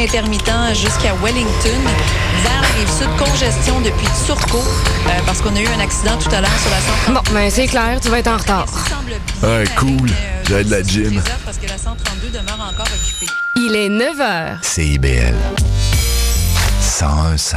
intermittent 0.00 0.74
jusqu'à 0.74 1.14
Wellington. 1.22 1.80
Vers 2.42 2.60
la 2.62 2.68
rive 2.68 2.90
sud, 2.90 3.08
congestion 3.18 3.80
depuis 3.80 4.06
Turcot, 4.26 4.58
euh, 4.58 5.10
parce 5.26 5.40
qu'on 5.40 5.54
a 5.54 5.60
eu 5.60 5.66
un 5.66 5.80
accident 5.80 6.16
tout 6.16 6.34
à 6.34 6.40
l'heure 6.40 6.58
sur 6.60 6.70
la 6.70 6.80
132. 6.80 7.14
Bon, 7.14 7.20
ben 7.32 7.50
c'est 7.50 7.66
clair, 7.66 8.00
tu 8.00 8.08
vas 8.08 8.18
être 8.18 8.28
en 8.28 8.36
retard. 8.36 8.66
Ouais, 9.42 9.64
cool. 9.76 10.08
J'ai 10.48 10.64
de 10.64 10.70
la 10.70 10.82
gym. 10.82 11.22
Parce 11.44 11.58
que 11.58 11.66
la 11.66 11.78
132 11.78 12.28
demeure 12.28 12.72
encore 12.72 12.86
occupée. 12.86 13.32
Il 13.56 13.76
est 13.76 13.88
9 13.88 14.16
h. 14.18 14.62
CIBL. 14.62 15.34
101.5. 16.80 17.56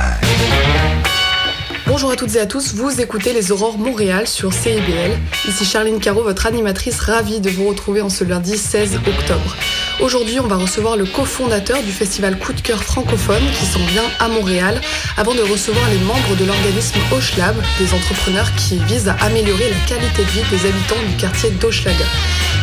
Bonjour 1.88 2.12
à 2.12 2.16
toutes 2.16 2.36
et 2.36 2.40
à 2.40 2.46
tous, 2.48 2.74
vous 2.74 3.00
écoutez 3.00 3.32
les 3.32 3.52
Aurores 3.52 3.78
Montréal 3.78 4.28
sur 4.28 4.52
CIBL. 4.52 5.20
Ici 5.48 5.66
Charline 5.66 6.00
Caro, 6.00 6.24
votre 6.24 6.48
animatrice, 6.48 7.00
ravie 7.00 7.40
de 7.40 7.50
vous 7.50 7.68
retrouver 7.68 8.02
en 8.02 8.10
ce 8.10 8.24
lundi 8.24 8.58
16 8.58 8.96
octobre. 8.96 9.56
Aujourd'hui, 10.02 10.42
on 10.42 10.48
va 10.48 10.58
recevoir 10.58 10.98
le 10.98 11.06
cofondateur 11.06 11.82
du 11.82 11.92
festival 11.92 12.38
Coup 12.38 12.52
de 12.52 12.60
cœur 12.60 12.84
francophone 12.84 13.42
qui 13.58 13.66
s'en 13.66 13.80
vient 13.86 14.04
à 14.20 14.28
Montréal 14.28 14.82
avant 15.16 15.34
de 15.34 15.40
recevoir 15.40 15.90
les 15.90 16.00
membres 16.00 16.36
de 16.38 16.44
l'organisme 16.44 17.00
Oshlab, 17.16 17.56
des 17.80 17.94
entrepreneurs 17.94 18.54
qui 18.56 18.78
visent 18.80 19.08
à 19.08 19.14
améliorer 19.22 19.70
la 19.70 19.78
qualité 19.88 20.24
de 20.24 20.30
vie 20.30 20.44
des 20.52 20.68
habitants 20.68 21.02
du 21.10 21.16
quartier 21.16 21.50
d'Hochelaga. 21.52 22.06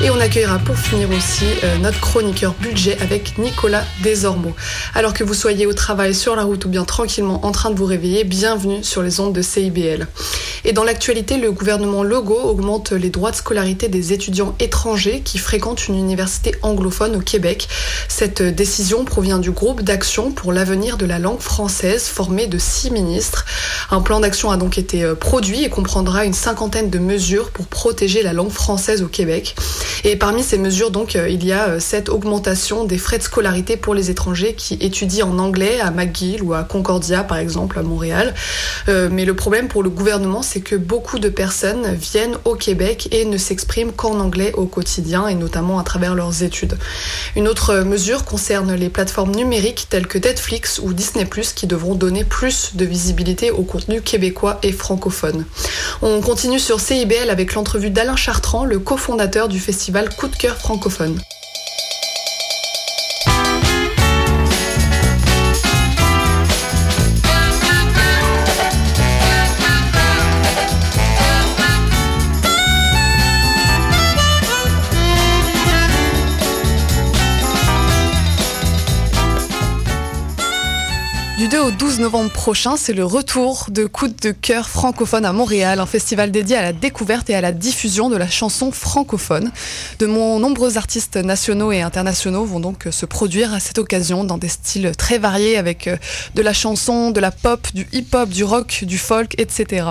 Et 0.04 0.10
on 0.10 0.20
accueillera 0.20 0.58
pour 0.58 0.76
finir 0.76 1.08
aussi 1.10 1.44
euh, 1.64 1.78
notre 1.78 2.00
chroniqueur 2.00 2.54
budget 2.60 2.98
avec 3.00 3.38
Nicolas 3.38 3.84
Desormeaux. 4.04 4.54
Alors 4.94 5.14
que 5.14 5.24
vous 5.24 5.34
soyez 5.34 5.64
au 5.64 5.72
travail, 5.72 6.14
sur 6.14 6.36
la 6.36 6.44
route 6.44 6.64
ou 6.66 6.68
bien 6.68 6.84
tranquillement 6.84 7.46
en 7.46 7.52
train 7.52 7.70
de 7.70 7.76
vous 7.76 7.86
réveiller, 7.86 8.24
bienvenue 8.24 8.82
sur 8.84 9.02
les 9.02 9.20
ondes 9.20 9.32
de 9.32 9.42
CIBL. 9.42 10.06
Et 10.64 10.72
dans 10.72 10.84
l'actualité, 10.84 11.38
le 11.38 11.50
gouvernement 11.50 12.02
Logo 12.02 12.34
augmente 12.34 12.92
les 12.92 13.10
droits 13.10 13.30
de 13.30 13.36
scolarité 13.36 13.88
des 13.88 14.12
étudiants 14.12 14.54
étrangers 14.60 15.20
qui 15.24 15.38
fréquentent 15.38 15.88
une 15.88 15.96
université 15.96 16.54
anglophone 16.62 17.16
Québec. 17.22 17.68
Cette 18.08 18.42
décision 18.42 19.04
provient 19.04 19.38
du 19.38 19.50
groupe 19.50 19.82
d'action 19.82 20.32
pour 20.32 20.52
l'avenir 20.52 20.96
de 20.96 21.06
la 21.06 21.18
langue 21.18 21.40
française 21.40 22.04
formé 22.04 22.46
de 22.46 22.58
six 22.58 22.90
ministres. 22.90 23.44
Un 23.90 24.00
plan 24.00 24.20
d'action 24.20 24.50
a 24.50 24.56
donc 24.56 24.78
été 24.78 25.02
euh, 25.02 25.14
produit 25.14 25.64
et 25.64 25.68
comprendra 25.68 26.24
une 26.24 26.34
cinquantaine 26.34 26.90
de 26.90 26.98
mesures 26.98 27.50
pour 27.50 27.66
protéger 27.66 28.22
la 28.22 28.32
langue 28.32 28.50
française 28.50 29.02
au 29.02 29.08
Québec. 29.08 29.54
Et 30.04 30.16
parmi 30.16 30.42
ces 30.42 30.58
mesures, 30.58 30.90
donc, 30.90 31.16
euh, 31.16 31.28
il 31.28 31.44
y 31.44 31.52
a 31.52 31.68
euh, 31.68 31.80
cette 31.80 32.08
augmentation 32.08 32.84
des 32.84 32.98
frais 32.98 33.18
de 33.18 33.22
scolarité 33.22 33.76
pour 33.76 33.94
les 33.94 34.10
étrangers 34.10 34.54
qui 34.54 34.74
étudient 34.80 35.28
en 35.28 35.38
anglais 35.38 35.80
à 35.80 35.90
McGill 35.90 36.42
ou 36.42 36.54
à 36.54 36.64
Concordia, 36.64 37.24
par 37.24 37.38
exemple, 37.38 37.78
à 37.78 37.82
Montréal. 37.82 38.34
mais 38.88 39.24
le 39.24 39.34
problème 39.34 39.68
pour 39.68 39.82
le 39.82 39.90
gouvernement, 39.90 40.42
c'est 40.42 40.60
que 40.60 40.76
beaucoup 40.76 41.18
de 41.18 41.28
personnes 41.28 41.94
viennent 41.94 42.36
au 42.44 42.54
Québec 42.54 43.08
et 43.10 43.24
ne 43.24 43.36
s'expriment 43.36 43.92
qu'en 43.92 44.18
anglais 44.20 44.52
au 44.54 44.66
quotidien 44.66 45.26
et 45.28 45.34
notamment 45.34 45.78
à 45.78 45.84
travers 45.84 46.14
leurs 46.14 46.42
études. 46.42 46.76
Une 47.36 47.48
autre 47.48 47.76
mesure 47.80 48.24
concerne 48.24 48.74
les 48.74 48.88
plateformes 48.88 49.34
numériques 49.34 49.86
telles 49.88 50.06
que 50.06 50.18
Netflix 50.18 50.80
ou 50.82 50.92
Disney⁇ 50.92 51.24
qui 51.54 51.66
devront 51.66 51.94
donner 51.94 52.24
plus 52.24 52.74
de 52.74 52.84
visibilité 52.84 53.50
au 53.50 53.62
contenu 53.62 54.00
québécois 54.00 54.58
et 54.62 54.72
francophone. 54.72 55.44
On 56.02 56.20
continue 56.20 56.58
sur 56.58 56.80
CIBL 56.80 57.30
avec 57.30 57.54
l'entrevue 57.54 57.90
d'Alain 57.90 58.16
Chartrand, 58.16 58.64
le 58.64 58.78
cofondateur 58.78 59.48
du 59.48 59.60
festival 59.60 60.08
Coup 60.14 60.28
de 60.28 60.36
cœur 60.36 60.56
francophone. 60.56 61.20
2 81.52 81.60
au 81.60 81.70
12 81.70 82.00
novembre 82.00 82.30
prochain, 82.30 82.78
c'est 82.78 82.94
le 82.94 83.04
retour 83.04 83.66
de 83.68 83.84
Coup 83.84 84.08
de 84.08 84.30
cœur 84.30 84.70
francophone 84.70 85.26
à 85.26 85.34
Montréal, 85.34 85.80
un 85.80 85.86
festival 85.86 86.30
dédié 86.30 86.56
à 86.56 86.62
la 86.62 86.72
découverte 86.72 87.28
et 87.28 87.34
à 87.34 87.42
la 87.42 87.52
diffusion 87.52 88.08
de 88.08 88.16
la 88.16 88.26
chanson 88.26 88.72
francophone. 88.72 89.52
De 89.98 90.06
nombreux 90.06 90.78
artistes 90.78 91.16
nationaux 91.16 91.70
et 91.70 91.82
internationaux 91.82 92.46
vont 92.46 92.58
donc 92.58 92.88
se 92.90 93.04
produire 93.04 93.52
à 93.52 93.60
cette 93.60 93.76
occasion 93.76 94.24
dans 94.24 94.38
des 94.38 94.48
styles 94.48 94.92
très 94.96 95.18
variés 95.18 95.58
avec 95.58 95.88
euh, 95.88 95.98
de 96.34 96.40
la 96.40 96.54
chanson, 96.54 97.10
de 97.10 97.20
la 97.20 97.30
pop, 97.30 97.68
du 97.74 97.86
hip-hop, 97.92 98.30
du 98.30 98.44
rock, 98.44 98.84
du 98.84 98.96
folk, 98.96 99.34
etc. 99.36 99.86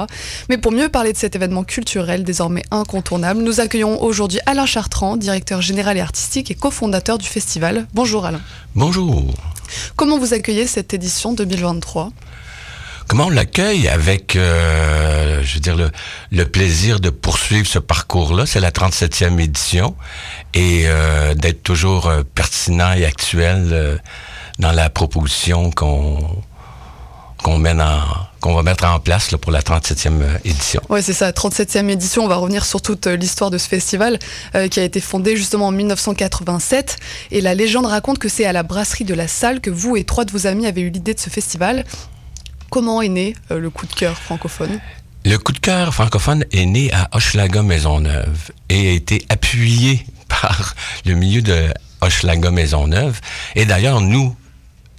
Mais 0.49 0.57
pour 0.57 0.71
mieux 0.71 0.89
parler 0.89 1.13
de 1.13 1.17
cet 1.17 1.35
événement 1.35 1.63
culturel 1.63 2.23
désormais 2.23 2.63
incontournable, 2.71 3.43
nous 3.43 3.59
accueillons 3.59 4.01
aujourd'hui 4.01 4.39
Alain 4.47 4.65
Chartrand, 4.65 5.15
directeur 5.15 5.61
général 5.61 5.95
et 5.95 6.01
artistique 6.01 6.49
et 6.49 6.55
cofondateur 6.55 7.19
du 7.19 7.27
festival. 7.27 7.85
Bonjour 7.93 8.25
Alain. 8.25 8.41
Bonjour. 8.73 9.31
Comment 9.95 10.17
vous 10.17 10.33
accueillez 10.33 10.67
cette 10.67 10.93
édition 10.93 11.33
2023 11.33 12.11
Comment 13.07 13.25
on 13.25 13.29
l'accueille 13.29 13.89
avec, 13.89 14.37
euh, 14.37 15.41
je 15.43 15.55
veux 15.55 15.59
dire, 15.59 15.75
le, 16.31 16.45
plaisir 16.45 17.01
de 17.01 17.09
poursuivre 17.09 17.67
ce 17.67 17.79
parcours-là? 17.79 18.45
C'est 18.45 18.61
la 18.61 18.71
37e 18.71 19.37
édition 19.37 19.97
et 20.53 20.83
euh, 20.85 21.33
d'être 21.33 21.61
toujours 21.61 22.07
euh, 22.07 22.23
pertinent 22.23 22.93
et 22.93 23.03
actuel 23.03 23.99
dans 24.59 24.71
la 24.71 24.89
proposition 24.89 25.71
qu'on 25.71 26.41
qu'on 27.43 27.57
mène 27.57 27.81
en 27.81 28.01
qu'on 28.41 28.55
va 28.55 28.63
mettre 28.63 28.85
en 28.85 28.99
place 28.99 29.31
là, 29.31 29.37
pour 29.37 29.51
la 29.51 29.61
37e 29.61 30.21
euh, 30.21 30.37
édition. 30.43 30.81
Oui, 30.89 31.01
c'est 31.01 31.13
ça, 31.13 31.31
37e 31.31 31.87
édition. 31.89 32.25
On 32.25 32.27
va 32.27 32.35
revenir 32.35 32.65
sur 32.65 32.81
toute 32.81 33.07
euh, 33.07 33.15
l'histoire 33.15 33.51
de 33.51 33.57
ce 33.57 33.69
festival 33.69 34.19
euh, 34.55 34.67
qui 34.67 34.79
a 34.79 34.83
été 34.83 34.99
fondé 34.99 35.37
justement 35.37 35.67
en 35.67 35.71
1987. 35.71 36.97
Et 37.31 37.39
la 37.39 37.53
légende 37.53 37.85
raconte 37.85 38.17
que 38.17 38.27
c'est 38.27 38.45
à 38.45 38.51
la 38.51 38.63
brasserie 38.63 39.05
de 39.05 39.13
la 39.13 39.27
salle 39.27 39.61
que 39.61 39.69
vous 39.69 39.95
et 39.95 40.03
trois 40.03 40.25
de 40.25 40.31
vos 40.31 40.47
amis 40.47 40.65
avez 40.65 40.81
eu 40.81 40.89
l'idée 40.89 41.13
de 41.13 41.19
ce 41.19 41.29
festival. 41.29 41.85
Comment 42.71 43.01
est 43.01 43.09
né 43.09 43.35
le 43.49 43.69
coup 43.69 43.85
de 43.85 43.93
cœur 43.93 44.17
francophone? 44.17 44.79
Le 45.23 45.37
coup 45.37 45.51
de 45.51 45.59
cœur 45.59 45.93
francophone 45.93 46.43
est 46.51 46.65
né 46.65 46.91
à 46.93 47.09
Hochelaga 47.13 47.61
Maisonneuve 47.61 48.51
et 48.69 48.89
a 48.89 48.91
été 48.91 49.23
appuyé 49.29 50.03
par 50.27 50.73
le 51.05 51.13
milieu 51.13 51.43
de 51.43 51.67
Hochelaga 52.01 52.49
Maisonneuve. 52.49 53.19
Et 53.55 53.65
d'ailleurs, 53.65 54.01
nous, 54.01 54.35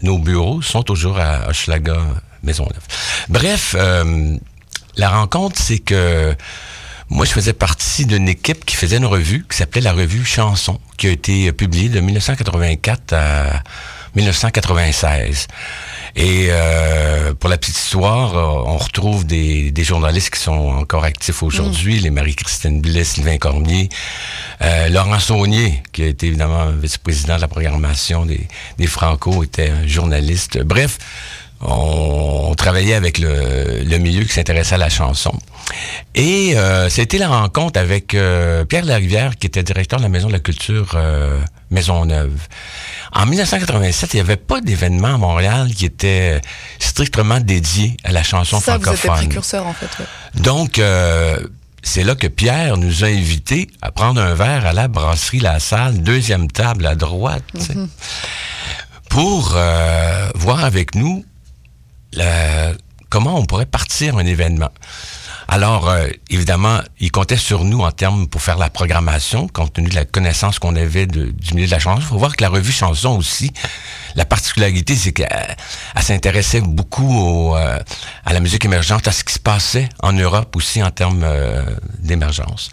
nos 0.02 0.18
bureaux 0.18 0.62
sont 0.62 0.84
toujours 0.84 1.18
à 1.18 1.48
Hochelaga 1.48 1.96
Maisonneuve. 2.42 2.82
Bref, 3.28 3.74
euh, 3.78 4.36
la 4.96 5.10
rencontre, 5.10 5.60
c'est 5.60 5.78
que 5.78 6.34
moi, 7.08 7.26
je 7.26 7.32
faisais 7.32 7.52
partie 7.52 8.06
d'une 8.06 8.28
équipe 8.28 8.64
qui 8.64 8.74
faisait 8.74 8.96
une 8.96 9.06
revue 9.06 9.44
qui 9.48 9.56
s'appelait 9.56 9.82
la 9.82 9.92
revue 9.92 10.24
Chanson, 10.24 10.80
qui 10.96 11.08
a 11.08 11.10
été 11.10 11.52
publiée 11.52 11.88
de 11.88 12.00
1984 12.00 13.12
à 13.12 13.62
1996. 14.16 15.46
Et 16.16 16.48
euh, 16.50 17.34
pour 17.34 17.48
la 17.48 17.56
petite 17.58 17.76
histoire, 17.76 18.36
euh, 18.36 18.70
on 18.70 18.76
retrouve 18.76 19.26
des, 19.26 19.72
journalistes 19.84 20.30
qui 20.30 20.40
sont 20.40 20.52
encore 20.52 21.04
actifs 21.04 21.42
aujourd'hui, 21.42 22.00
mm. 22.00 22.02
les 22.02 22.10
Marie-Christine 22.10 22.80
Blais, 22.80 23.04
Sylvain 23.04 23.38
Cormier, 23.38 23.88
Laurent 24.90 25.18
Saunier, 25.18 25.82
qui 25.92 26.04
a 26.04 26.06
été 26.06 26.28
évidemment 26.28 26.70
vice-président 26.70 27.36
de 27.36 27.40
la 27.40 27.48
programmation 27.48 28.26
des, 28.26 28.46
des 28.78 28.86
Franco, 28.86 29.42
était 29.42 29.70
un 29.70 29.86
journaliste. 29.86 30.62
Bref, 30.62 30.98
on, 31.62 32.54
travaillait 32.54 32.94
avec 32.94 33.18
le, 33.18 33.98
milieu 33.98 34.24
qui 34.24 34.32
s'intéressait 34.32 34.74
à 34.74 34.78
la 34.78 34.88
chanson. 34.88 35.32
Et 36.14 36.56
euh, 36.56 36.88
c'était 36.88 37.18
la 37.18 37.28
rencontre 37.28 37.78
avec 37.78 38.14
euh, 38.14 38.64
Pierre 38.64 38.84
Larivière, 38.84 39.36
qui 39.36 39.46
était 39.46 39.62
directeur 39.62 39.98
de 39.98 40.04
la 40.04 40.08
Maison 40.08 40.28
de 40.28 40.32
la 40.32 40.38
Culture 40.38 40.92
euh, 40.94 41.40
Maisonneuve. 41.70 42.32
En 43.12 43.26
1987, 43.26 44.14
il 44.14 44.16
n'y 44.16 44.20
avait 44.20 44.36
pas 44.36 44.60
d'événement 44.60 45.14
à 45.14 45.18
Montréal 45.18 45.72
qui 45.74 45.86
était 45.86 46.40
strictement 46.78 47.40
dédié 47.40 47.96
à 48.04 48.12
la 48.12 48.22
chanson 48.22 48.60
Ça, 48.60 48.78
francophone. 48.78 49.10
Vous 49.10 49.16
précurseur, 49.16 49.66
en 49.66 49.72
fait. 49.72 49.88
Donc, 50.40 50.78
euh, 50.78 51.38
c'est 51.82 52.04
là 52.04 52.14
que 52.14 52.26
Pierre 52.26 52.76
nous 52.76 53.04
a 53.04 53.08
invités 53.08 53.68
à 53.80 53.90
prendre 53.90 54.20
un 54.20 54.34
verre 54.34 54.66
à 54.66 54.72
la 54.72 54.88
brasserie 54.88 55.40
La 55.40 55.58
Salle, 55.58 56.02
deuxième 56.02 56.50
table 56.50 56.86
à 56.86 56.94
droite, 56.94 57.44
mm-hmm. 57.56 57.88
pour 59.08 59.56
voir 60.34 60.64
avec 60.64 60.94
nous 60.94 61.24
comment 63.08 63.38
on 63.38 63.44
pourrait 63.44 63.66
partir 63.66 64.16
un 64.16 64.26
événement? 64.26 64.70
Alors, 65.48 65.90
euh, 65.90 66.08
évidemment, 66.30 66.80
il 66.98 67.10
comptait 67.10 67.36
sur 67.36 67.64
nous 67.64 67.80
en 67.80 67.90
termes 67.90 68.26
pour 68.26 68.40
faire 68.40 68.56
la 68.56 68.70
programmation, 68.70 69.48
compte 69.48 69.74
tenu 69.74 69.90
de 69.90 69.94
la 69.94 70.06
connaissance 70.06 70.58
qu'on 70.58 70.76
avait 70.76 71.06
du 71.06 71.34
milieu 71.52 71.66
de 71.66 71.70
la 71.70 71.78
chanson. 71.78 72.00
Il 72.00 72.06
faut 72.06 72.16
voir 72.16 72.34
que 72.36 72.42
la 72.42 72.48
revue 72.48 72.72
Chanson 72.72 73.10
aussi, 73.18 73.52
la 74.14 74.24
particularité, 74.24 74.96
c'est 74.96 75.12
qu'elle 75.12 75.56
s'intéressait 76.00 76.62
beaucoup 76.62 77.54
euh, 77.54 77.78
à 78.24 78.32
la 78.32 78.40
musique 78.40 78.64
émergente, 78.64 79.06
à 79.08 79.12
ce 79.12 79.24
qui 79.24 79.34
se 79.34 79.38
passait 79.38 79.90
en 80.02 80.14
Europe 80.14 80.56
aussi 80.56 80.82
en 80.82 80.90
termes 80.90 81.22
euh, 81.22 81.62
d'émergence. 81.98 82.70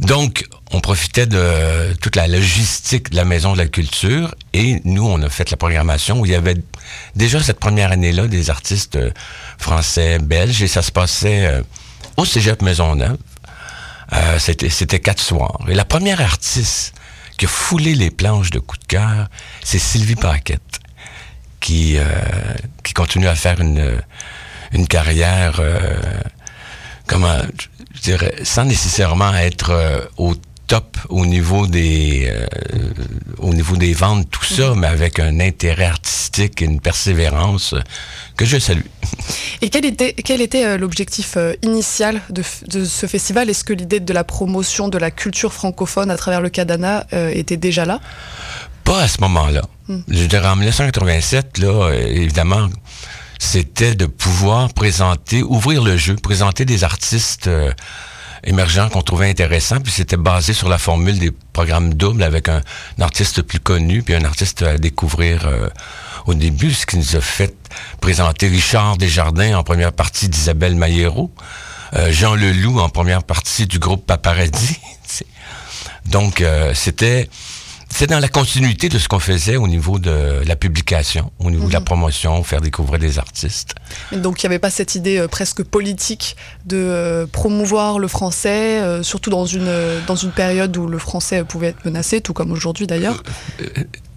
Donc, 0.00 0.44
on 0.72 0.80
profitait 0.80 1.26
de 1.26 1.94
toute 2.00 2.16
la 2.16 2.26
logistique 2.26 3.10
de 3.10 3.16
la 3.16 3.24
Maison 3.24 3.52
de 3.52 3.58
la 3.58 3.66
Culture 3.66 4.34
et 4.54 4.80
nous, 4.84 5.06
on 5.06 5.22
a 5.22 5.28
fait 5.28 5.50
la 5.50 5.56
programmation 5.56 6.20
où 6.20 6.26
il 6.26 6.32
y 6.32 6.34
avait 6.34 6.56
déjà 7.14 7.42
cette 7.42 7.60
première 7.60 7.92
année-là 7.92 8.26
des 8.26 8.50
artistes 8.50 8.98
français, 9.58 10.18
belges 10.18 10.62
et 10.62 10.68
ça 10.68 10.82
se 10.82 10.92
passait 10.92 11.62
au 12.16 12.24
Cégep 12.24 12.62
Maisonneuve. 12.62 13.18
Euh, 14.12 14.38
c'était, 14.38 14.70
c'était 14.70 15.00
quatre 15.00 15.22
soirs. 15.22 15.58
Et 15.68 15.74
la 15.74 15.84
première 15.84 16.20
artiste 16.20 16.94
qui 17.36 17.44
a 17.44 17.48
foulé 17.48 17.94
les 17.94 18.10
planches 18.10 18.50
de 18.50 18.58
coup 18.58 18.76
de 18.76 18.84
cœur, 18.84 19.28
c'est 19.62 19.78
Sylvie 19.78 20.16
Paquette, 20.16 20.80
qui, 21.60 21.96
euh, 21.96 22.04
qui 22.82 22.94
continue 22.94 23.28
à 23.28 23.34
faire 23.34 23.60
une, 23.60 24.00
une 24.72 24.88
carrière, 24.88 25.60
euh, 25.60 26.00
comment, 27.06 27.38
je 27.94 28.00
dirais, 28.00 28.34
sans 28.42 28.64
nécessairement 28.64 29.34
être 29.34 29.70
euh, 29.70 30.00
au 30.16 30.34
top 30.68 30.96
au 31.08 31.26
niveau 31.26 31.66
des 31.66 32.28
euh, 32.30 32.46
au 33.38 33.52
niveau 33.52 33.76
des 33.76 33.94
ventes 33.94 34.30
tout 34.30 34.44
ça 34.44 34.74
mais 34.76 34.86
avec 34.86 35.18
un 35.18 35.40
intérêt 35.40 35.86
artistique 35.86 36.62
et 36.62 36.66
une 36.66 36.80
persévérance 36.80 37.74
que 38.36 38.44
je 38.44 38.58
salue. 38.58 38.86
Et 39.62 39.70
quel 39.70 39.84
était 39.84 40.12
quel 40.12 40.40
était 40.40 40.64
euh, 40.64 40.78
l'objectif 40.78 41.36
euh, 41.36 41.54
initial 41.62 42.20
de, 42.30 42.42
ce 42.42 43.06
festival? 43.06 43.50
Est-ce 43.50 43.64
que 43.64 43.72
l'idée 43.72 44.00
de 44.00 44.12
la 44.12 44.22
promotion 44.22 44.88
de 44.88 44.98
la 44.98 45.10
culture 45.10 45.52
francophone 45.52 46.10
à 46.10 46.16
travers 46.16 46.40
le 46.40 46.50
Cadana 46.50 47.06
euh, 47.12 47.30
était 47.30 47.56
déjà 47.56 47.84
là? 47.84 48.00
Pas 48.84 49.00
à 49.02 49.08
ce 49.08 49.20
moment-là. 49.22 49.62
Hmm. 49.88 50.00
Je 50.08 50.24
dirais 50.24 50.48
en 50.48 50.56
1987 50.56 51.58
là 51.58 51.90
évidemment 51.92 52.68
c'était 53.38 53.94
de 53.94 54.06
pouvoir 54.06 54.72
présenter 54.74 55.42
ouvrir 55.42 55.82
le 55.82 55.96
jeu, 55.96 56.16
présenter 56.16 56.64
des 56.64 56.84
artistes 56.84 57.46
euh, 57.46 57.72
émergents 58.44 58.88
qu'on 58.88 59.02
trouvait 59.02 59.28
intéressants, 59.28 59.80
puis 59.80 59.92
c'était 59.92 60.16
basé 60.16 60.52
sur 60.52 60.68
la 60.68 60.78
formule 60.78 61.18
des 61.18 61.30
programmes 61.52 61.94
doubles 61.94 62.22
avec 62.22 62.48
un, 62.48 62.62
artiste 63.00 63.42
plus 63.42 63.60
connu, 63.60 64.02
puis 64.02 64.14
un 64.14 64.24
artiste 64.24 64.62
à 64.62 64.78
découvrir 64.78 65.46
euh, 65.46 65.68
au 66.26 66.34
début, 66.34 66.72
ce 66.72 66.86
qui 66.86 66.96
nous 66.96 67.16
a 67.16 67.20
fait 67.20 67.54
présenter 68.00 68.48
Richard 68.48 68.96
Desjardins 68.96 69.56
en 69.56 69.62
première 69.62 69.92
partie 69.92 70.28
d'Isabelle 70.28 70.74
Maillero, 70.74 71.32
euh, 71.94 72.12
Jean 72.12 72.34
Leloup 72.34 72.80
en 72.80 72.88
première 72.88 73.22
partie 73.22 73.66
du 73.66 73.78
groupe 73.78 74.06
Paparazzi. 74.06 74.78
C'est- 75.06 75.26
Donc, 76.06 76.40
euh, 76.40 76.72
c'était 76.74 77.28
c'est 77.90 78.06
dans 78.06 78.18
la 78.20 78.28
continuité 78.28 78.88
de 78.88 78.98
ce 78.98 79.08
qu'on 79.08 79.18
faisait 79.18 79.56
au 79.56 79.66
niveau 79.66 79.98
de 79.98 80.42
la 80.44 80.56
publication, 80.56 81.32
au 81.38 81.50
niveau 81.50 81.68
de 81.68 81.72
la 81.72 81.80
promotion, 81.80 82.42
faire 82.44 82.60
découvrir 82.60 82.98
des 82.98 83.18
artistes. 83.18 83.74
Et 84.12 84.16
Donc 84.16 84.42
il 84.42 84.46
n'y 84.46 84.48
avait 84.48 84.58
pas 84.58 84.70
cette 84.70 84.94
idée 84.94 85.18
euh, 85.18 85.28
presque 85.28 85.62
politique 85.62 86.36
de 86.66 86.76
euh, 86.76 87.26
promouvoir 87.26 87.98
le 87.98 88.08
français, 88.08 88.80
euh, 88.80 89.02
surtout 89.02 89.30
dans 89.30 89.46
une, 89.46 89.72
dans 90.06 90.16
une 90.16 90.30
période 90.30 90.76
où 90.76 90.86
le 90.86 90.98
français 90.98 91.44
pouvait 91.44 91.68
être 91.68 91.84
menacé, 91.84 92.20
tout 92.20 92.34
comme 92.34 92.52
aujourd'hui 92.52 92.86
d'ailleurs? 92.86 93.22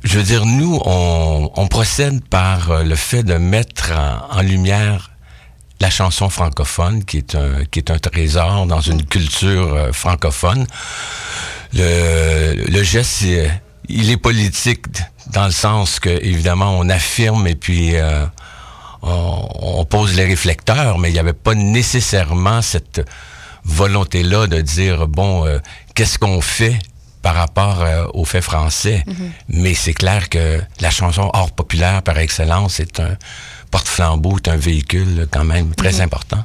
Je 0.04 0.18
veux 0.18 0.24
dire, 0.24 0.46
nous, 0.46 0.80
on, 0.86 1.52
on 1.56 1.68
procède 1.68 2.24
par 2.26 2.84
le 2.84 2.96
fait 2.96 3.24
de 3.24 3.36
mettre 3.36 3.92
en, 3.92 4.38
en 4.38 4.42
lumière 4.42 5.12
la 5.82 5.90
chanson 5.90 6.30
francophone, 6.30 7.04
qui 7.04 7.18
est 7.18 7.36
un, 7.36 7.66
qui 7.70 7.80
est 7.80 7.90
un 7.90 7.98
trésor 7.98 8.68
dans 8.68 8.82
une 8.82 9.04
culture 9.04 9.74
euh, 9.74 9.92
francophone. 9.92 10.68
Le, 11.74 12.66
le 12.70 12.84
geste, 12.84 13.24
il 13.88 14.12
est 14.12 14.18
politique 14.18 14.86
dans 15.34 15.46
le 15.46 15.52
sens 15.52 16.00
que, 16.00 16.10
évidemment, 16.10 16.78
on 16.78 16.90
affirme 16.90 17.48
et 17.48 17.56
puis 17.56 17.96
euh, 17.96 18.26
on, 19.02 19.48
on 19.62 19.86
pose 19.86 20.16
les 20.16 20.26
réflecteurs, 20.26 20.98
mais 21.00 21.10
il 21.10 21.14
n'y 21.14 21.20
avait 21.20 21.34
pas 21.34 21.56
nécessairement 21.56 22.62
cette 22.62 23.02
volonté-là 23.64 24.48
de 24.48 24.62
dire, 24.62 25.08
bon, 25.08 25.46
euh, 25.46 25.60
qu'est-ce 25.96 26.18
qu'on 26.20 26.42
fait 26.42 26.78
par 27.22 27.36
rapport 27.36 27.82
euh, 27.82 28.06
aux 28.14 28.26
faits 28.26 28.44
français? 28.44 29.04
Mais 29.48 29.74
c'est 29.76 29.94
clair 29.94 30.28
que 30.30 30.60
la 30.80 30.90
chanson 30.90 31.30
hors 31.34 31.52
populaire 31.52 32.02
par 32.02 32.18
excellence 32.18 32.80
est 32.80 33.00
un 33.00 33.16
porte-flambeau, 33.70 34.38
est 34.38 34.50
un 34.50 34.58
véhicule 34.58 35.28
quand 35.32 35.46
même 35.46 35.74
très 35.76 36.02
important. 36.02 36.44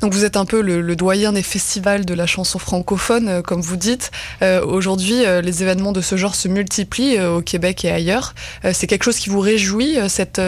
Donc 0.00 0.12
vous 0.12 0.24
êtes 0.24 0.36
un 0.36 0.44
peu 0.44 0.60
le, 0.60 0.96
doyen 0.96 1.32
des 1.32 1.42
festivals 1.42 2.04
de 2.04 2.14
la 2.14 2.26
chanson 2.26 2.58
francophone, 2.58 3.28
euh, 3.28 3.42
comme 3.42 3.60
vous 3.60 3.76
dites. 3.76 4.10
Euh, 4.42 4.64
Aujourd'hui, 4.64 5.24
euh, 5.24 5.40
les 5.40 5.62
événements 5.62 5.92
de 5.92 6.00
ce 6.00 6.16
genre 6.16 6.34
se 6.34 6.48
multiplient 6.48 7.20
au 7.20 7.40
Québec 7.40 7.84
et 7.84 7.90
ailleurs. 7.90 8.34
C'est 8.72 8.86
quelque 8.86 9.04
chose 9.04 9.18
qui 9.18 9.28
vous 9.28 9.40
réjouit, 9.40 9.96
cet 10.08 10.38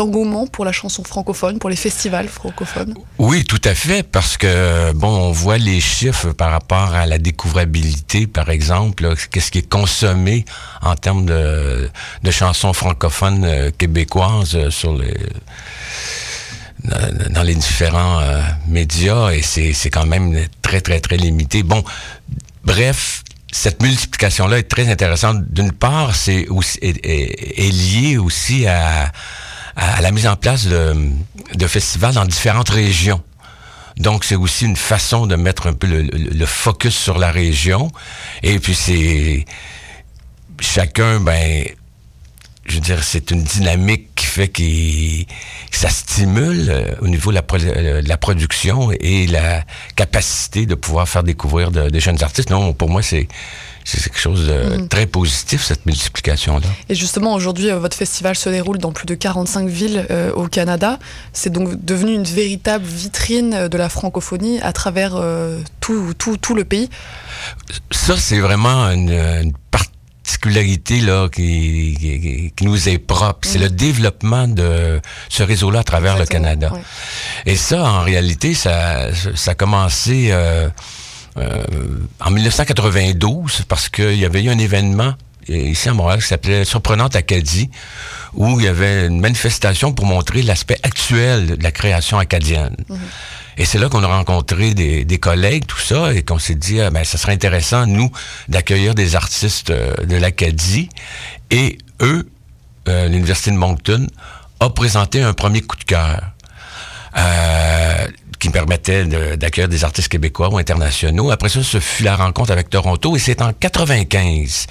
engouement 0.00 0.46
pour 0.46 0.64
la 0.64 0.72
chanson 0.72 1.04
francophone, 1.04 1.58
pour 1.58 1.70
les 1.70 1.76
festivals 1.76 2.28
francophones? 2.28 2.94
Oui, 3.18 3.44
tout 3.44 3.60
à 3.64 3.74
fait, 3.74 4.02
parce 4.02 4.36
que, 4.36 4.92
bon, 4.92 5.08
on 5.08 5.32
voit 5.32 5.58
les 5.58 5.80
chiffres 5.80 6.32
par 6.32 6.50
rapport 6.50 6.94
à 6.94 7.06
la 7.06 7.18
découvrabilité, 7.18 8.26
par 8.26 8.50
exemple, 8.50 9.14
qu'est-ce 9.30 9.50
qui 9.50 9.58
est 9.58 9.68
consommé 9.68 10.44
en 10.82 10.96
termes 10.96 11.26
de, 11.26 11.88
de 12.22 12.30
chansons 12.30 12.72
francophones 12.72 13.72
québécoises 13.78 14.68
sur 14.70 14.96
les 14.96 15.14
dans, 16.84 17.32
dans 17.34 17.42
les 17.42 17.54
différents 17.54 18.20
euh, 18.20 18.42
médias, 18.66 19.30
et 19.30 19.42
c'est 19.42 19.90
quand 19.90 20.06
même 20.06 20.46
très, 20.62 20.80
très, 20.80 21.00
très 21.00 21.16
limité. 21.16 21.62
Bon, 21.62 21.82
bref, 22.64 23.22
cette 23.52 23.82
multiplication-là 23.82 24.58
est 24.58 24.68
très 24.68 24.88
intéressante. 24.90 25.44
D'une 25.50 25.72
part, 25.72 26.14
c'est 26.16 26.46
est, 26.80 27.06
est- 27.06 27.66
est 27.66 27.70
lié 27.70 28.18
aussi 28.18 28.66
à, 28.66 29.12
à 29.76 30.00
la 30.00 30.10
mise 30.10 30.26
en 30.26 30.36
place 30.36 30.66
de, 30.66 30.94
de 31.54 31.66
festivals 31.66 32.14
dans 32.14 32.24
différentes 32.24 32.70
régions. 32.70 33.22
Donc, 33.98 34.24
c'est 34.24 34.36
aussi 34.36 34.64
une 34.64 34.76
façon 34.76 35.26
de 35.26 35.36
mettre 35.36 35.66
un 35.66 35.74
peu 35.74 35.86
le, 35.86 36.02
le- 36.02 36.30
le 36.30 36.46
focus 36.46 36.96
sur 36.96 37.18
la 37.18 37.30
région. 37.30 37.92
Et 38.42 38.58
puis, 38.58 38.74
c'est 38.74 39.44
chacun, 40.60 41.20
ben, 41.20 41.64
je 42.72 42.76
veux 42.76 42.80
dire, 42.82 43.04
c'est 43.04 43.30
une 43.30 43.42
dynamique 43.42 44.14
qui 44.14 44.24
fait 44.24 44.48
que 44.48 44.62
ça 45.70 45.90
stimule 45.90 46.68
euh, 46.70 46.94
au 47.02 47.08
niveau 47.08 47.30
de 47.30 47.34
la, 47.34 47.42
pro- 47.42 47.58
euh, 47.58 48.00
de 48.00 48.08
la 48.08 48.16
production 48.16 48.90
et 48.98 49.26
la 49.26 49.62
capacité 49.94 50.64
de 50.64 50.74
pouvoir 50.74 51.06
faire 51.06 51.22
découvrir 51.22 51.70
de- 51.70 51.90
des 51.90 52.00
jeunes 52.00 52.22
artistes. 52.22 52.48
Non, 52.48 52.72
pour 52.72 52.88
moi, 52.88 53.02
c'est 53.02 53.28
c'est 53.84 54.00
quelque 54.04 54.18
chose 54.20 54.46
de 54.46 54.86
très 54.86 55.06
positif, 55.06 55.64
cette 55.64 55.84
multiplication-là. 55.86 56.66
Et 56.88 56.94
justement, 56.94 57.34
aujourd'hui, 57.34 57.68
euh, 57.70 57.78
votre 57.78 57.96
festival 57.96 58.36
se 58.36 58.48
déroule 58.48 58.78
dans 58.78 58.92
plus 58.92 59.06
de 59.06 59.14
45 59.14 59.68
villes 59.68 60.06
euh, 60.10 60.32
au 60.32 60.46
Canada. 60.48 60.98
C'est 61.34 61.50
donc 61.50 61.84
devenu 61.84 62.14
une 62.14 62.22
véritable 62.24 62.86
vitrine 62.86 63.68
de 63.68 63.76
la 63.76 63.88
francophonie 63.90 64.60
à 64.62 64.72
travers 64.72 65.20
tout, 65.80 66.14
tout, 66.16 66.38
tout 66.38 66.54
le 66.54 66.64
pays. 66.64 66.88
Ça, 67.90 68.16
c'est 68.16 68.38
vraiment 68.38 68.88
une, 68.92 69.10
une 69.10 69.52
particularité 70.22 71.00
là, 71.00 71.28
qui, 71.28 71.96
qui, 71.98 72.52
qui 72.54 72.64
nous 72.64 72.88
est 72.88 72.98
propre. 72.98 73.40
C'est 73.42 73.58
le 73.58 73.70
développement 73.70 74.48
de 74.48 75.00
ce 75.28 75.42
réseau-là 75.42 75.80
à 75.80 75.84
travers 75.84 76.18
le 76.18 76.26
Canada. 76.26 76.72
Et 77.46 77.56
ça, 77.56 77.82
en 77.82 78.02
réalité, 78.02 78.54
ça, 78.54 79.12
ça 79.34 79.52
a 79.52 79.54
commencé 79.54 80.28
euh, 80.30 80.68
euh, 81.36 81.62
en 82.20 82.30
1992 82.30 83.62
parce 83.68 83.88
qu'il 83.88 84.18
y 84.18 84.24
avait 84.24 84.42
eu 84.42 84.50
un 84.50 84.58
événement 84.58 85.14
ici 85.48 85.88
à 85.88 85.94
Montréal 85.94 86.20
qui 86.20 86.28
s'appelait 86.28 86.64
Surprenante 86.64 87.16
Acadie 87.16 87.68
où 88.34 88.60
il 88.60 88.64
y 88.64 88.68
avait 88.68 89.06
une 89.06 89.20
manifestation 89.20 89.92
pour 89.92 90.06
montrer 90.06 90.42
l'aspect 90.42 90.78
actuel 90.82 91.56
de 91.58 91.62
la 91.62 91.72
création 91.72 92.18
acadienne. 92.18 92.76
Et 93.58 93.64
c'est 93.64 93.78
là 93.78 93.88
qu'on 93.88 94.02
a 94.02 94.06
rencontré 94.06 94.74
des, 94.74 95.18
collègues, 95.18 95.66
tout 95.66 95.78
ça, 95.78 96.14
et 96.14 96.22
qu'on 96.22 96.38
s'est 96.38 96.54
dit, 96.54 96.80
ah, 96.80 96.90
ben, 96.90 97.04
ça 97.04 97.18
serait 97.18 97.32
intéressant, 97.32 97.86
nous, 97.86 98.10
d'accueillir 98.48 98.94
des 98.94 99.14
artistes 99.14 99.70
euh, 99.70 99.94
de 100.04 100.16
l'Acadie. 100.16 100.88
Et 101.50 101.78
eux, 102.00 102.28
euh, 102.88 103.08
l'Université 103.08 103.50
de 103.50 103.56
Moncton, 103.56 104.06
a 104.60 104.70
présenté 104.70 105.22
un 105.22 105.34
premier 105.34 105.60
coup 105.60 105.76
de 105.76 105.84
cœur. 105.84 106.20
Euh, 107.16 108.06
qui 108.38 108.48
me 108.48 108.52
permettait 108.52 109.04
d'accueillir 109.36 109.68
des 109.68 109.84
artistes 109.84 110.08
québécois 110.08 110.48
ou 110.48 110.58
internationaux. 110.58 111.30
Après 111.30 111.48
ça, 111.48 111.62
ce 111.62 111.78
fut 111.78 112.02
la 112.02 112.16
rencontre 112.16 112.50
avec 112.50 112.70
Toronto 112.70 113.14
et 113.14 113.20
c'est 113.20 113.40
en 113.40 113.52
95 113.52 114.66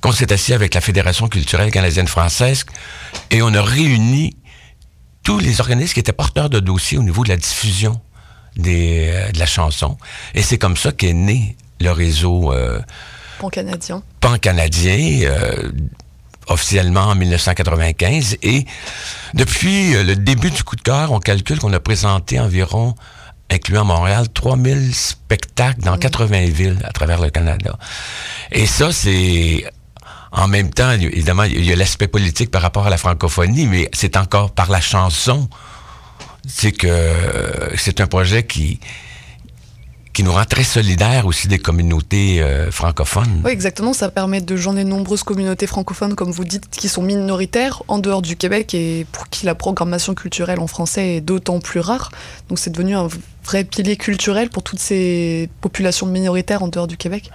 qu'on 0.00 0.12
s'est 0.12 0.32
assis 0.32 0.52
avec 0.52 0.74
la 0.74 0.80
Fédération 0.80 1.26
culturelle 1.26 1.72
canadienne-française 1.72 2.64
et 3.30 3.42
on 3.42 3.52
a 3.54 3.62
réuni 3.62 4.36
tous 5.22 5.38
les 5.38 5.60
organismes 5.60 5.94
qui 5.94 6.00
étaient 6.00 6.12
porteurs 6.12 6.50
de 6.50 6.60
dossiers 6.60 6.98
au 6.98 7.02
niveau 7.02 7.24
de 7.24 7.28
la 7.28 7.36
diffusion 7.36 8.00
des, 8.56 9.10
euh, 9.12 9.30
de 9.32 9.38
la 9.38 9.46
chanson. 9.46 9.96
Et 10.34 10.42
c'est 10.42 10.58
comme 10.58 10.76
ça 10.76 10.92
qu'est 10.92 11.12
né 11.12 11.56
le 11.80 11.90
réseau 11.90 12.52
euh, 12.52 12.80
Pan-canadien. 13.38 14.02
pan-canadien, 14.20 15.28
euh, 15.28 15.70
officiellement 16.48 17.02
en 17.02 17.14
1995. 17.14 18.38
Et 18.42 18.64
depuis 19.34 19.94
euh, 19.94 20.04
le 20.04 20.16
début 20.16 20.50
du 20.50 20.62
coup 20.64 20.76
de 20.76 20.82
cœur, 20.82 21.12
on 21.12 21.18
calcule 21.18 21.58
qu'on 21.58 21.72
a 21.72 21.80
présenté 21.80 22.38
environ, 22.40 22.94
incluant 23.50 23.84
Montréal, 23.84 24.28
3000 24.32 24.94
spectacles 24.94 25.80
dans 25.82 25.96
80 25.96 26.46
villes 26.46 26.78
à 26.84 26.92
travers 26.92 27.20
le 27.20 27.30
Canada. 27.30 27.78
Et 28.50 28.66
ça, 28.66 28.92
c'est... 28.92 29.64
En 30.32 30.48
même 30.48 30.70
temps, 30.70 30.92
évidemment, 30.92 31.42
il 31.42 31.64
y 31.64 31.72
a 31.72 31.76
l'aspect 31.76 32.08
politique 32.08 32.50
par 32.50 32.62
rapport 32.62 32.86
à 32.86 32.90
la 32.90 32.96
francophonie, 32.96 33.66
mais 33.66 33.90
c'est 33.92 34.16
encore 34.16 34.50
par 34.50 34.70
la 34.70 34.80
chanson. 34.80 35.48
C'est 36.48 36.72
que 36.72 36.86
euh, 36.88 37.76
c'est 37.76 38.00
un 38.00 38.06
projet 38.06 38.44
qui, 38.46 38.80
qui 40.12 40.22
nous 40.22 40.32
rend 40.32 40.44
très 40.44 40.64
solidaires 40.64 41.26
aussi 41.26 41.48
des 41.48 41.58
communautés 41.58 42.42
euh, 42.42 42.70
francophones. 42.70 43.42
Oui, 43.44 43.50
exactement. 43.50 43.92
Ça 43.92 44.10
permet 44.10 44.40
de 44.40 44.56
joindre 44.56 44.80
de 44.80 44.84
nombreuses 44.84 45.22
communautés 45.22 45.66
francophones, 45.66 46.14
comme 46.14 46.30
vous 46.30 46.44
dites, 46.44 46.68
qui 46.70 46.88
sont 46.88 47.02
minoritaires 47.02 47.82
en 47.88 47.98
dehors 47.98 48.20
du 48.20 48.36
Québec 48.36 48.74
et 48.74 49.06
pour 49.10 49.28
qui 49.28 49.46
la 49.46 49.54
programmation 49.54 50.14
culturelle 50.14 50.60
en 50.60 50.66
français 50.66 51.16
est 51.16 51.20
d'autant 51.20 51.60
plus 51.60 51.80
rare. 51.80 52.10
Donc 52.48 52.58
c'est 52.58 52.70
devenu 52.70 52.94
un 52.94 53.08
vrai 53.44 53.64
pilier 53.64 53.96
culturel 53.96 54.50
pour 54.50 54.62
toutes 54.62 54.78
ces 54.78 55.48
populations 55.60 56.06
minoritaires 56.06 56.62
en 56.62 56.68
dehors 56.68 56.86
du 56.86 56.96
Québec. 56.96 57.30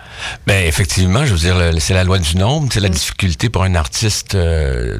Ben 0.45 0.65
effectivement, 0.65 1.25
je 1.25 1.33
veux 1.33 1.39
dire, 1.39 1.71
c'est 1.79 1.93
la 1.93 2.03
loi 2.03 2.19
du 2.19 2.37
nombre, 2.37 2.69
c'est 2.71 2.79
la 2.79 2.89
difficulté 2.89 3.49
pour 3.49 3.63
un 3.63 3.75
artiste 3.75 4.35
euh, 4.35 4.99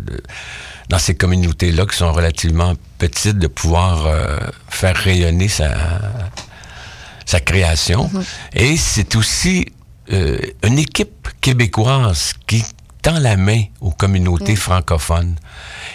dans 0.89 1.00
ces 1.00 1.15
communautés-là 1.15 1.86
qui 1.86 1.96
sont 1.96 2.12
relativement 2.12 2.74
petites, 2.98 3.38
de 3.38 3.48
pouvoir 3.48 4.07
euh, 4.07 4.38
faire 4.69 4.96
rayonner 4.96 5.48
sa, 5.48 5.69
sa 7.27 7.39
création. 7.39 8.10
Et 8.53 8.77
c'est 8.77 9.15
aussi 9.15 9.67
euh, 10.12 10.39
une 10.63 10.79
équipe 10.79 11.27
québécoise 11.41 12.31
qui 12.48 12.63
tend 13.01 13.19
la 13.19 13.36
main 13.36 13.63
aux 13.81 13.91
communautés 13.91 14.55
francophones. 14.55 15.36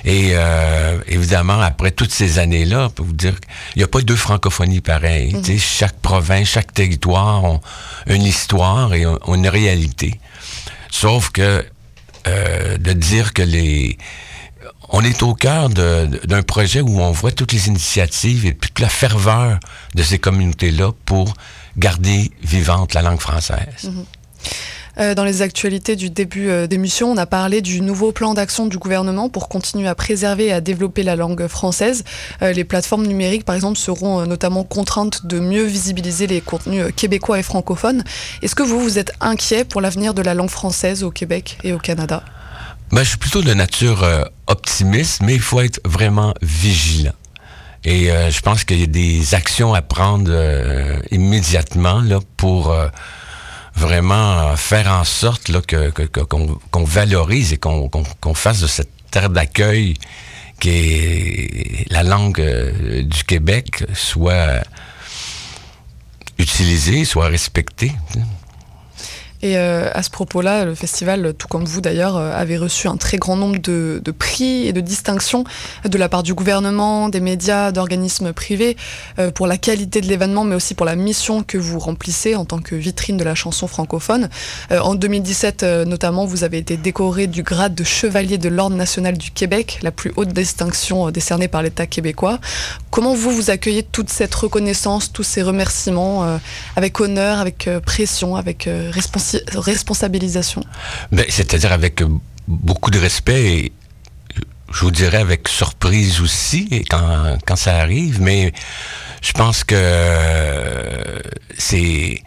Et 0.04 0.32
euh, 0.34 0.98
évidemment, 1.08 1.60
après 1.60 1.90
toutes 1.90 2.12
ces 2.12 2.38
années-là, 2.38 2.90
pour 2.90 3.06
vous 3.06 3.14
dire, 3.14 3.34
il 3.74 3.78
n'y 3.78 3.82
a 3.84 3.88
pas 3.88 4.02
deux 4.02 4.16
francophonies 4.16 4.82
pareilles. 4.82 5.34
Tu 5.42 5.52
sais, 5.52 5.58
Chaque 5.58 5.98
province, 6.00 6.48
chaque 6.48 6.72
territoire 6.72 7.42
ont 7.44 7.60
une 8.06 8.22
histoire 8.22 8.94
et 8.94 9.06
ont, 9.06 9.18
ont 9.26 9.34
une 9.34 9.48
réalité. 9.48 10.20
Sauf 10.90 11.30
que 11.30 11.64
euh, 12.28 12.78
de 12.78 12.92
dire 12.92 13.32
que 13.32 13.42
les... 13.42 13.96
On 14.94 15.02
est 15.02 15.22
au 15.22 15.32
cœur 15.32 15.70
d'un 15.70 16.42
projet 16.42 16.82
où 16.82 17.00
on 17.00 17.12
voit 17.12 17.32
toutes 17.32 17.52
les 17.52 17.68
initiatives 17.68 18.44
et 18.44 18.54
toute 18.54 18.78
la 18.78 18.90
ferveur 18.90 19.58
de 19.94 20.02
ces 20.02 20.18
communautés-là 20.18 20.92
pour 21.06 21.32
garder 21.78 22.30
vivante 22.42 22.92
la 22.92 23.00
langue 23.00 23.18
française. 23.18 23.90
Euh, 24.98 25.14
dans 25.14 25.24
les 25.24 25.40
actualités 25.40 25.96
du 25.96 26.10
début 26.10 26.50
euh, 26.50 26.66
d'émission, 26.66 27.10
on 27.10 27.16
a 27.16 27.24
parlé 27.24 27.62
du 27.62 27.80
nouveau 27.80 28.12
plan 28.12 28.34
d'action 28.34 28.66
du 28.66 28.76
gouvernement 28.76 29.30
pour 29.30 29.48
continuer 29.48 29.88
à 29.88 29.94
préserver 29.94 30.48
et 30.48 30.52
à 30.52 30.60
développer 30.60 31.02
la 31.02 31.16
langue 31.16 31.46
française. 31.46 32.04
Euh, 32.42 32.52
les 32.52 32.64
plateformes 32.64 33.06
numériques, 33.06 33.46
par 33.46 33.54
exemple, 33.54 33.78
seront 33.78 34.20
euh, 34.20 34.26
notamment 34.26 34.64
contraintes 34.64 35.24
de 35.24 35.40
mieux 35.40 35.64
visibiliser 35.64 36.26
les 36.26 36.42
contenus 36.42 36.84
québécois 36.94 37.38
et 37.38 37.42
francophones. 37.42 38.04
Est-ce 38.42 38.54
que 38.54 38.62
vous, 38.62 38.80
vous 38.80 38.98
êtes 38.98 39.12
inquiet 39.22 39.64
pour 39.64 39.80
l'avenir 39.80 40.12
de 40.12 40.20
la 40.20 40.34
langue 40.34 40.50
française 40.50 41.02
au 41.02 41.10
Québec 41.10 41.56
et 41.64 41.72
au 41.72 41.78
Canada? 41.78 42.22
Ben, 42.92 43.02
je 43.04 43.08
suis 43.08 43.18
plutôt 43.18 43.40
de 43.40 43.54
nature 43.54 44.02
euh, 44.02 44.22
optimiste, 44.48 45.22
mais 45.22 45.34
il 45.34 45.40
faut 45.40 45.60
être 45.60 45.80
vraiment 45.84 46.34
vigilant. 46.42 47.14
Et 47.84 48.12
euh, 48.12 48.30
je 48.30 48.40
pense 48.40 48.64
qu'il 48.64 48.80
y 48.80 48.82
a 48.82 48.86
des 48.86 49.34
actions 49.34 49.72
à 49.72 49.80
prendre 49.80 50.30
euh, 50.30 51.00
immédiatement 51.10 52.00
là, 52.02 52.20
pour 52.36 52.70
euh, 52.70 52.88
vraiment 53.74 54.54
faire 54.56 54.88
en 54.88 55.04
sorte 55.04 55.48
là, 55.48 55.62
que, 55.62 55.88
qu'on, 55.88 56.58
qu'on 56.70 56.84
valorise 56.84 57.54
et 57.54 57.56
qu'on, 57.56 57.88
qu'on 57.88 58.34
fasse 58.34 58.60
de 58.60 58.66
cette 58.66 58.90
terre 59.10 59.30
d'accueil 59.30 59.94
qui 60.60 60.70
est 60.70 61.90
la 61.90 62.02
langue 62.02 62.40
euh, 62.40 63.02
du 63.02 63.24
Québec 63.24 63.84
soit 63.94 64.62
utilisée, 66.38 67.04
soit 67.04 67.26
respectée. 67.26 67.92
Et 69.42 69.56
euh, 69.58 69.90
à 69.92 70.02
ce 70.04 70.10
propos-là, 70.10 70.64
le 70.64 70.74
festival, 70.76 71.34
tout 71.36 71.48
comme 71.48 71.64
vous 71.64 71.80
d'ailleurs, 71.80 72.16
euh, 72.16 72.32
avait 72.32 72.56
reçu 72.56 72.86
un 72.86 72.96
très 72.96 73.18
grand 73.18 73.34
nombre 73.36 73.58
de, 73.58 74.00
de 74.04 74.10
prix 74.12 74.68
et 74.68 74.72
de 74.72 74.80
distinctions 74.80 75.44
de 75.84 75.98
la 75.98 76.08
part 76.08 76.22
du 76.22 76.32
gouvernement, 76.32 77.08
des 77.08 77.18
médias, 77.18 77.72
d'organismes 77.72 78.32
privés, 78.32 78.76
euh, 79.18 79.32
pour 79.32 79.48
la 79.48 79.58
qualité 79.58 80.00
de 80.00 80.06
l'événement, 80.06 80.44
mais 80.44 80.54
aussi 80.54 80.74
pour 80.74 80.86
la 80.86 80.94
mission 80.94 81.42
que 81.42 81.58
vous 81.58 81.80
remplissez 81.80 82.36
en 82.36 82.44
tant 82.44 82.60
que 82.60 82.76
vitrine 82.76 83.16
de 83.16 83.24
la 83.24 83.34
chanson 83.34 83.66
francophone. 83.66 84.28
Euh, 84.70 84.78
en 84.78 84.94
2017, 84.94 85.62
euh, 85.64 85.84
notamment, 85.84 86.24
vous 86.24 86.44
avez 86.44 86.58
été 86.58 86.76
décoré 86.76 87.26
du 87.26 87.42
grade 87.42 87.74
de 87.74 87.82
chevalier 87.84 88.38
de 88.38 88.48
l'Ordre 88.48 88.76
national 88.76 89.18
du 89.18 89.32
Québec, 89.32 89.80
la 89.82 89.90
plus 89.90 90.12
haute 90.16 90.32
distinction 90.32 91.08
euh, 91.08 91.10
décernée 91.10 91.48
par 91.48 91.62
l'État 91.62 91.86
québécois. 91.86 92.38
Comment 92.90 93.14
vous, 93.14 93.32
vous 93.32 93.50
accueillez 93.50 93.82
toute 93.82 94.08
cette 94.08 94.34
reconnaissance, 94.34 95.12
tous 95.12 95.22
ces 95.24 95.42
remerciements, 95.42 96.38
avec 96.76 97.00
honneur, 97.00 97.38
avec 97.38 97.68
pression, 97.84 98.36
avec 98.36 98.68
responsi- 98.92 99.31
responsabilisation. 99.54 100.64
Ben, 101.10 101.24
c'est-à-dire 101.28 101.72
avec 101.72 102.02
euh, 102.02 102.08
beaucoup 102.48 102.90
de 102.90 102.98
respect 102.98 103.42
et 103.56 103.72
je 104.72 104.80
vous 104.80 104.90
dirais 104.90 105.18
avec 105.18 105.48
surprise 105.48 106.20
aussi 106.20 106.84
quand, 106.88 107.36
quand 107.46 107.56
ça 107.56 107.76
arrive, 107.76 108.20
mais 108.22 108.52
je 109.22 109.32
pense 109.32 109.64
que 109.64 109.74
euh, 109.76 111.18
c'est 111.58 112.22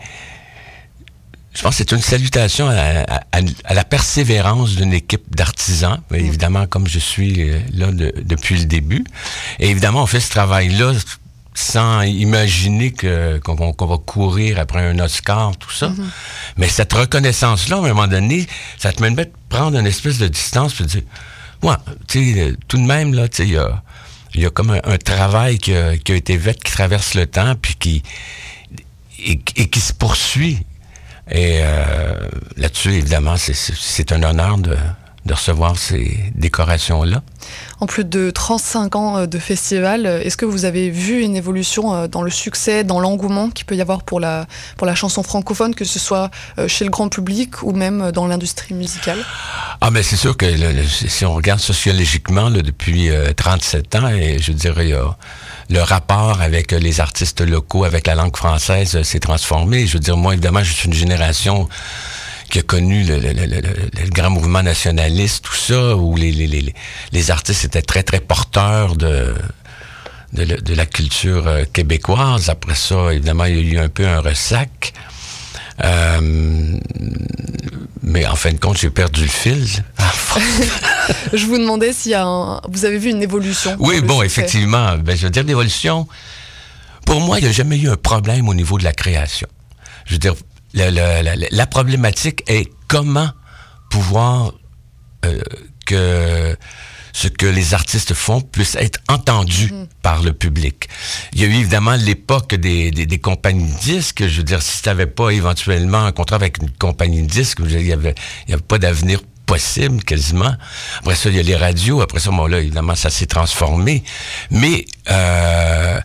je 1.56 1.62
pense 1.62 1.72
que 1.72 1.78
c'est 1.78 1.92
une 1.94 2.02
salutation 2.02 2.68
à, 2.68 2.74
à- 2.74 3.22
à- 3.32 3.42
à 3.64 3.74
la 3.74 3.84
persévérance 3.86 4.76
d'une 4.76 4.92
équipe 4.94 5.34
d'artisans, 5.36 6.02
Ben, 6.12 6.24
évidemment 6.24 6.68
comme 6.68 6.86
je 6.88 7.00
suis 7.00 7.50
euh, 7.50 7.60
là 7.74 7.92
de- 7.92 8.14
depuis 8.24 8.58
le 8.60 8.66
début. 8.66 9.06
Et 9.60 9.70
évidemment, 9.70 10.04
on 10.04 10.06
fait 10.06 10.20
ce 10.20 10.30
travail-là 10.30 10.92
sans 11.58 12.02
imaginer 12.04 12.92
que 12.92 13.40
qu'on 13.40 13.56
va 13.88 13.98
courir 13.98 14.60
après 14.60 14.86
un 14.86 15.00
Oscar, 15.00 15.56
tout 15.58 15.72
ça. 15.72 15.92
Mais 16.58 16.68
cette 16.68 16.92
reconnaissance-là, 16.94 17.78
à 17.78 17.80
un 17.80 17.88
moment 17.94 18.08
donné, 18.08 18.46
ça 18.78 18.92
te 18.92 19.02
mène 19.02 19.18
à 19.20 19.24
prendre 19.50 19.78
une 19.80 19.88
espèce 19.88 20.18
de 20.20 20.28
distance 20.28 20.76
de 20.82 20.84
dire, 20.86 21.02
ouais, 21.64 21.76
tu 22.10 22.34
sais, 22.34 22.42
euh, 22.42 22.56
tout 22.68 22.78
de 22.78 22.84
même, 22.84 23.14
là, 23.14 23.28
tu 23.30 23.38
sais, 23.38 23.48
il 23.48 23.54
y 23.54 23.58
a, 23.58 23.82
y 24.36 24.46
a 24.46 24.50
comme 24.50 24.72
un, 24.72 24.82
un 24.84 24.98
travail 24.98 25.58
qui 25.58 25.74
a, 25.74 25.98
qui 25.98 26.12
a 26.12 26.16
été 26.16 26.38
fait, 26.38 26.62
qui 26.62 26.72
traverse 26.74 27.14
le 27.14 27.26
temps, 27.26 27.56
puis 27.62 27.76
qui, 27.76 28.04
et, 29.20 29.40
et 29.56 29.70
qui 29.70 29.80
se 29.80 29.94
poursuit. 29.94 30.60
Et 31.32 31.60
euh, 31.62 32.28
là-dessus, 32.58 32.92
évidemment, 32.94 33.38
c'est- 33.38 33.54
c'est 33.54 33.74
c'est 33.76 34.12
un 34.12 34.22
honneur 34.24 34.58
de, 34.58 34.76
de 35.26 35.34
recevoir 35.34 35.78
ces 35.78 36.32
décorations-là. 36.36 37.24
En 37.80 37.88
plus 37.88 38.06
de 38.06 38.32
35 38.32 38.96
ans 38.96 39.18
euh, 39.18 39.26
de 39.26 39.40
festival, 39.40 40.06
est-ce 40.06 40.38
que 40.38 40.46
vous 40.46 40.66
avez 40.66 40.90
vu 40.90 41.22
une 41.22 41.36
évolution 41.36 41.94
euh, 41.94 42.08
dans 42.08 42.22
le 42.22 42.32
succès, 42.32 42.84
dans 42.84 43.00
l'engouement 43.00 43.50
qu'il 43.50 43.66
peut 43.66 43.76
y 43.76 43.82
avoir 43.82 44.04
pour 44.04 44.20
la, 44.20 44.46
pour 44.78 44.88
la 44.88 44.96
chanson 44.96 45.24
francophone, 45.24 45.76
que 45.76 45.86
ce 45.86 46.00
soit 46.00 46.32
euh, 46.58 46.68
chez 46.68 46.86
le 46.86 46.92
grand 46.92 47.10
public 47.10 47.64
ou 47.64 47.74
même 47.74 48.12
dans 48.12 48.28
l'industrie 48.28 48.74
musicale? 48.74 49.20
Ah, 49.82 49.92
mais 49.92 50.04
c'est 50.04 50.16
sûr 50.16 50.38
que 50.38 50.46
si 50.86 51.26
on 51.26 51.34
regarde 51.34 51.60
sociologiquement 51.60 52.50
depuis 52.50 53.10
euh, 53.10 53.34
37 53.34 53.96
ans, 53.96 54.10
et 54.10 54.40
je 54.40 54.52
dirais, 54.52 54.92
le 55.70 55.82
rapport 55.82 56.42
avec 56.42 56.72
les 56.72 57.02
artistes 57.02 57.42
locaux, 57.42 57.84
avec 57.84 58.08
la 58.08 58.16
langue 58.16 58.36
française, 58.36 59.02
s'est 59.04 59.20
transformé. 59.20 59.86
Je 59.86 59.94
veux 59.94 60.00
dire, 60.00 60.18
moi, 60.18 60.34
évidemment, 60.34 60.64
je 60.64 60.72
suis 60.72 60.88
une 60.88 60.94
génération 60.94 61.68
qui 62.50 62.60
a 62.60 62.62
connu 62.62 63.04
le, 63.04 63.18
le- 63.20 63.34
le- 63.34 63.46
le- 63.46 63.62
le- 63.62 64.04
le 64.04 64.10
grand 64.10 64.30
mouvement 64.30 64.64
nationaliste, 64.64 65.44
tout 65.46 65.56
ça, 65.56 65.96
où 65.96 66.16
les, 66.16 66.32
les, 66.32 66.48
les, 66.48 66.74
les 67.12 67.32
artistes 67.32 67.66
étaient 67.66 67.82
très, 67.82 68.04
très 68.04 68.20
porteurs 68.20 68.96
de, 68.96 69.34
de, 70.34 70.44
le- 70.44 70.62
de 70.62 70.74
la 70.74 70.86
culture 70.86 71.48
euh, 71.48 71.64
québécoise. 71.72 72.50
Après 72.50 72.76
ça, 72.76 73.12
évidemment, 73.14 73.46
il 73.46 73.56
y 73.56 73.60
a 73.60 73.74
eu 73.74 73.78
un 73.80 73.90
peu 73.90 74.08
un 74.08 74.20
ressac. 74.22 74.94
Euh, 75.84 76.78
mais 78.02 78.26
en 78.26 78.36
fin 78.36 78.52
de 78.54 78.58
compte, 78.60 78.78
j'ai 78.78 78.90
perdu 78.90 79.24
le 79.24 79.28
fil. 79.28 79.66
Je 81.34 81.46
vous 81.46 81.58
demandais 81.58 81.92
s'il 81.94 82.12
y 82.12 82.16
a 82.16 82.24
un... 82.26 82.62
vous 82.70 82.86
avez 82.86 82.98
vu 82.98 83.10
une 83.10 83.22
évolution. 83.22 83.76
Oui, 83.80 84.02
bon, 84.02 84.22
succès. 84.22 84.26
effectivement. 84.42 84.98
Ben, 84.98 85.18
je 85.18 85.24
veux 85.26 85.30
dire, 85.32 85.44
l'évolution, 85.44 86.08
pour 87.06 87.20
moi, 87.22 87.40
il 87.40 87.44
n'y 87.44 87.50
a 87.50 87.52
jamais 87.52 87.78
eu 87.78 87.90
un 87.90 87.98
problème 87.98 88.48
au 88.48 88.54
niveau 88.54 88.78
de 88.78 88.84
la 88.84 88.94
création. 88.94 89.48
Je 90.06 90.14
veux 90.14 90.20
dire, 90.20 90.34
le- 90.76 90.92
le- 90.92 91.48
la, 91.52 91.68
problématique 91.68 92.44
est 92.48 92.70
comment 92.88 93.30
pouvoir 93.90 94.54
euh, 95.26 95.40
que 95.86 96.56
ce 97.14 97.30
que 97.30 97.46
les 97.46 97.74
artistes 97.74 98.14
font 98.14 98.42
puisse 98.42 98.76
être 98.76 99.00
entendu 99.08 99.72
par 100.02 100.22
le 100.22 100.34
public. 100.34 100.90
Il 101.32 101.40
y 101.42 101.46
a 101.46 101.48
eu 101.48 101.54
évidemment 101.54 101.96
l'époque 101.96 102.54
des, 102.56 102.92
des, 102.92 103.06
des 103.06 103.20
compagnies 103.20 103.72
de 103.72 103.80
disques. 103.80 104.28
Je 104.28 104.38
veux 104.38 104.44
dire, 104.44 104.62
si 104.62 104.82
tu 104.82 104.90
n'avais 104.90 105.06
pas 105.08 105.30
éventuellement 105.30 106.04
un 106.04 106.12
contrat 106.12 106.36
avec 106.36 106.58
une 106.62 106.70
compagnie 106.72 107.22
de 107.22 107.28
disques, 107.28 107.60
il 107.66 107.78
n'y 107.78 107.94
avait, 107.94 108.16
il 108.48 108.52
y 108.52 108.54
avait 108.54 108.62
pas 108.64 108.80
d'avenir 108.80 109.22
possible 109.46 110.04
quasiment. 110.04 110.56
Après 111.00 111.16
ça, 111.16 111.30
il 111.30 111.36
y 111.36 111.40
a 111.40 111.44
les 111.44 111.56
radios. 111.56 112.02
Après 112.02 112.20
ça, 112.20 112.32
bon 112.32 112.48
là, 112.48 112.60
évidemment, 112.60 112.96
ça 112.96 113.10
s'est 113.10 113.26
transformé. 113.28 114.04
Mais 114.52 114.86
euh, 115.12 116.00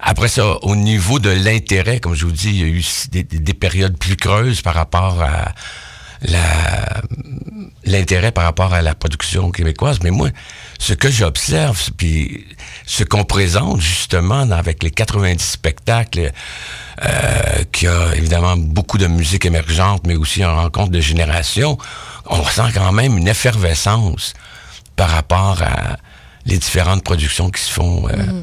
après 0.00 0.28
ça, 0.28 0.56
au 0.62 0.76
niveau 0.76 1.18
de 1.18 1.30
l'intérêt, 1.30 2.00
comme 2.00 2.14
je 2.14 2.24
vous 2.26 2.32
dis, 2.32 2.50
il 2.50 2.60
y 2.60 2.62
a 2.64 2.66
eu 2.66 2.84
des, 3.10 3.22
des- 3.24 3.38
des 3.38 3.54
périodes 3.54 3.98
plus 3.98 4.16
creuses 4.16 4.62
par 4.62 4.74
rapport 4.74 5.22
à 5.22 5.52
l'intérêt 7.84 8.32
par 8.32 8.44
rapport 8.44 8.72
à 8.72 8.82
la 8.82 8.94
production 8.94 9.50
québécoise. 9.50 9.98
Mais 10.02 10.10
moi, 10.10 10.30
ce 10.78 10.92
que 10.94 11.10
j'observe, 11.10 11.90
puis 11.96 12.46
ce 12.86 13.04
qu'on 13.04 13.24
présente 13.24 13.80
justement 13.80 14.50
avec 14.50 14.82
les 14.82 14.90
90 14.90 15.42
spectacles, 15.44 16.32
euh, 17.04 17.64
qui 17.72 17.86
a 17.86 18.14
évidemment 18.14 18.56
beaucoup 18.56 18.98
de 18.98 19.06
musique 19.06 19.44
émergente, 19.44 20.02
mais 20.06 20.16
aussi 20.16 20.44
en 20.44 20.54
rencontre 20.56 20.90
de 20.92 21.00
génération, 21.00 21.76
on 22.26 22.42
ressent 22.42 22.68
quand 22.72 22.92
même 22.92 23.16
une 23.18 23.28
effervescence 23.28 24.34
par 24.96 25.10
rapport 25.10 25.62
à 25.62 25.96
les 26.46 26.58
différentes 26.58 27.02
productions 27.02 27.50
qui 27.50 27.62
se 27.62 27.72
font 27.72 28.06
euh, 28.08 28.42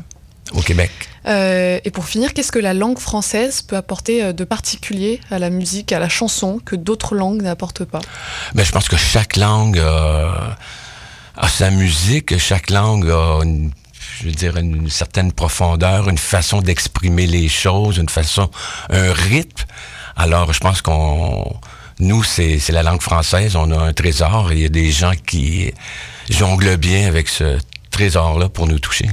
au 0.53 0.61
Québec. 0.61 0.91
Euh, 1.27 1.79
et 1.83 1.91
pour 1.91 2.05
finir, 2.05 2.33
qu'est-ce 2.33 2.51
que 2.51 2.59
la 2.59 2.73
langue 2.73 2.97
française 2.97 3.61
peut 3.61 3.77
apporter 3.77 4.23
euh, 4.23 4.33
de 4.33 4.43
particulier 4.43 5.21
à 5.29 5.37
la 5.37 5.49
musique, 5.49 5.91
à 5.91 5.99
la 5.99 6.09
chanson, 6.09 6.59
que 6.63 6.75
d'autres 6.75 7.15
langues 7.15 7.43
n'apportent 7.43 7.85
pas? 7.85 8.01
Ben, 8.55 8.65
je 8.65 8.71
pense 8.71 8.89
que 8.89 8.97
chaque 8.97 9.37
langue 9.37 9.77
a, 9.79 10.57
a 11.37 11.47
sa 11.47 11.69
musique, 11.69 12.37
chaque 12.39 12.71
langue 12.71 13.09
a 13.09 13.41
une, 13.43 13.71
je 14.19 14.25
veux 14.25 14.31
dire, 14.31 14.57
une 14.57 14.89
certaine 14.89 15.31
profondeur, 15.31 16.09
une 16.09 16.17
façon 16.17 16.61
d'exprimer 16.61 17.27
les 17.27 17.47
choses, 17.47 17.97
une 17.97 18.09
façon, 18.09 18.49
un 18.89 19.13
rythme. 19.13 19.65
Alors, 20.15 20.53
je 20.53 20.59
pense 20.59 20.81
qu'on, 20.81 21.55
nous, 22.01 22.23
c'est 22.23 22.59
la 22.69 22.83
langue 22.83 23.01
française, 23.01 23.55
on 23.55 23.71
a 23.71 23.77
un 23.77 23.93
trésor 23.93 24.51
et 24.51 24.55
il 24.55 24.61
y 24.61 24.65
a 24.65 24.69
des 24.69 24.91
gens 24.91 25.13
qui 25.25 25.71
jongle 26.29 26.77
bien 26.77 27.07
avec 27.07 27.29
ce 27.29 27.57
trésor-là 27.91 28.49
pour 28.49 28.67
nous 28.67 28.79
toucher. 28.79 29.07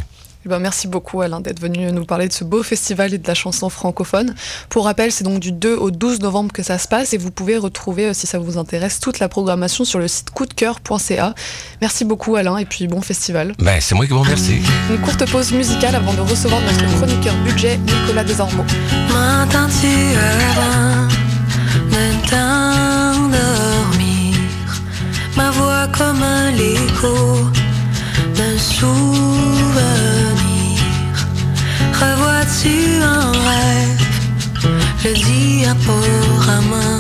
Eh 0.47 0.49
ben, 0.49 0.61
merci 0.61 0.89
beaucoup 0.89 1.21
Alain 1.21 1.41
d'être 1.41 1.61
venu 1.61 1.93
nous 1.93 2.07
parler 2.07 2.29
de 2.29 2.33
ce 2.33 2.45
beau 2.45 2.63
festival 2.63 3.13
et 3.13 3.19
de 3.19 3.29
la 3.29 3.35
chanson 3.35 3.69
francophone. 3.69 4.35
Pour 4.71 4.85
rappel, 4.85 5.13
c'est 5.13 5.25
donc 5.25 5.41
du 5.41 5.53
2 5.53 5.77
au 5.77 5.91
12 5.91 6.21
novembre 6.21 6.53
que 6.53 6.63
ça 6.63 6.79
se 6.79 6.89
passe 6.89 7.13
et 7.13 7.19
vous 7.19 7.31
pouvez 7.31 7.59
retrouver, 7.59 8.07
euh, 8.07 8.15
si 8.15 8.27
ça 8.27 8.39
vous 8.39 8.57
intéresse, 8.57 9.01
toute 9.01 9.19
la 9.19 9.29
programmation 9.29 9.85
sur 9.85 9.99
le 9.99 10.09
site 10.09 10.31
coupdecoeur.ca. 10.31 11.35
Merci 11.83 12.07
beaucoup 12.07 12.37
Alain 12.37 12.57
et 12.57 12.65
puis 12.65 12.87
bon 12.87 13.03
festival. 13.03 13.53
Ben, 13.59 13.79
c'est 13.83 13.97
moi 13.97 14.07
qui 14.07 14.13
vous 14.13 14.23
remercie. 14.23 14.63
Une 14.91 15.01
courte 15.03 15.31
pause 15.31 15.53
musicale 15.53 15.95
avant 15.95 16.15
de 16.15 16.21
recevoir 16.21 16.63
notre 16.63 16.87
chroniqueur 16.97 17.35
budget 17.45 17.77
Nicolas 17.77 18.25
Desormeaux. 18.25 18.65
Ma 25.37 25.51
voix 25.51 25.87
comme 25.97 26.23
un 26.23 26.53
écho 26.55 27.51
d'un 28.37 28.59
souvenir. 28.59 29.19
Revois-tu 32.01 32.75
un 33.03 33.31
rêve, 33.49 34.05
le 35.05 35.13
diaporama 35.15 36.91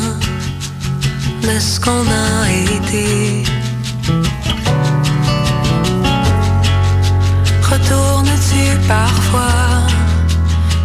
de 1.42 1.59
ce 1.59 1.80
qu'on 1.80 2.07
a 2.30 2.50
été? 2.76 3.45
Retournes-tu 7.71 8.64
parfois 8.87 9.87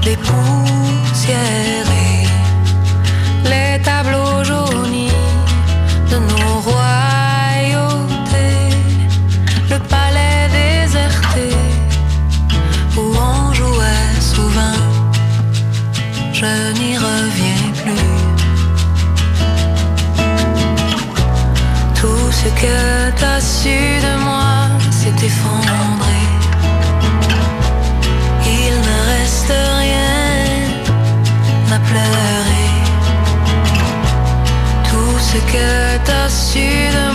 des 0.04 0.18
poussières 0.18 2.03
les 3.44 3.82
tableaux 3.82 4.44
jaunis 4.44 5.12
de 6.12 6.18
nos 6.18 6.60
royautés, 6.70 7.90
le 9.70 9.80
palais 9.94 10.50
déserté 10.60 11.50
où 12.98 13.04
on 13.32 13.54
jouait 13.54 14.14
souvent, 14.20 14.82
je 16.34 16.52
n'y 16.80 16.98
reviens 16.98 17.72
plus. 17.82 18.12
Tout 22.00 22.32
ce 22.32 22.48
que 22.62 23.12
t'as 23.20 23.40
su 23.40 23.78
de 24.06 24.14
moi 24.24 24.54
s'est 24.92 25.26
effondré. 25.26 26.03
Tout 35.34 35.40
ce 35.40 35.46
que 35.52 37.13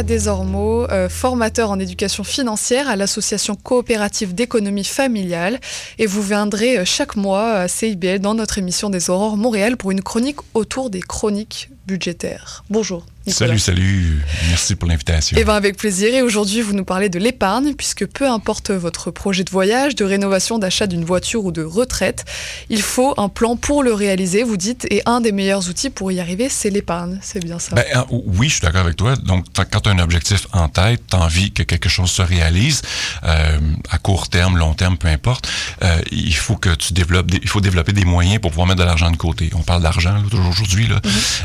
Nicolas 0.00 0.16
Desormeaux, 0.16 0.90
euh, 0.90 1.10
formateur 1.10 1.70
en 1.70 1.78
éducation 1.78 2.24
financière 2.24 2.88
à 2.88 2.96
l'association 2.96 3.54
coopérative 3.54 4.34
d'économie 4.34 4.84
familiale. 4.84 5.60
Et 5.98 6.06
vous 6.06 6.22
viendrez 6.22 6.78
euh, 6.78 6.84
chaque 6.86 7.16
mois 7.16 7.52
à 7.52 7.68
CIBL 7.68 8.20
dans 8.20 8.34
notre 8.34 8.56
émission 8.56 8.88
des 8.88 9.10
Aurores 9.10 9.36
Montréal 9.36 9.76
pour 9.76 9.90
une 9.90 10.00
chronique 10.00 10.38
autour 10.54 10.88
des 10.88 11.02
chroniques 11.02 11.68
budgétaire. 11.86 12.64
Bonjour. 12.70 13.04
Nicolas. 13.26 13.48
Salut, 13.48 13.58
salut. 13.58 14.22
Merci 14.48 14.76
pour 14.76 14.88
l'invitation. 14.88 15.36
Eh 15.38 15.44
bien, 15.44 15.54
avec 15.54 15.76
plaisir. 15.76 16.14
Et 16.14 16.22
aujourd'hui, 16.22 16.62
vous 16.62 16.72
nous 16.72 16.84
parlez 16.86 17.10
de 17.10 17.18
l'épargne, 17.18 17.74
puisque 17.74 18.06
peu 18.06 18.26
importe 18.28 18.70
votre 18.70 19.10
projet 19.10 19.44
de 19.44 19.50
voyage, 19.50 19.94
de 19.94 20.04
rénovation, 20.06 20.58
d'achat 20.58 20.86
d'une 20.86 21.04
voiture 21.04 21.44
ou 21.44 21.52
de 21.52 21.62
retraite, 21.62 22.24
il 22.70 22.80
faut 22.80 23.12
un 23.18 23.28
plan 23.28 23.56
pour 23.56 23.82
le 23.82 23.92
réaliser, 23.92 24.42
vous 24.42 24.56
dites, 24.56 24.86
et 24.90 25.02
un 25.04 25.20
des 25.20 25.32
meilleurs 25.32 25.68
outils 25.68 25.90
pour 25.90 26.10
y 26.10 26.18
arriver, 26.18 26.48
c'est 26.48 26.70
l'épargne. 26.70 27.18
C'est 27.20 27.44
bien 27.44 27.58
ça. 27.58 27.74
Ben, 27.76 27.84
euh, 27.94 28.02
oui, 28.10 28.48
je 28.48 28.54
suis 28.54 28.62
d'accord 28.62 28.80
avec 28.80 28.96
toi. 28.96 29.14
Donc, 29.16 29.44
quand 29.70 29.80
tu 29.80 29.88
as 29.90 29.92
un 29.92 29.98
objectif 29.98 30.46
en 30.52 30.68
tête, 30.68 31.02
tu 31.10 31.14
as 31.16 31.20
envie 31.20 31.52
que 31.52 31.62
quelque 31.62 31.90
chose 31.90 32.10
se 32.10 32.22
réalise, 32.22 32.80
euh, 33.24 33.58
à 33.90 33.98
court 33.98 34.28
terme, 34.28 34.56
long 34.56 34.72
terme, 34.72 34.96
peu 34.96 35.08
importe, 35.08 35.46
euh, 35.84 36.00
il 36.10 36.34
faut 36.34 36.56
que 36.56 36.74
tu 36.74 36.94
développes, 36.94 37.30
des- 37.30 37.40
il 37.42 37.48
faut 37.48 37.60
développer 37.60 37.92
des 37.92 38.06
moyens 38.06 38.40
pour 38.40 38.50
pouvoir 38.50 38.66
mettre 38.66 38.80
de 38.80 38.86
l'argent 38.86 39.10
de 39.10 39.16
côté. 39.18 39.50
On 39.54 39.62
parle 39.62 39.82
d'argent 39.82 40.14
là, 40.14 40.22
aujourd'hui. 40.48 40.88
Là. 40.88 41.00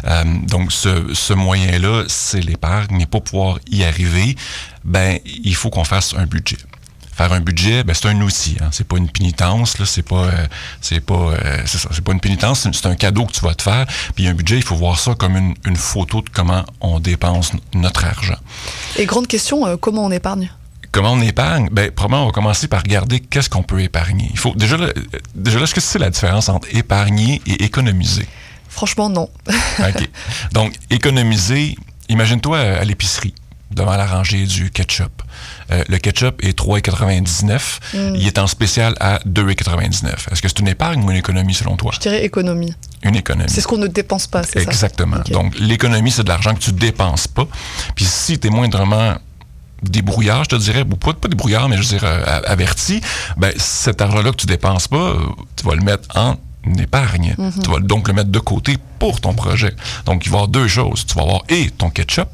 Euh, 0.05 0.23
donc, 0.47 0.71
ce, 0.71 1.13
ce 1.13 1.33
moyen-là, 1.65 2.03
c'est 2.07 2.41
l'épargne. 2.41 2.87
Mais 2.97 3.05
pour 3.05 3.23
pouvoir 3.23 3.59
y 3.69 3.83
arriver, 3.83 4.35
ben, 4.83 5.19
il 5.25 5.55
faut 5.55 5.69
qu'on 5.69 5.83
fasse 5.83 6.13
un 6.15 6.25
budget. 6.25 6.57
Faire 7.15 7.31
un 7.31 7.39
budget, 7.39 7.83
ben, 7.85 7.93
c'est 7.93 8.07
un 8.09 8.19
outil. 8.21 8.57
Hein. 8.61 8.67
C'est 8.71 8.85
pas 8.87 8.97
une 8.97 9.09
pénitence. 9.09 9.77
Là. 9.79 9.85
C'est 9.85 10.01
pas, 10.01 10.25
euh, 10.25 10.47
c'est 10.81 10.99
pas, 10.99 11.13
euh, 11.13 11.61
c'est 11.65 11.77
ça. 11.77 11.89
C'est 11.93 12.03
pas 12.03 12.11
une 12.11 12.19
pénitence. 12.19 12.67
c'est- 12.71 12.85
un 12.85 12.95
cadeau 12.95 13.25
que 13.25 13.31
tu 13.31 13.41
vas 13.41 13.55
te 13.55 13.61
faire. 13.63 13.85
Puis 14.15 14.27
un 14.27 14.33
budget, 14.33 14.57
il 14.57 14.63
faut 14.63 14.75
voir 14.75 14.99
ça 14.99 15.15
comme 15.15 15.37
une, 15.37 15.55
une 15.65 15.77
photo 15.77 16.21
de 16.21 16.29
comment 16.29 16.65
on 16.81 16.99
dépense 16.99 17.51
notre 17.73 18.03
argent. 18.05 18.37
Et 18.97 19.05
grande 19.05 19.27
question, 19.27 19.65
euh, 19.65 19.77
comment 19.77 20.03
on 20.05 20.11
épargne? 20.11 20.51
Comment 20.91 21.13
on 21.13 21.21
épargne? 21.21 21.69
Ben, 21.71 21.89
probablement, 21.91 22.23
on 22.23 22.27
va 22.27 22.31
commencer 22.31 22.67
par 22.67 22.81
regarder 22.81 23.19
qu'est-ce 23.21 23.49
qu'on 23.49 23.63
peut 23.63 23.81
épargner. 23.81 24.29
Il 24.31 24.37
faut 24.39 24.53
déjà, 24.55 24.77
là, 24.77 24.87
déjà 25.33 25.57
là, 25.57 25.63
est-ce 25.63 25.73
que 25.75 25.81
c'est 25.81 25.99
la 25.99 26.09
différence 26.09 26.47
entre 26.49 26.67
épargner 26.75 27.41
et 27.45 27.63
économiser? 27.63 28.25
Franchement, 28.75 29.09
non. 29.09 29.29
OK. 29.79 30.09
Donc, 30.51 30.73
économiser, 30.89 31.77
imagine-toi 32.09 32.57
euh, 32.57 32.81
à 32.81 32.83
l'épicerie, 32.83 33.33
devant 33.71 33.95
la 33.95 34.05
rangée 34.05 34.45
du 34.45 34.69
ketchup. 34.69 35.21
Euh, 35.71 35.81
le 35.87 35.97
ketchup 35.97 36.43
est 36.43 36.59
3,99. 36.59 38.15
Il 38.15 38.27
est 38.27 38.37
en 38.37 38.47
spécial 38.47 38.93
à 38.99 39.19
2,99. 39.19 40.29
Est-ce 40.29 40.41
que 40.41 40.49
c'est 40.49 40.59
une 40.59 40.67
épargne 40.67 41.01
ou 41.05 41.09
une 41.09 41.15
économie 41.15 41.53
selon 41.53 41.77
toi? 41.77 41.91
Je 41.93 42.01
dirais 42.01 42.25
économie. 42.25 42.75
Une 43.03 43.15
économie. 43.15 43.49
C'est 43.49 43.61
ce 43.61 43.67
qu'on 43.67 43.77
ne 43.77 43.87
dépense 43.87 44.27
pas, 44.27 44.43
c'est 44.43 44.59
ça 44.59 44.69
Exactement. 44.69 45.19
Donc, 45.31 45.57
l'économie, 45.57 46.11
c'est 46.11 46.23
de 46.23 46.29
l'argent 46.29 46.53
que 46.53 46.59
tu 46.59 46.73
dépenses 46.73 47.29
pas. 47.29 47.47
Puis 47.95 48.03
si 48.03 48.37
tu 48.37 48.47
es 48.47 48.49
moindrement 48.49 49.15
débrouillard, 49.83 50.43
je 50.43 50.49
te 50.49 50.55
dirais, 50.57 50.81
ou 50.81 50.97
pas, 50.97 51.13
pas 51.13 51.29
débrouillard, 51.29 51.69
mais 51.69 51.77
je 51.77 51.81
veux 51.81 51.97
dire 51.97 52.03
euh, 52.03 52.41
averti, 52.45 52.99
ben, 53.37 53.53
cet 53.55 54.01
argent-là 54.01 54.31
que 54.31 54.37
tu 54.37 54.47
dépenses 54.47 54.89
pas, 54.89 55.15
tu 55.55 55.65
vas 55.65 55.75
le 55.75 55.83
mettre 55.83 56.07
en 56.17 56.35
épargne. 56.79 57.35
Mhm. 57.37 57.63
Tu 57.63 57.69
vas 57.69 57.79
donc 57.79 58.07
le 58.07 58.13
mettre 58.13 58.31
de 58.31 58.39
côté 58.39 58.77
pour 58.99 59.21
ton 59.21 59.33
projet. 59.33 59.73
Donc, 60.05 60.25
il 60.25 60.31
va 60.31 60.37
y 60.37 60.39
avoir 60.39 60.47
deux 60.47 60.67
choses. 60.67 61.05
Tu 61.05 61.15
vas 61.15 61.23
avoir 61.23 61.43
et 61.49 61.69
ton 61.69 61.89
ketchup, 61.89 62.29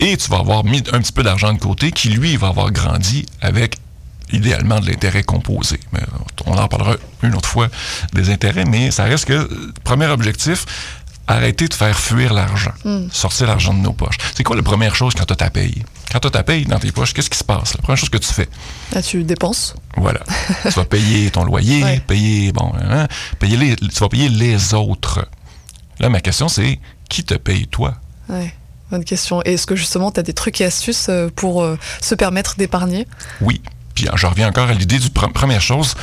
et 0.00 0.16
tu 0.16 0.30
vas 0.30 0.38
avoir 0.38 0.64
mis 0.64 0.82
un 0.92 1.00
petit 1.00 1.12
peu 1.12 1.22
d'argent 1.22 1.52
de 1.52 1.58
côté 1.58 1.92
qui, 1.92 2.08
lui, 2.08 2.36
va 2.36 2.48
avoir 2.48 2.70
grandi 2.72 3.26
avec 3.40 3.76
idéalement 4.32 4.80
de 4.80 4.86
l'intérêt 4.86 5.22
composé. 5.22 5.78
Mais 5.92 6.00
on 6.46 6.56
en 6.56 6.68
parlera 6.68 6.96
une 7.22 7.34
autre 7.34 7.48
fois 7.48 7.68
des 8.14 8.30
intérêts, 8.30 8.64
mais 8.64 8.90
ça 8.90 9.04
reste 9.04 9.26
que, 9.26 9.32
euh, 9.34 9.72
premier 9.84 10.06
objectif, 10.06 10.64
arrêter 11.26 11.68
de 11.68 11.74
faire 11.74 11.98
fuir 11.98 12.32
l'argent. 12.32 12.72
Sortir 13.10 13.46
l'argent 13.46 13.72
de 13.74 13.78
nos 13.80 13.92
poches. 13.92 14.16
C'est 14.34 14.42
quoi 14.42 14.56
la 14.56 14.62
première 14.62 14.94
chose 14.94 15.14
quand 15.14 15.24
tu 15.24 15.32
as 15.32 15.36
ta 15.36 15.50
paye? 15.50 15.84
Quand 16.10 16.18
tu 16.20 16.28
as 16.28 16.30
ta 16.30 16.42
paye 16.42 16.64
dans 16.66 16.78
tes 16.78 16.92
poches, 16.92 17.14
qu'est-ce 17.14 17.30
qui 17.30 17.38
se 17.38 17.44
passe? 17.44 17.74
La 17.74 17.82
première 17.82 17.96
chose 17.96 18.10
que 18.10 18.18
tu 18.18 18.32
fais, 18.32 18.48
Là, 18.92 19.02
tu 19.02 19.22
dépenses. 19.24 19.74
voilà. 19.96 20.20
tu 20.64 20.68
vas 20.70 20.84
payer 20.84 21.30
ton 21.30 21.44
loyer, 21.44 21.82
Ouais. 21.82 22.00
payer, 22.06 22.52
bon, 22.52 22.72
hein, 22.78 23.06
payer 23.38 23.56
les, 23.56 23.76
tu 23.76 23.86
vas 24.00 24.08
payer 24.08 24.28
les 24.28 24.74
autres. 24.74 25.26
Là, 26.00 26.08
ma 26.08 26.20
question, 26.20 26.48
c'est 26.48 26.80
qui 27.08 27.24
te 27.24 27.34
paye 27.34 27.66
toi? 27.66 27.94
Ouais. 28.28 28.52
Bonne 28.90 29.04
question. 29.04 29.40
Et 29.46 29.54
est-ce 29.54 29.66
que 29.66 29.74
justement, 29.76 30.10
tu 30.10 30.20
as 30.20 30.22
des 30.22 30.34
trucs 30.34 30.60
et 30.60 30.64
astuces 30.66 31.06
euh, 31.08 31.30
pour 31.34 31.62
euh, 31.62 31.78
se 32.02 32.14
permettre 32.14 32.56
d'épargner? 32.56 33.06
Oui. 33.40 33.62
Puis 33.94 34.06
je 34.14 34.26
reviens 34.26 34.48
encore 34.48 34.68
à 34.68 34.74
l'idée 34.74 34.98
du 34.98 35.08
pre- 35.08 35.32
première 35.32 35.60
chose, 35.62 35.94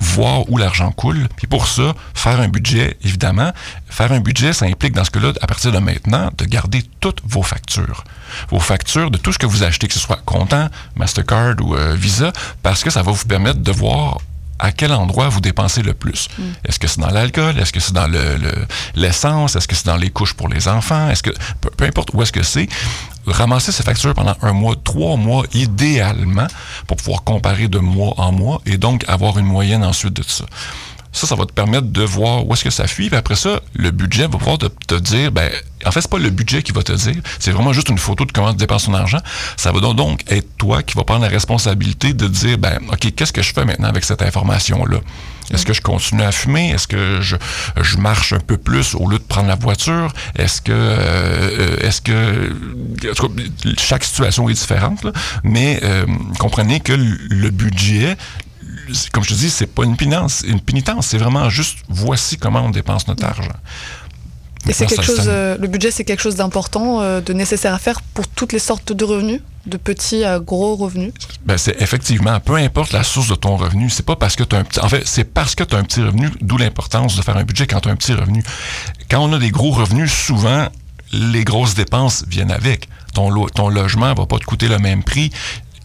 voir 0.00 0.50
où 0.50 0.56
l'argent 0.56 0.92
coule. 0.92 1.28
Puis 1.36 1.46
pour 1.46 1.66
ça, 1.68 1.94
faire 2.14 2.40
un 2.40 2.48
budget, 2.48 2.96
évidemment. 3.02 3.52
Faire 3.88 4.12
un 4.12 4.20
budget, 4.20 4.52
ça 4.52 4.66
implique 4.66 4.92
dans 4.92 5.04
ce 5.04 5.10
cas-là, 5.10 5.32
à 5.40 5.46
partir 5.46 5.72
de 5.72 5.78
maintenant, 5.78 6.30
de 6.36 6.44
garder 6.44 6.82
toutes 7.00 7.20
vos 7.24 7.42
factures. 7.42 8.04
Vos 8.48 8.60
factures 8.60 9.10
de 9.10 9.18
tout 9.18 9.32
ce 9.32 9.38
que 9.38 9.46
vous 9.46 9.62
achetez, 9.62 9.88
que 9.88 9.94
ce 9.94 10.00
soit 10.00 10.20
comptant, 10.24 10.68
Mastercard 10.96 11.56
ou 11.62 11.74
euh, 11.74 11.94
Visa, 11.94 12.32
parce 12.62 12.82
que 12.82 12.90
ça 12.90 13.02
va 13.02 13.12
vous 13.12 13.24
permettre 13.24 13.60
de 13.60 13.72
voir 13.72 14.18
à 14.58 14.72
quel 14.72 14.92
endroit 14.92 15.28
vous 15.28 15.40
dépensez 15.40 15.82
le 15.82 15.92
plus? 15.94 16.28
Est-ce 16.64 16.78
que 16.78 16.86
c'est 16.88 17.00
dans 17.00 17.10
l'alcool? 17.10 17.58
Est-ce 17.58 17.72
que 17.72 17.80
c'est 17.80 17.92
dans 17.94 18.06
le- 18.08 18.36
le- 18.36 18.66
l'essence? 18.94 19.56
est-ce 19.56 19.68
que 19.68 19.74
c'est 19.74 19.86
dans 19.86 19.96
les 19.96 20.10
couches 20.10 20.34
pour 20.34 20.48
les 20.48 20.66
enfants? 20.68 21.08
Est-ce 21.10 21.22
que 21.22 21.30
peu, 21.60 21.70
peu 21.70 21.84
importe 21.84 22.10
où 22.14 22.22
est-ce 22.22 22.32
que 22.32 22.42
c'est, 22.42 22.68
ramasser 23.26 23.72
ces 23.72 23.82
factures 23.82 24.14
pendant 24.14 24.36
un 24.42 24.52
mois, 24.52 24.74
trois 24.82 25.16
mois, 25.16 25.44
idéalement, 25.52 26.46
pour 26.86 26.96
pouvoir 26.96 27.22
comparer 27.24 27.68
de 27.68 27.78
mois 27.78 28.14
en 28.18 28.32
mois 28.32 28.60
et 28.66 28.78
donc 28.78 29.04
avoir 29.08 29.38
une 29.38 29.46
moyenne 29.46 29.84
ensuite 29.84 30.14
de 30.14 30.22
ça. 30.22 30.44
Ça, 31.16 31.26
ça 31.26 31.34
va 31.34 31.46
te 31.46 31.52
permettre 31.52 31.86
de 31.86 32.02
voir 32.02 32.46
où 32.46 32.52
est-ce 32.52 32.62
que 32.64 32.70
ça 32.70 32.86
fuit. 32.86 33.08
Puis 33.08 33.16
après 33.16 33.36
ça, 33.36 33.60
le 33.74 33.90
budget 33.90 34.22
va 34.22 34.36
pouvoir 34.36 34.58
te, 34.58 34.94
dire, 34.96 35.32
ben, 35.32 35.50
en 35.86 35.90
fait, 35.90 36.02
c'est 36.02 36.10
pas 36.10 36.18
le 36.18 36.28
budget 36.28 36.62
qui 36.62 36.72
va 36.72 36.82
te 36.82 36.92
dire, 36.92 37.16
c'est 37.38 37.52
vraiment 37.52 37.72
juste 37.72 37.88
une 37.88 37.96
photo 37.96 38.26
de 38.26 38.32
comment 38.32 38.50
tu 38.52 38.58
dépenses 38.58 38.84
ton 38.84 38.92
argent. 38.92 39.20
Ça 39.56 39.72
va 39.72 39.80
donc- 39.80 40.20
être 40.30 40.46
toi 40.58 40.82
qui 40.82 40.94
va 40.94 41.04
prendre 41.04 41.22
la 41.22 41.28
responsabilité 41.28 42.12
de 42.12 42.28
dire, 42.28 42.58
ben, 42.58 42.80
OK, 42.92 43.14
qu'est-ce 43.14 43.32
que 43.32 43.40
je 43.40 43.54
fais 43.54 43.64
maintenant 43.64 43.88
avec 43.88 44.04
cette 44.04 44.20
information-là? 44.20 44.98
Est-ce 45.52 45.64
que 45.64 45.72
je 45.72 45.80
continue 45.80 46.22
à 46.22 46.32
fumer? 46.32 46.70
Est-ce 46.70 46.88
que 46.88 47.20
je, 47.20 47.36
je 47.80 47.96
marche 47.98 48.32
un 48.32 48.40
peu 48.40 48.56
plus 48.58 48.94
au 48.94 49.08
lieu 49.08 49.18
de 49.18 49.22
prendre 49.22 49.48
la 49.48 49.54
voiture? 49.54 50.12
Est-ce 50.36 50.60
que, 50.60 50.72
euh, 50.72 51.76
est-ce 51.80 52.00
que, 52.00 52.52
en 53.10 53.14
tout 53.14 53.28
cas, 53.28 53.42
chaque 53.78 54.04
situation 54.04 54.48
est 54.48 54.54
différente, 54.54 55.04
là, 55.04 55.12
mais 55.44 55.80
euh, 55.84 56.04
comprenez 56.38 56.80
que 56.80 56.92
le 56.92 57.50
budget, 57.50 58.16
comme 59.12 59.24
je 59.24 59.30
te 59.30 59.34
dis, 59.34 59.50
c'est 59.50 59.66
pas 59.66 59.84
une 59.84 59.96
pénitence, 59.96 60.42
une 60.46 60.60
pénitence, 60.60 61.08
c'est 61.08 61.18
vraiment 61.18 61.48
juste 61.50 61.78
voici 61.88 62.36
comment 62.36 62.62
on 62.62 62.70
dépense 62.70 63.06
notre 63.08 63.24
argent. 63.24 63.50
Et 64.68 64.72
c'est 64.72 64.84
Maintenant, 64.84 64.96
quelque 64.96 65.06
ça- 65.10 65.16
chose, 65.16 65.24
ça- 65.26 65.30
euh, 65.30 65.56
le 65.60 65.68
budget, 65.68 65.90
c'est 65.92 66.04
quelque 66.04 66.20
chose 66.22 66.34
d'important, 66.34 67.00
euh, 67.00 67.20
de 67.20 67.32
nécessaire 67.32 67.72
à 67.72 67.78
faire 67.78 68.00
pour 68.02 68.26
toutes 68.26 68.52
les 68.52 68.58
sortes 68.58 68.92
de 68.92 69.04
revenus, 69.04 69.40
de 69.66 69.76
petits 69.76 70.24
à 70.24 70.40
gros 70.40 70.74
revenus? 70.74 71.12
Ben, 71.44 71.56
c'est 71.56 71.80
effectivement, 71.80 72.40
peu 72.40 72.56
importe 72.56 72.92
la 72.92 73.04
source 73.04 73.28
de 73.28 73.36
ton 73.36 73.56
revenu, 73.56 73.90
c'est 73.90 74.04
pas 74.04 74.16
parce 74.16 74.34
que 74.34 74.42
tu 74.42 74.56
as 74.56 74.58
un 74.58 74.64
petit, 74.64 74.80
en 74.80 74.88
fait, 74.88 75.02
c'est 75.06 75.22
parce 75.24 75.54
que 75.54 75.62
tu 75.62 75.76
as 75.76 75.78
un 75.78 75.84
petit 75.84 76.02
revenu, 76.02 76.30
d'où 76.40 76.56
l'importance 76.56 77.16
de 77.16 77.22
faire 77.22 77.36
un 77.36 77.44
budget 77.44 77.68
quand 77.68 77.80
tu 77.80 77.88
as 77.88 77.92
un 77.92 77.96
petit 77.96 78.12
revenu. 78.14 78.42
Quand 79.08 79.20
on 79.20 79.32
a 79.32 79.38
des 79.38 79.50
gros 79.52 79.70
revenus, 79.70 80.12
souvent, 80.12 80.66
les 81.12 81.44
grosses 81.44 81.74
dépenses 81.74 82.24
viennent 82.26 82.50
avec. 82.50 82.88
Ton, 83.14 83.30
lo- 83.30 83.48
ton 83.48 83.68
logement 83.68 84.12
va 84.14 84.26
pas 84.26 84.38
te 84.38 84.44
coûter 84.44 84.66
le 84.68 84.78
même 84.78 85.02
prix 85.04 85.30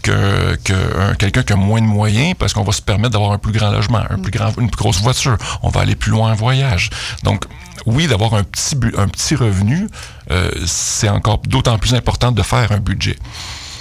que, 0.01 0.55
que 0.63 0.73
un- 0.99 1.15
quelqu'un 1.15 1.43
qui 1.43 1.53
a 1.53 1.55
moins 1.55 1.81
de 1.81 1.85
moyens 1.87 2.35
parce 2.37 2.53
qu'on 2.53 2.63
va 2.63 2.71
se 2.71 2.81
permettre 2.81 3.11
d'avoir 3.11 3.31
un 3.31 3.37
plus 3.37 3.51
grand 3.51 3.71
logement, 3.71 4.01
un 4.09 4.17
plus 4.17 4.31
grand, 4.31 4.51
une 4.59 4.69
plus 4.69 4.77
grosse 4.77 5.01
voiture. 5.01 5.37
On 5.63 5.69
va 5.69 5.81
aller 5.81 5.95
plus 5.95 6.11
loin 6.11 6.31
en 6.31 6.35
voyage. 6.35 6.89
Donc, 7.23 7.45
oui, 7.85 8.07
d'avoir 8.07 8.33
un 8.35 8.43
petit, 8.43 8.75
un 8.97 9.07
petit 9.07 9.35
revenu, 9.35 9.87
euh, 10.29 10.51
c'est 10.65 11.09
encore 11.09 11.39
d'autant 11.39 11.77
plus 11.79 11.93
important 11.95 12.31
de 12.31 12.41
faire 12.43 12.71
un 12.71 12.79
budget. 12.79 13.17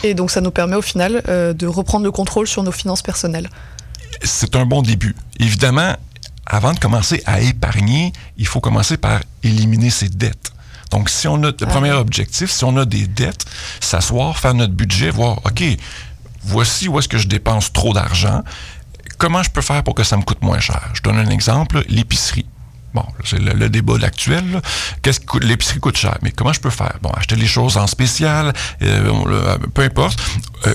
Et 0.03 0.15
donc, 0.15 0.31
ça 0.31 0.41
nous 0.41 0.51
permet 0.51 0.77
au 0.77 0.83
final 0.83 1.23
euh, 1.29 1.53
de 1.53 1.67
reprendre 1.67 2.05
le 2.05 2.11
contrôle 2.11 2.47
sur 2.47 2.63
nos 2.63 2.73
finances 2.73 3.03
personnelles. 3.03 3.51
c'est 4.23 4.57
un 4.57 4.65
bon 4.65 4.81
début. 4.83 5.15
Évidemment, 5.39 5.95
avant 6.47 6.73
de 6.73 6.79
commencer 6.79 7.23
à 7.27 7.41
épargner, 7.43 8.13
il 8.39 8.47
faut 8.47 8.61
commencer 8.61 8.97
par 8.97 9.21
éliminer 9.43 9.91
ses 9.91 10.09
dettes. 10.09 10.53
Donc, 10.91 11.09
si 11.11 11.29
on 11.29 11.37
a, 11.45 11.49
le 11.49 11.67
premier 11.67 11.93
objectif, 11.93 12.51
si 12.51 12.65
on 12.65 12.77
a 12.77 12.85
des 12.85 13.07
dettes, 13.07 13.45
s'asseoir, 13.81 14.37
faire 14.39 14.55
notre 14.55 14.73
budget, 14.73 15.11
voir, 15.11 15.39
OK, 15.45 15.63
voici 16.43 16.89
où 16.89 16.99
est-ce 16.99 17.09
que 17.09 17.19
je 17.19 17.29
dépense 17.29 17.73
trop 17.73 17.93
d'argent, 17.93 18.43
comment 19.19 19.43
je 19.43 19.51
peux 19.51 19.63
faire 19.63 19.83
pour 19.83 19.95
que 19.95 20.05
ça 20.05 20.17
me 20.17 20.23
coûte 20.23 20.43
moins 20.43 20.61
cher? 20.61 20.91
Je 20.95 21.03
donne 21.03 21.19
un 21.19 21.31
exemple, 21.31 21.85
l'épicerie. 21.89 22.47
Bon, 22.93 23.05
c'est 23.25 23.39
le, 23.39 23.53
le 23.53 23.69
débat 23.69 23.95
actuel. 24.03 24.61
Qu'est-ce 25.03 25.21
que 25.21 25.39
l'épicerie 25.39 25.79
coûte 25.79 25.97
cher, 25.97 26.19
mais 26.23 26.33
comment 26.33 26.53
je 26.53 26.61
peux 26.61 26.71
faire? 26.71 26.95
Bon, 27.03 27.11
acheter 27.11 27.37
les 27.37 27.47
choses 27.47 27.77
en 27.77 27.87
spécial, 27.87 28.53
euh, 28.83 29.13
le- 29.61 29.69
peu 29.69 29.83
importe, 29.83 30.19
euh, 30.67 30.75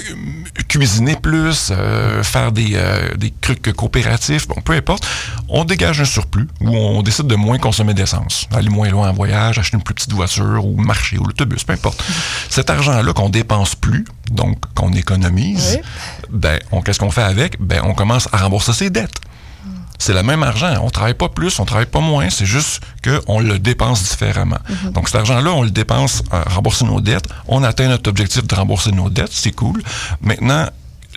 cuisiner 0.70 1.16
plus, 1.18 1.70
euh, 1.72 2.24
faire 2.24 2.52
des, 2.52 2.72
euh, 2.76 3.14
des 3.16 3.34
trucs 3.42 3.72
coopératifs, 3.74 4.48
bon, 4.48 4.62
peu 4.62 4.74
importe. 4.74 5.06
On 5.50 5.66
dégage 5.66 6.00
un 6.02 6.06
surplus 6.06 6.48
ou 6.62 6.70
on 6.70 7.04
décide 7.04 7.28
de 7.28 7.36
moins 7.36 7.58
consommer 7.58 7.94
d'essence, 7.94 8.48
aller 8.54 8.70
moins 8.70 8.90
loin 8.90 9.10
en 9.10 9.14
voyage, 9.14 9.60
acheter 9.60 9.76
une 9.78 9.84
plus 9.84 9.94
petite 9.94 10.14
voiture 10.14 10.66
ou 10.66 10.78
marcher 10.78 11.18
ou 11.18 11.26
l'autobus, 11.26 11.64
peu 11.64 11.74
importe. 11.74 12.02
Cet 12.50 12.70
argent-là 12.70 13.12
qu'on 13.14 13.30
dépense 13.30 13.76
plus, 13.76 14.06
donc 14.32 14.58
qu'on 14.74 14.92
économise, 14.94 15.80
Oui. 15.80 16.30
ben, 16.32 16.60
on- 16.72 16.82
qu'est-ce 16.82 17.00
qu'on 17.00 17.12
fait 17.12 17.24
avec? 17.24 17.58
Ben, 17.62 17.82
on 17.84 17.94
commence 17.94 18.30
à 18.32 18.38
rembourser 18.38 18.74
ses 18.74 18.90
dettes. 18.90 19.20
C'est 19.98 20.14
le 20.14 20.24
même 20.24 20.44
argent. 20.44 20.74
On 20.82 20.90
travaille 20.90 21.14
pas 21.14 21.30
plus, 21.30 21.60
on 21.60 21.66
travaille 21.66 21.86
pas 21.86 22.00
moins. 22.00 22.30
C'est 22.30 22.46
juste 22.46 22.82
qu'on 23.04 23.40
le 23.40 23.60
dépense 23.60 24.04
différemment. 24.04 24.60
Donc, 24.92 25.08
cet 25.08 25.18
argent-là, 25.18 25.52
on 25.52 25.64
le 25.64 25.72
dépense 25.72 26.24
à 26.32 26.42
rembourser 26.44 26.86
nos 26.86 27.02
dettes. 27.02 27.28
On 27.48 27.64
atteint 27.64 27.88
notre 27.88 28.10
objectif 28.10 28.46
de 28.46 28.56
rembourser 28.56 28.92
nos 28.92 29.10
dettes. 29.10 29.32
C'est 29.32 29.52
cool. 29.52 29.82
Maintenant, 30.22 30.68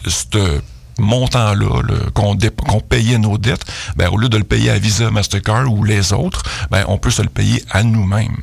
ce 0.07 0.61
montant-là, 0.99 1.83
qu'on 2.15 2.81
payait 2.81 3.19
nos 3.19 3.39
dettes, 3.39 3.65
ben, 3.97 4.09
au 4.09 4.17
lieu 4.17 4.29
de 4.29 4.37
le 4.37 4.45
payer 4.45 4.71
à 4.71 4.79
Visa, 4.79 5.11
Mastercard 5.11 5.73
ou 5.73 5.85
les 5.85 6.13
autres, 6.13 6.43
ben, 6.71 6.85
on 6.89 6.99
peut 6.99 7.11
se 7.11 7.23
le 7.23 7.29
payer 7.29 7.65
à 7.71 7.83
nous-mêmes 7.83 8.37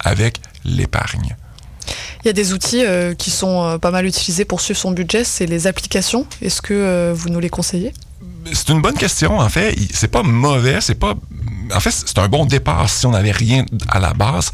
avec 0.00 0.40
l'épargne. 0.64 1.36
Il 2.24 2.28
y 2.28 2.30
a 2.30 2.32
des 2.32 2.52
outils 2.52 2.84
euh, 2.84 3.14
qui 3.14 3.30
sont 3.30 3.64
euh, 3.64 3.78
pas 3.78 3.90
mal 3.90 4.06
utilisés 4.06 4.44
pour 4.44 4.60
suivre 4.60 4.78
son 4.78 4.92
budget, 4.92 5.24
c'est 5.24 5.46
les 5.46 5.66
applications. 5.66 6.26
Est-ce 6.40 6.62
que 6.62 6.74
euh, 6.74 7.12
vous 7.14 7.30
nous 7.30 7.40
les 7.40 7.50
conseillez? 7.50 7.92
C'est 8.52 8.68
une 8.70 8.80
bonne 8.80 8.96
question, 8.96 9.38
en 9.38 9.48
fait. 9.48 9.76
C'est 9.92 10.08
pas 10.08 10.22
mauvais, 10.22 10.80
c'est 10.80 10.94
pas. 10.94 11.14
En 11.74 11.80
fait, 11.80 11.90
c'est 11.90 12.18
un 12.18 12.28
bon 12.28 12.44
départ 12.44 12.88
si 12.90 13.06
on 13.06 13.10
n'avait 13.12 13.32
rien 13.32 13.64
à 13.88 13.98
la 13.98 14.12
base. 14.12 14.50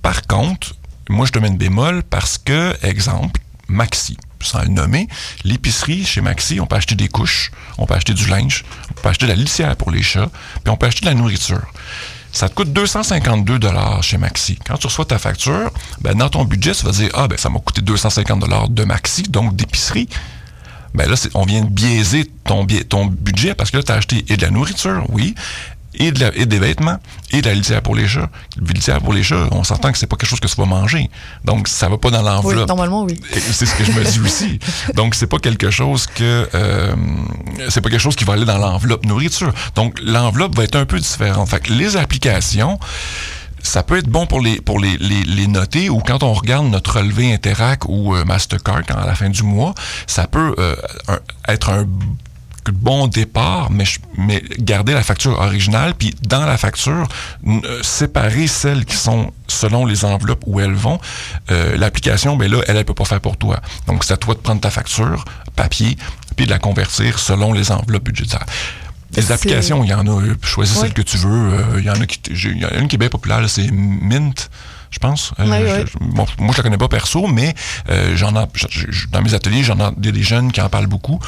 Par 0.00 0.22
contre, 0.26 0.74
moi, 1.08 1.26
je 1.26 1.32
te 1.32 1.38
mets 1.38 1.48
une 1.48 1.56
bémol 1.56 2.02
parce 2.02 2.38
que, 2.38 2.74
exemple, 2.82 3.40
Maxi, 3.68 4.16
sans 4.40 4.62
le 4.62 4.68
nommer, 4.68 5.08
l'épicerie 5.44 6.04
chez 6.04 6.20
Maxi, 6.20 6.60
on 6.60 6.66
peut 6.66 6.76
acheter 6.76 6.94
des 6.94 7.08
couches, 7.08 7.50
on 7.78 7.86
peut 7.86 7.94
acheter 7.94 8.14
du 8.14 8.26
linge, 8.26 8.64
on 8.90 9.00
peut 9.00 9.08
acheter 9.08 9.26
de 9.26 9.30
la 9.30 9.36
litière 9.36 9.76
pour 9.76 9.90
les 9.90 10.02
chats, 10.02 10.30
puis 10.62 10.72
on 10.72 10.76
peut 10.76 10.86
acheter 10.86 11.02
de 11.02 11.06
la 11.06 11.14
nourriture. 11.14 11.62
Ça 12.32 12.48
te 12.48 12.54
coûte 12.54 12.72
252 12.72 13.58
dollars 13.58 14.02
chez 14.02 14.16
Maxi. 14.16 14.58
Quand 14.66 14.78
tu 14.78 14.86
reçois 14.86 15.04
ta 15.04 15.18
facture, 15.18 15.70
ben, 16.00 16.16
dans 16.16 16.30
ton 16.30 16.44
budget, 16.44 16.72
tu 16.72 16.86
vas 16.86 16.92
dire 16.92 17.10
ah 17.14 17.28
ben 17.28 17.36
ça 17.36 17.50
m'a 17.50 17.60
coûté 17.60 17.82
250 17.82 18.40
dollars 18.40 18.68
de 18.68 18.84
Maxi, 18.84 19.24
donc 19.24 19.54
d'épicerie. 19.54 20.08
Ben 20.94 21.08
là, 21.08 21.16
on 21.34 21.44
vient 21.44 21.62
de 21.62 21.68
biaiser 21.70 22.30
ton, 22.44 22.66
ton 22.88 23.06
budget 23.06 23.54
parce 23.54 23.70
que 23.70 23.78
là, 23.78 23.82
tu 23.82 23.92
as 23.92 23.96
acheté 23.96 24.24
et 24.28 24.36
de 24.36 24.42
la 24.42 24.50
nourriture, 24.50 25.04
oui, 25.08 25.34
et, 25.94 26.10
de 26.10 26.20
la- 26.20 26.34
et 26.36 26.46
des 26.46 26.58
vêtements, 26.58 26.98
et 27.32 27.42
de 27.42 27.46
la 27.48 27.54
litière 27.54 27.82
pour 27.82 27.94
les 27.94 28.08
chats. 28.08 28.30
La 28.60 28.72
litière 28.72 29.00
pour 29.00 29.12
les 29.12 29.22
chats, 29.22 29.48
on 29.52 29.62
s'entend 29.62 29.92
que 29.92 29.98
c'est 29.98 30.06
pas 30.06 30.16
quelque 30.16 30.28
chose 30.30 30.40
que 30.40 30.46
tu 30.48 30.56
vas 30.56 30.64
manger. 30.64 31.10
Donc, 31.44 31.68
ça 31.68 31.88
va 31.88 31.98
pas 31.98 32.10
dans 32.10 32.20
Oui, 32.20 32.24
l'enveloppe. 32.26 32.68
normalement, 32.68 33.02
oui. 33.04 33.20
C'est 33.52 33.66
ce 33.66 33.74
que 33.74 33.84
je 33.84 33.92
me 33.92 34.02
dis 34.04 34.20
aussi. 34.20 34.58
Donc, 34.94 35.14
c'est 35.14 35.26
pas 35.26 35.38
quelque 35.38 35.70
chose 35.70 36.06
que 36.06 36.48
euh, 36.54 36.94
c'est 37.68 37.80
pas 37.82 37.90
quelque 37.90 38.00
chose 38.00 38.16
qui 38.16 38.24
va 38.24 38.32
aller 38.34 38.44
dans 38.46 38.58
l'enveloppe 38.58 39.04
nourriture. 39.04 39.52
Donc, 39.74 39.98
l'enveloppe 40.02 40.56
va 40.56 40.64
être 40.64 40.76
un 40.76 40.86
peu 40.86 40.98
différente. 40.98 41.48
Fait 41.48 41.60
que 41.60 41.72
les 41.72 41.96
applications, 41.98 42.78
ça 43.62 43.82
peut 43.82 43.98
être 43.98 44.08
bon 44.08 44.26
pour 44.26 44.40
les 44.40 44.60
pour 44.60 44.78
les, 44.80 44.96
les, 44.98 45.22
les 45.22 45.46
noter 45.46 45.88
ou 45.90 45.98
quand 46.00 46.22
on 46.22 46.32
regarde 46.32 46.66
notre 46.66 46.96
relevé 46.98 47.32
Interac 47.32 47.88
ou 47.88 48.14
euh, 48.14 48.24
Mastercard 48.24 48.82
quand 48.86 48.96
à 48.96 49.06
la 49.06 49.14
fin 49.14 49.28
du 49.30 49.42
mois, 49.42 49.74
ça 50.06 50.26
peut 50.26 50.54
euh, 50.58 50.76
être 51.48 51.70
un 51.70 51.86
bon 52.72 53.08
départ, 53.08 53.70
mais, 53.72 53.84
je- 53.84 53.98
mais 54.16 54.40
garder 54.60 54.92
la 54.94 55.02
facture 55.02 55.36
originale, 55.40 55.94
puis 55.98 56.14
dans 56.22 56.44
la 56.46 56.56
facture, 56.56 57.08
euh, 57.48 57.82
séparer 57.82 58.46
celles 58.46 58.84
qui 58.84 58.94
sont 58.94 59.32
selon 59.48 59.84
les 59.84 60.04
enveloppes 60.04 60.44
où 60.46 60.60
elles 60.60 60.72
vont. 60.74 61.00
Euh, 61.50 61.76
L'application, 61.76 62.36
ben 62.36 62.48
là, 62.48 62.58
elle, 62.68 62.76
elle 62.76 62.84
peut 62.84 62.94
pas 62.94 63.04
faire 63.04 63.20
pour 63.20 63.36
toi. 63.36 63.60
Donc, 63.88 64.04
c'est 64.04 64.12
à 64.12 64.16
toi 64.16 64.34
de 64.34 64.38
prendre 64.40 64.60
ta 64.60 64.70
facture, 64.70 65.24
papier, 65.56 65.96
puis 66.36 66.46
de 66.46 66.50
la 66.50 66.60
convertir 66.60 67.18
selon 67.18 67.52
les 67.52 67.72
enveloppes 67.72 68.04
budgétaires. 68.04 68.46
Les 69.16 69.30
applications, 69.32 69.84
il 69.84 69.90
y 69.90 69.94
en 69.94 70.06
a, 70.06 70.10
euh, 70.10 70.34
choisis 70.42 70.76
celle 70.78 70.92
que 70.94 71.02
tu 71.02 71.16
veux. 71.18 71.52
Euh, 71.52 71.78
Il 71.78 71.84
y 71.84 71.90
en 71.90 72.00
a 72.00 72.06
qui, 72.06 72.18
j'ai- 72.32 72.50
il 72.50 72.58
y 72.58 72.64
en 72.64 72.68
a 72.68 72.74
une 72.78 72.88
qui 72.88 72.96
est 72.96 72.98
bien 72.98 73.08
populaire, 73.10 73.48
c'est 73.48 73.70
Mint, 73.70 74.50
je 74.92 74.98
pense. 75.00 75.32
Euh, 75.40 75.48
Ouais, 75.50 75.60
je- 75.60 75.64
ouais. 75.74 75.84
je- 75.86 75.98
bon, 75.98 76.26
moi, 76.38 76.52
je 76.52 76.58
la 76.58 76.62
connais 76.62 76.78
pas 76.78 76.86
perso, 76.88 77.26
mais 77.26 77.54
euh, 77.90 78.14
j'en 78.16 78.30
ai, 78.40 78.46
dans 79.10 79.22
mes 79.22 79.34
ateliers, 79.34 79.64
j'en 79.64 79.78
ai 79.80 79.92
des, 79.96 80.12
des 80.12 80.22
jeunes 80.22 80.52
qui 80.52 80.60
en 80.60 80.68
parlent 80.68 80.86
beaucoup. 80.86 81.18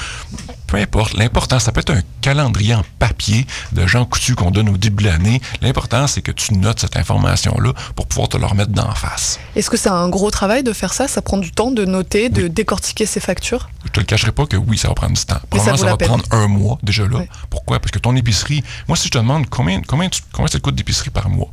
Peu 0.68 0.76
importe. 0.78 1.14
L'important, 1.14 1.58
ça 1.60 1.72
peut 1.72 1.80
être 1.80 1.90
un 1.92 2.00
calendrier 2.20 2.74
en 2.74 2.82
papier 2.98 3.46
de 3.72 3.86
Jean 3.86 4.04
Coutu 4.06 4.34
qu'on 4.34 4.50
donne 4.50 4.68
au 4.70 4.76
début 4.76 5.04
de 5.04 5.08
l'année. 5.10 5.40
L'important, 5.62 6.06
c'est 6.06 6.22
que 6.22 6.32
tu 6.32 6.54
notes 6.54 6.80
cette 6.80 6.96
information-là 6.96 7.72
pour 7.94 8.06
pouvoir 8.06 8.28
te 8.28 8.36
la 8.36 8.46
remettre 8.48 8.72
d'en 8.72 8.92
face. 8.94 9.38
Est-ce 9.56 9.70
que 9.70 9.76
c'est 9.76 9.90
un 9.90 10.08
gros 10.08 10.30
travail 10.30 10.62
de 10.62 10.72
faire 10.72 10.92
ça? 10.92 11.06
Ça 11.06 11.22
prend 11.22 11.38
du 11.38 11.52
temps 11.52 11.70
de 11.70 11.84
noter, 11.84 12.28
de 12.28 12.48
décortiquer 12.48 13.06
ses 13.06 13.20
factures? 13.20 13.68
Je 13.84 13.90
te 13.90 14.00
le 14.00 14.06
cacherai 14.06 14.32
pas 14.32 14.46
que 14.46 14.56
oui, 14.56 14.76
ça 14.78 14.88
va 14.88 14.94
prendre 14.94 15.14
du 15.14 15.24
temps. 15.24 15.36
Mais 15.52 15.58
Probablement, 15.58 15.76
ça, 15.76 15.86
va 15.90 15.96
peine. 15.96 16.08
prendre 16.08 16.24
un 16.32 16.48
mois 16.48 16.78
déjà 16.82 17.04
là. 17.06 17.20
Pourquoi? 17.50 17.78
Parce 17.78 17.92
que 17.92 17.98
ton 17.98 18.16
épicerie, 18.16 18.64
moi, 18.88 18.96
si 18.96 19.06
je 19.06 19.12
te 19.12 19.18
demande 19.18 19.48
combien, 19.48 19.80
combien, 19.82 20.08
tu- 20.08 20.22
combien 20.32 20.48
ça 20.48 20.58
te 20.58 20.62
coûte 20.62 20.74
d'épicerie 20.74 21.10
par 21.10 21.28
mois, 21.28 21.48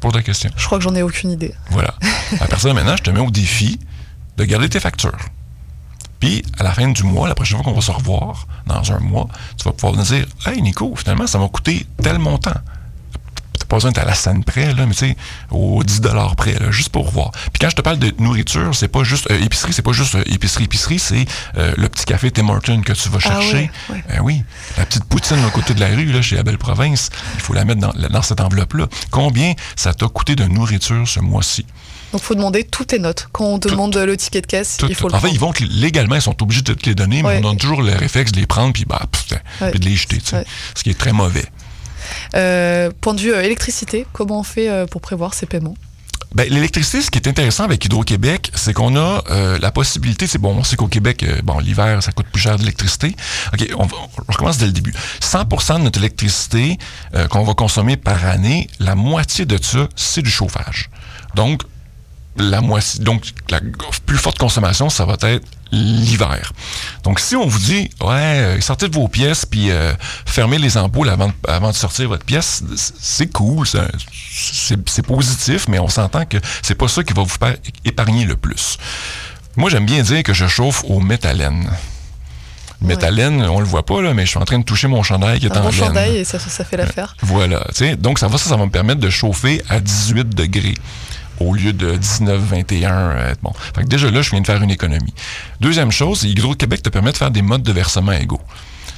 je 0.00 0.08
te 0.08 0.12
pose 0.12 0.14
la 0.14 0.22
question. 0.22 0.50
Je 0.56 0.64
crois 0.64 0.78
que 0.78 0.84
j'en 0.84 0.94
ai 0.94 1.02
aucune 1.02 1.30
idée. 1.30 1.54
Voilà. 1.70 1.94
À 2.40 2.46
partir 2.46 2.70
de 2.70 2.74
maintenant, 2.74 2.96
je 2.96 3.02
te 3.02 3.10
mets 3.10 3.20
au 3.20 3.30
défi 3.30 3.78
de 4.38 4.44
garder 4.44 4.68
tes 4.70 4.80
factures. 4.80 5.18
Puis, 6.20 6.42
à 6.58 6.62
la 6.62 6.72
fin 6.72 6.88
du 6.88 7.02
mois, 7.02 7.28
la 7.28 7.34
prochaine 7.34 7.58
fois 7.58 7.64
qu'on 7.64 7.78
va 7.78 7.82
se 7.82 7.90
revoir, 7.90 8.46
dans 8.66 8.92
un 8.92 8.98
mois, 8.98 9.28
tu 9.58 9.64
vas 9.64 9.72
pouvoir 9.72 9.96
nous 9.96 10.04
dire 10.04 10.26
Hey, 10.46 10.62
Nico, 10.62 10.94
finalement, 10.96 11.26
ça 11.26 11.38
m'a 11.38 11.48
coûté 11.48 11.86
tel 12.02 12.18
montant. 12.18 12.54
T'as 13.60 13.66
pas 13.66 13.76
besoin 13.76 13.90
d'être 13.92 14.02
à 14.02 14.06
la 14.06 14.14
scène 14.14 14.42
près, 14.42 14.72
là, 14.74 14.86
mais 14.86 14.94
tu 14.94 15.06
sais, 15.06 15.16
aux 15.50 15.84
10 15.84 16.00
près, 16.36 16.54
là, 16.54 16.70
juste 16.70 16.88
pour 16.88 17.08
voir. 17.10 17.30
Puis 17.30 17.60
quand 17.60 17.68
je 17.70 17.76
te 17.76 17.82
parle 17.82 17.98
de 17.98 18.12
nourriture, 18.18 18.74
c'est 18.74 18.88
pas 18.88 19.04
juste, 19.04 19.30
euh, 19.30 19.38
épicerie, 19.40 19.72
c'est 19.72 19.82
pas 19.82 19.92
juste 19.92 20.14
euh, 20.14 20.22
épicerie, 20.26 20.64
épicerie, 20.64 20.98
c'est 20.98 21.26
euh, 21.58 21.72
le 21.76 21.88
petit 21.88 22.04
café 22.06 22.30
Tim 22.30 22.48
Hortons 22.48 22.80
que 22.80 22.92
tu 22.94 23.08
vas 23.10 23.18
chercher. 23.20 23.54
ouais, 23.54 23.70
ouais. 23.90 24.04
Ben 24.08 24.20
oui, 24.22 24.42
la 24.78 24.86
petite 24.86 25.04
poutine 25.04 25.44
à 25.44 25.50
côté 25.50 25.74
de 25.74 25.80
la 25.80 25.88
rue, 25.88 26.06
là, 26.06 26.22
chez 26.22 26.36
la 26.36 26.42
Belle 26.42 26.58
Province, 26.58 27.10
il 27.34 27.40
faut 27.40 27.52
la 27.52 27.64
mettre 27.64 27.80
dans, 27.80 27.92
dans 28.08 28.22
cette 28.22 28.40
enveloppe-là. 28.40 28.86
Combien 29.10 29.52
ça 29.76 29.92
t'a 29.94 30.08
coûté 30.08 30.34
de 30.36 30.44
nourriture 30.44 31.06
ce 31.06 31.20
mois-ci? 31.20 31.66
Donc, 32.12 32.22
faut 32.22 32.34
demander 32.34 32.64
toutes 32.64 32.88
tes 32.88 32.98
notes. 32.98 33.28
Quand 33.30 33.44
on 33.44 33.58
Tout- 33.60 33.68
demande 33.70 33.94
le 33.96 34.16
ticket 34.16 34.40
de 34.40 34.46
caisse, 34.46 34.78
Tout- 34.78 34.86
il 34.88 34.94
faut 34.96 35.08
le 35.08 35.14
en 35.14 35.20
fait, 35.20 35.30
ils 35.30 35.38
vont 35.38 35.52
légalement, 35.60 36.16
ils 36.16 36.22
sont 36.22 36.42
obligés 36.42 36.62
de 36.62 36.72
te 36.72 36.86
les 36.88 36.94
donner, 36.96 37.22
mais 37.22 37.28
Ouais. 37.28 37.36
on 37.38 37.50
donne 37.50 37.56
toujours 37.58 37.82
le 37.82 37.92
réflexe 37.94 38.32
de 38.32 38.40
les 38.40 38.46
prendre 38.46 38.72
puis 38.72 38.84
bah, 38.84 39.02
pff, 39.12 39.38
Ouais. 39.60 39.70
puis 39.70 39.78
de 39.78 39.84
les 39.84 39.94
jeter, 39.94 40.18
tu 40.18 40.26
sais. 40.30 40.36
Ouais. 40.38 40.44
ce 40.74 40.82
qui 40.82 40.90
est 40.90 40.98
très 40.98 41.12
mauvais. 41.12 41.44
Euh, 42.34 42.90
point 43.00 43.14
de 43.14 43.20
vue 43.20 43.32
euh, 43.32 43.42
électricité, 43.42 44.06
comment 44.12 44.40
on 44.40 44.42
fait 44.42 44.68
euh, 44.68 44.86
pour 44.86 45.00
prévoir 45.00 45.34
ces 45.34 45.46
paiements 45.46 45.74
Ben, 46.34 46.48
l'électricité, 46.48 47.02
ce 47.02 47.10
qui 47.10 47.18
est 47.18 47.28
intéressant 47.28 47.64
avec 47.64 47.84
Hydro-Québec, 47.84 48.50
c'est 48.54 48.72
qu'on 48.72 48.96
a 48.96 49.22
la 49.60 49.70
possibilité, 49.72 50.26
c'est 50.26 50.38
bon, 50.38 50.56
on 50.56 50.64
sait 50.64 50.76
qu'au 50.76 50.86
Québec, 50.86 51.24
bon, 51.42 51.58
l'hiver, 51.58 52.02
ça 52.02 52.12
coûte 52.12 52.26
plus 52.32 52.40
cher 52.40 52.56
de. 52.56 52.64
OK, 52.66 53.68
on, 53.76 53.88
recommence 54.32 54.58
dès 54.58 54.66
le 54.66 54.72
début. 54.72 54.94
100% 55.20 55.78
de 55.78 55.84
notre 55.84 55.98
électricité 55.98 56.78
qu'on 57.30 57.42
va 57.42 57.54
consommer 57.54 57.96
par 57.96 58.24
année, 58.26 58.68
la 58.78 58.94
moitié 58.94 59.44
de 59.44 59.58
ça, 59.60 59.88
c'est 59.96 60.22
du 60.22 60.30
chauffage. 60.30 60.90
Donc, 61.34 61.62
la 62.36 62.60
moitié, 62.60 63.02
donc 63.04 63.24
la 63.50 63.60
plus 64.06 64.16
forte 64.18 64.38
consommation, 64.38 64.88
ça 64.88 65.04
va 65.04 65.16
être 65.22 65.44
l'hiver. 65.72 66.52
Donc, 67.04 67.20
si 67.20 67.36
on 67.36 67.46
vous 67.46 67.58
dit, 67.58 67.90
ouais, 68.00 68.08
euh, 68.10 68.60
sortez 68.60 68.88
de 68.88 68.94
vos 68.94 69.08
pièces 69.08 69.44
puis 69.46 69.70
euh, 69.70 69.92
fermez 70.26 70.58
les 70.58 70.76
ampoules 70.76 71.08
avant, 71.10 71.28
de- 71.28 71.34
avant 71.48 71.70
de 71.70 71.76
sortir 71.76 72.08
votre 72.08 72.24
pièce, 72.24 72.62
c'est 72.98 73.28
cool, 73.32 73.66
c'est 73.66 75.02
positif, 75.06 75.66
mais 75.68 75.78
on 75.78 75.88
s'entend 75.88 76.24
que 76.24 76.38
c'est 76.62 76.74
pas 76.74 76.88
ça 76.88 77.02
qui 77.04 77.12
va 77.12 77.22
vous 77.22 77.36
épargner 77.84 78.24
le 78.24 78.36
plus. 78.36 78.78
Moi, 79.56 79.70
j'aime 79.70 79.86
bien 79.86 80.02
dire 80.02 80.22
que 80.22 80.32
je 80.32 80.46
chauffe 80.46 80.84
au 80.88 81.00
méthalène. 81.00 81.68
Méthalène, 82.80 83.42
on 83.42 83.60
le 83.60 83.66
voit 83.66 83.84
pas, 83.84 84.00
là, 84.00 84.14
mais 84.14 84.24
je 84.24 84.30
suis 84.30 84.38
en 84.38 84.44
train 84.46 84.58
de 84.58 84.64
toucher 84.64 84.88
mon 84.88 85.02
chandail 85.02 85.38
qui 85.38 85.46
est 85.46 85.52
Un 85.56 85.60
en 85.60 85.64
bon 85.64 85.70
laine. 85.70 85.78
chandail 85.78 86.16
et 86.18 86.24
ça, 86.24 86.38
ça 86.38 86.64
fait 86.64 86.78
l'affaire. 86.78 87.14
Voilà. 87.20 87.62
tu 87.68 87.74
sais. 87.84 87.96
Donc, 87.96 88.18
ça 88.18 88.26
va, 88.28 88.38
ça, 88.38 88.48
ça 88.48 88.56
va 88.56 88.64
me 88.64 88.70
permettre 88.70 89.00
de 89.00 89.10
chauffer 89.10 89.62
à 89.68 89.80
18 89.80 90.30
degrés 90.30 90.74
au 91.40 91.54
lieu 91.54 91.72
de 91.72 91.96
19, 91.96 92.40
21. 92.40 92.92
euh, 92.92 93.34
bon. 93.42 93.52
Fait 93.74 93.82
que 93.82 93.88
déjà 93.88 94.10
là, 94.10 94.22
je 94.22 94.30
viens 94.30 94.40
de 94.40 94.46
faire 94.46 94.62
une 94.62 94.70
économie. 94.70 95.14
Deuxième 95.60 95.90
chose, 95.90 96.22
Hydro-Québec 96.24 96.82
te 96.82 96.90
permet 96.90 97.12
de 97.12 97.16
faire 97.16 97.30
des 97.30 97.42
modes 97.42 97.62
de 97.62 97.72
versement 97.72 98.12
égaux. 98.12 98.40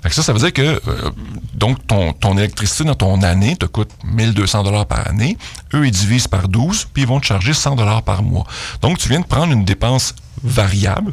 Fait 0.03 0.11
ça, 0.11 0.23
ça 0.23 0.33
veut 0.33 0.41
dire 0.41 0.53
que 0.53 0.63
euh, 0.63 1.11
donc 1.55 1.87
ton, 1.87 2.13
ton 2.13 2.37
électricité 2.37 2.83
dans 2.83 2.97
ton 2.97 3.23
année 3.23 3.55
te 3.57 3.67
coûte 3.67 3.91
1200 4.05 4.65
dollars 4.65 4.87
par 4.87 5.09
année. 5.09 5.39
Eux, 5.75 5.87
ils 5.87 5.93
divisent 5.93 6.27
par 6.27 6.49
12, 6.49 6.89
puis 6.93 7.03
ils 7.05 7.09
vont 7.09 7.21
te 7.21 7.27
charger 7.27 7.53
100 7.55 7.77
dollars 7.77 8.03
par 8.03 8.23
mois. 8.23 8.45
Donc, 8.81 8.99
tu 8.99 9.09
viens 9.09 9.21
de 9.21 9.27
prendre 9.27 9.53
une 9.53 9.65
dépense 9.65 10.15
variable 10.43 11.13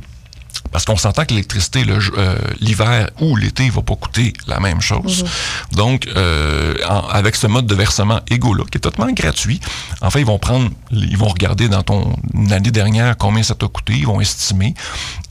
parce 0.72 0.86
qu'on 0.86 0.98
s'entend 0.98 1.26
que 1.26 1.32
l'électricité, 1.32 1.84
euh, 1.88 2.36
l'hiver 2.60 3.10
ou 3.22 3.36
l'été, 3.36 3.66
il 3.66 3.72
va 3.72 3.82
pas 3.82 3.96
coûter 3.96 4.34
la 4.48 4.60
même 4.60 4.82
chose. 4.82 5.24
Donc, 5.72 6.08
euh, 6.16 6.76
en- 6.88 7.08
avec 7.08 7.36
ce 7.36 7.48
mode 7.48 7.66
de 7.66 7.76
versement 7.76 8.20
égaux-là, 8.30 8.64
qui 8.72 8.78
est 8.78 8.82
totalement 8.82 9.12
gratuit, 9.12 9.60
en 10.02 10.10
fait, 10.10 10.20
ils 10.20 10.26
vont 10.26 10.38
prendre, 10.40 10.70
ils 10.92 11.18
vont 11.18 11.28
regarder 11.30 11.70
dans 11.70 11.82
ton 11.84 12.14
année 12.52 12.72
dernière 12.72 13.18
combien 13.18 13.42
ça 13.44 13.56
t'a 13.56 13.68
coûté, 13.68 13.94
ils 13.94 14.06
vont 14.06 14.22
estimer, 14.22 14.74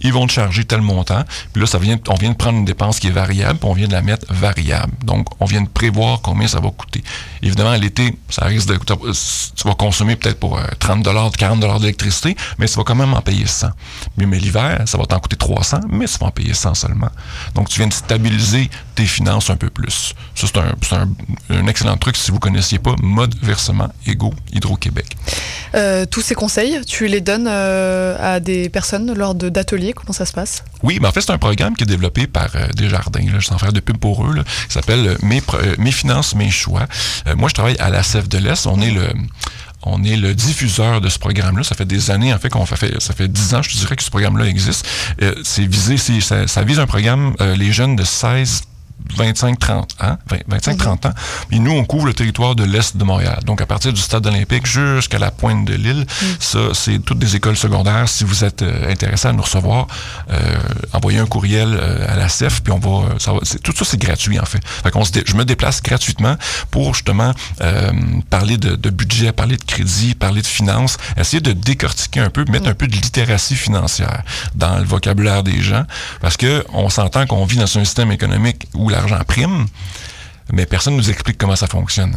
ils 0.01 0.13
vont 0.13 0.27
te 0.27 0.33
charger 0.33 0.65
tel 0.65 0.81
montant, 0.81 1.25
puis 1.53 1.63
là, 1.63 1.69
on 1.75 2.15
vient 2.15 2.31
de 2.31 2.37
prendre 2.37 2.59
une 2.59 2.65
dépense 2.65 3.01
qui 3.01 3.09
est 3.09 3.13
variable, 3.13 3.59
puis 3.59 3.69
on 3.69 3.73
vient 3.73 3.89
de 3.89 3.93
la 3.93 4.03
mettre 4.03 4.27
variable. 4.33 4.93
Donc, 5.03 5.27
on 5.41 5.45
vient 5.45 5.63
de 5.63 5.69
prévoir 5.69 6.21
combien 6.21 6.47
ça 6.47 6.61
va 6.61 6.71
coûter. 6.71 7.03
Évidemment, 7.43 7.75
l'été, 7.75 8.17
ça 8.29 8.45
risque 8.45 8.69
de 8.69 8.77
coûter, 8.77 8.95
tu 8.95 9.69
vas 9.69 9.75
consommer 9.75 10.17
peut-être 10.17 10.39
pour 10.39 10.59
euh, 10.59 10.65
30 10.79 11.37
40 11.37 11.81
d'électricité, 11.81 12.37
mais 12.59 12.67
tu 12.67 12.75
vas 12.77 12.85
quand 12.85 12.95
même 12.95 13.15
en 13.15 13.23
payer 13.23 13.47
100. 13.47 13.69
Mais, 14.17 14.27
mais 14.27 14.39
l'hiver, 14.39 14.83
ça 14.87 14.99
va 14.99 15.07
t'en 15.07 15.19
coûter 15.19 15.37
300, 15.37 15.81
mais 15.89 16.07
tu 16.07 16.19
vas 16.19 16.27
en 16.27 16.31
payer 16.31 16.55
100 16.55 16.75
seulement. 16.75 17.11
Donc, 17.55 17.69
tu 17.69 17.81
viens 17.81 17.89
de 17.89 17.93
stabiliser 17.93 18.71
tes 18.99 19.07
finances 19.07 19.49
un 19.49 19.55
peu 19.57 19.71
plus. 19.71 20.13
Ça, 20.35 20.49
c'est 20.49 20.57
un, 20.59 20.73
c'est 20.83 20.97
un- 20.97 21.09
un 21.51 21.67
excellent 21.69 21.97
truc 21.97 22.17
si 22.17 22.33
vous 22.33 22.41
connaissiez 22.41 22.81
pas 22.81 22.97
mode 23.01 23.33
versement 23.41 23.89
égaux 24.07 24.35
Hydro-Québec. 24.53 25.07
Euh, 25.77 26.05
tous 26.05 26.21
ces 26.21 26.35
conseils, 26.35 26.81
tu 26.85 27.07
les 27.07 27.21
donnes 27.21 27.47
euh, 27.49 28.17
à 28.21 28.41
des 28.41 28.69
personnes 28.69 29.15
lors 29.15 29.37
d'ateliers? 29.37 29.93
Comment 29.93 30.13
ça 30.13 30.27
se 30.27 30.33
passe? 30.33 30.65
Oui, 30.83 30.99
mais 31.01 31.07
en 31.07 31.13
fait, 31.13 31.21
c'est 31.21 31.31
un 31.31 31.39
programme 31.39 31.77
qui 31.77 31.85
est 31.85 31.87
développé 31.87 32.27
par 32.27 32.49
euh, 32.57 32.67
Desjardins. 32.75 33.21
Là, 33.33 33.39
en 33.53 33.59
faire 33.59 33.73
de 33.73 33.79
pub 33.81 33.99
pour 33.99 34.27
eux. 34.27 34.35
Là, 34.35 34.43
qui 34.67 34.73
s'appelle 34.73 35.17
euh, 35.23 35.75
mes, 35.79 35.93
finances, 35.93 36.35
mes 36.35 36.51
choix. 36.51 36.87
Moi, 37.37 37.49
je 37.49 37.55
travaille 37.55 37.77
à 37.79 37.91
la 37.91 38.03
CEF 38.03 38.29
de 38.29 38.39
l'Est. 38.39 38.67
On 38.67 38.81
est 38.81 38.91
le... 38.91 39.09
On 39.85 40.03
est 40.03 40.17
le 40.17 40.35
diffuseur 40.35 41.01
de 41.01 41.09
ce 41.09 41.21
programme-là. 41.21 41.63
Ça 41.63 41.77
fait 41.77 41.85
des 41.85 42.11
années, 42.11 42.35
en 42.35 42.39
fait, 42.41 42.49
qu'on 42.49 42.67
fait, 42.67 43.01
ça 43.01 43.15
fait 43.15 43.29
10 43.29 43.55
ans, 43.55 43.63
je 43.63 43.71
te 43.71 43.77
dirais, 43.77 43.95
que 43.95 44.03
ce 44.03 44.11
programme-là 44.11 44.47
existe. 44.47 44.85
Euh, 45.23 45.33
c'est 45.45 45.65
visé, 45.67 45.97
ça 45.97 46.63
vise 46.65 46.81
un 46.81 46.87
programme, 46.89 47.35
euh, 47.41 47.55
les 47.55 47.71
jeunes 47.71 47.95
de 47.95 48.03
16 48.03 48.63
25-30 49.17 49.73
ans. 50.03 50.19
25-30 50.51 51.09
ans. 51.09 51.15
Et 51.51 51.59
nous, 51.59 51.73
on 51.73 51.85
couvre 51.85 52.07
le 52.07 52.15
territoire 52.15 52.55
de 52.55 52.65
l'Est 52.65 52.97
de 52.97 53.05
Montréal. 53.05 53.41
Donc, 53.45 53.61
à 53.61 53.67
partir 53.67 53.93
du 53.93 54.01
stade 54.01 54.27
olympique 54.27 54.67
jusqu'à 54.67 55.19
la 55.19 55.31
pointe 55.31 55.65
de 55.65 55.75
l'île, 55.75 56.07
ça, 56.41 56.59
c'est 56.75 56.99
toutes 56.99 57.19
des 57.19 57.37
écoles 57.37 57.57
secondaires. 57.57 58.09
Si 58.09 58.25
vous 58.25 58.45
êtes 58.45 58.63
euh, 58.63 58.91
intéressé 58.91 59.29
à 59.29 59.33
nous 59.33 59.43
recevoir, 59.43 59.87
euh, 60.31 60.57
envoyez 60.93 61.19
un 61.19 61.27
courriel 61.27 61.69
euh, 61.73 62.13
à 62.13 62.17
la 62.17 62.29
CEF, 62.29 62.63
puis 62.63 62.73
on 62.73 62.79
va... 62.79 63.19
Ça 63.19 63.33
va 63.33 63.41
tout 63.63 63.73
ça, 63.75 63.85
c'est 63.85 64.01
gratuit, 64.01 64.39
en 64.39 64.45
fait. 64.45 64.61
Fait 64.65 64.91
qu'on 64.91 65.05
se 65.05 65.13
je 65.27 65.35
me 65.35 65.45
déplace 65.45 65.83
gratuitement 65.83 66.37
pour, 66.71 66.95
justement, 66.95 67.33
euh, 67.61 67.93
parler 68.31 68.57
de, 68.57 68.77
de 68.77 68.91
budget, 68.91 69.33
parler 69.33 69.57
de 69.57 69.65
crédit, 69.65 70.15
parler 70.15 70.43
de 70.43 70.47
finances, 70.47 70.97
essayer 71.17 71.41
de 71.41 71.53
décortiquer 71.53 72.21
un 72.21 72.31
peu, 72.31 72.45
mettre 72.49 72.69
un 72.69 72.75
peu 72.75 72.87
de 72.87 72.93
littératie 72.93 73.57
financière 73.57 74.23
dans 74.55 74.79
le 74.79 74.85
vocabulaire 74.85 75.43
des 75.43 75.61
gens, 75.61 75.85
parce 76.21 76.37
que 76.37 76.65
on 76.73 76.89
s'entend 76.89 77.27
qu'on 77.27 77.45
vit 77.45 77.57
dans 77.57 77.65
un 77.65 77.85
système 77.85 78.13
économique 78.13 78.69
où 78.75 78.88
l'argent 78.89 79.19
prime, 79.27 79.67
mais 80.53 80.67
personne 80.67 80.95
ne 80.95 80.99
nous 80.99 81.11
explique 81.11 81.39
comment 81.39 81.57
ça 81.57 81.67
fonctionne. 81.67 82.17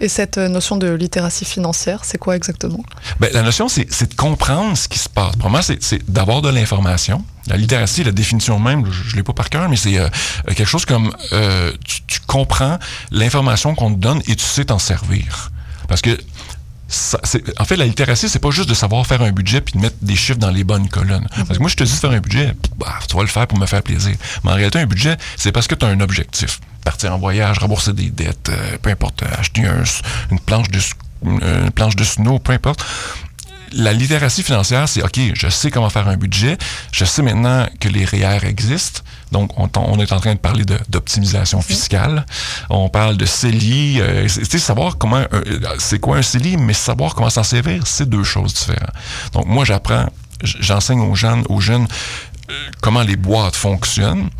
Et 0.00 0.08
cette 0.08 0.36
euh, 0.36 0.48
notion 0.48 0.76
de 0.76 0.92
littératie 0.92 1.46
financière, 1.46 2.04
c'est 2.04 2.18
quoi 2.18 2.36
exactement? 2.36 2.84
Ben, 3.18 3.30
la 3.32 3.42
notion, 3.42 3.68
c'est 3.68 4.10
de 4.10 4.14
comprendre 4.14 4.76
ce 4.76 4.88
qui 4.88 4.98
se 4.98 5.08
passe. 5.08 5.36
Pour 5.36 5.48
moi, 5.48 5.62
c'est 5.62 5.82
c'est 5.82 6.10
d'avoir 6.10 6.42
de 6.42 6.50
l'information. 6.50 7.24
La 7.46 7.56
littératie, 7.56 8.04
la 8.04 8.12
définition 8.12 8.58
même, 8.58 8.84
je 8.90 9.12
ne 9.12 9.16
l'ai 9.16 9.22
pas 9.22 9.32
par 9.32 9.48
cœur, 9.48 9.68
mais 9.68 9.76
c'est 9.76 9.98
euh, 9.98 10.08
quelque 10.48 10.66
chose 10.66 10.84
comme 10.84 11.12
euh, 11.32 11.72
tu, 11.84 12.02
tu 12.06 12.20
comprends 12.26 12.78
l'information 13.10 13.74
qu'on 13.74 13.94
te 13.94 13.98
donne 13.98 14.20
et 14.26 14.36
tu 14.36 14.44
sais 14.44 14.66
t'en 14.66 14.78
servir. 14.78 15.50
Parce 15.88 16.02
que 16.02 16.18
ça, 16.88 17.20
en 17.58 17.64
fait, 17.64 17.76
la 17.76 17.84
littératie, 17.86 18.28
c'est 18.28 18.38
pas 18.38 18.50
juste 18.50 18.68
de 18.68 18.74
savoir 18.74 19.04
faire 19.06 19.20
un 19.22 19.32
budget 19.32 19.60
puis 19.60 19.74
de 19.74 19.78
mettre 19.80 19.96
des 20.02 20.14
chiffres 20.14 20.38
dans 20.38 20.50
les 20.50 20.62
bonnes 20.64 20.88
colonnes. 20.88 21.26
Parce 21.34 21.54
que 21.54 21.58
moi, 21.58 21.68
je 21.68 21.74
te 21.76 21.82
dis 21.84 21.92
de 21.92 21.96
faire 21.96 22.12
un 22.12 22.20
budget, 22.20 22.54
bah, 22.78 22.94
tu 23.08 23.16
vas 23.16 23.22
le 23.22 23.28
faire 23.28 23.46
pour 23.46 23.58
me 23.58 23.66
faire 23.66 23.82
plaisir. 23.82 24.14
Mais 24.44 24.50
en 24.52 24.54
réalité, 24.54 24.78
un 24.78 24.86
budget, 24.86 25.16
c'est 25.36 25.50
parce 25.52 25.66
que 25.66 25.74
tu 25.74 25.84
as 25.84 25.88
un 25.88 26.00
objectif. 26.00 26.60
Partir 26.84 27.12
en 27.12 27.18
voyage, 27.18 27.58
rembourser 27.58 27.92
des 27.92 28.10
dettes, 28.10 28.50
euh, 28.50 28.76
peu 28.80 28.90
importe, 28.90 29.22
euh, 29.24 29.26
acheter 29.36 29.66
un- 29.66 29.82
une 30.30 30.38
planche 30.38 30.68
de 30.70 30.78
s- 30.78 30.92
une 31.24 31.70
planche 31.72 31.96
de 31.96 32.04
snow, 32.04 32.38
peu 32.38 32.52
importe 32.52 32.84
la 33.72 33.92
littératie 33.92 34.42
financière, 34.42 34.88
c'est 34.88 35.02
OK, 35.02 35.18
je 35.34 35.48
sais 35.48 35.70
comment 35.70 35.90
faire 35.90 36.08
un 36.08 36.16
budget, 36.16 36.56
je 36.92 37.04
sais 37.04 37.22
maintenant 37.22 37.66
que 37.80 37.88
les 37.88 38.04
REER 38.04 38.44
existent. 38.46 39.00
Donc, 39.32 39.58
on, 39.58 39.68
on 39.74 39.98
est 39.98 40.12
en 40.12 40.20
train 40.20 40.34
de 40.34 40.38
parler 40.38 40.64
d'optimisation 40.88 41.60
fiscale. 41.60 42.24
On 42.70 42.88
parle 42.88 43.16
de 43.16 43.26
CELI. 43.26 44.00
Euh, 44.00 44.28
c'est- 44.28 44.58
savoir 44.58 44.98
comment, 44.98 45.24
euh, 45.32 45.60
c'est 45.78 45.98
quoi 45.98 46.18
un 46.18 46.22
CELI, 46.22 46.56
mais 46.56 46.72
savoir 46.72 47.14
comment 47.14 47.30
s'en 47.30 47.42
servir, 47.42 47.86
c'est 47.86 48.08
deux 48.08 48.24
choses 48.24 48.54
différentes. 48.54 48.92
Donc, 49.32 49.46
moi, 49.46 49.64
j'apprends, 49.64 50.06
j'enseigne 50.42 51.00
aux 51.00 51.14
jeunes, 51.14 51.44
aux 51.48 51.60
jeunes 51.60 51.86
euh, 52.50 52.52
comment 52.80 53.02
les 53.02 53.16
boîtes 53.16 53.56
fonctionnent. 53.56 54.30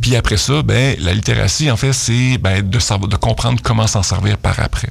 Puis 0.00 0.16
après 0.16 0.38
ça, 0.38 0.62
ben, 0.62 0.96
la 1.00 1.12
littératie, 1.12 1.70
en 1.70 1.76
fait, 1.76 1.92
c'est 1.92 2.38
ben, 2.38 2.62
de, 2.68 2.78
savoir, 2.78 3.08
de 3.08 3.16
comprendre 3.16 3.60
comment 3.62 3.86
s'en 3.86 4.02
servir 4.02 4.38
par 4.38 4.58
après. 4.60 4.88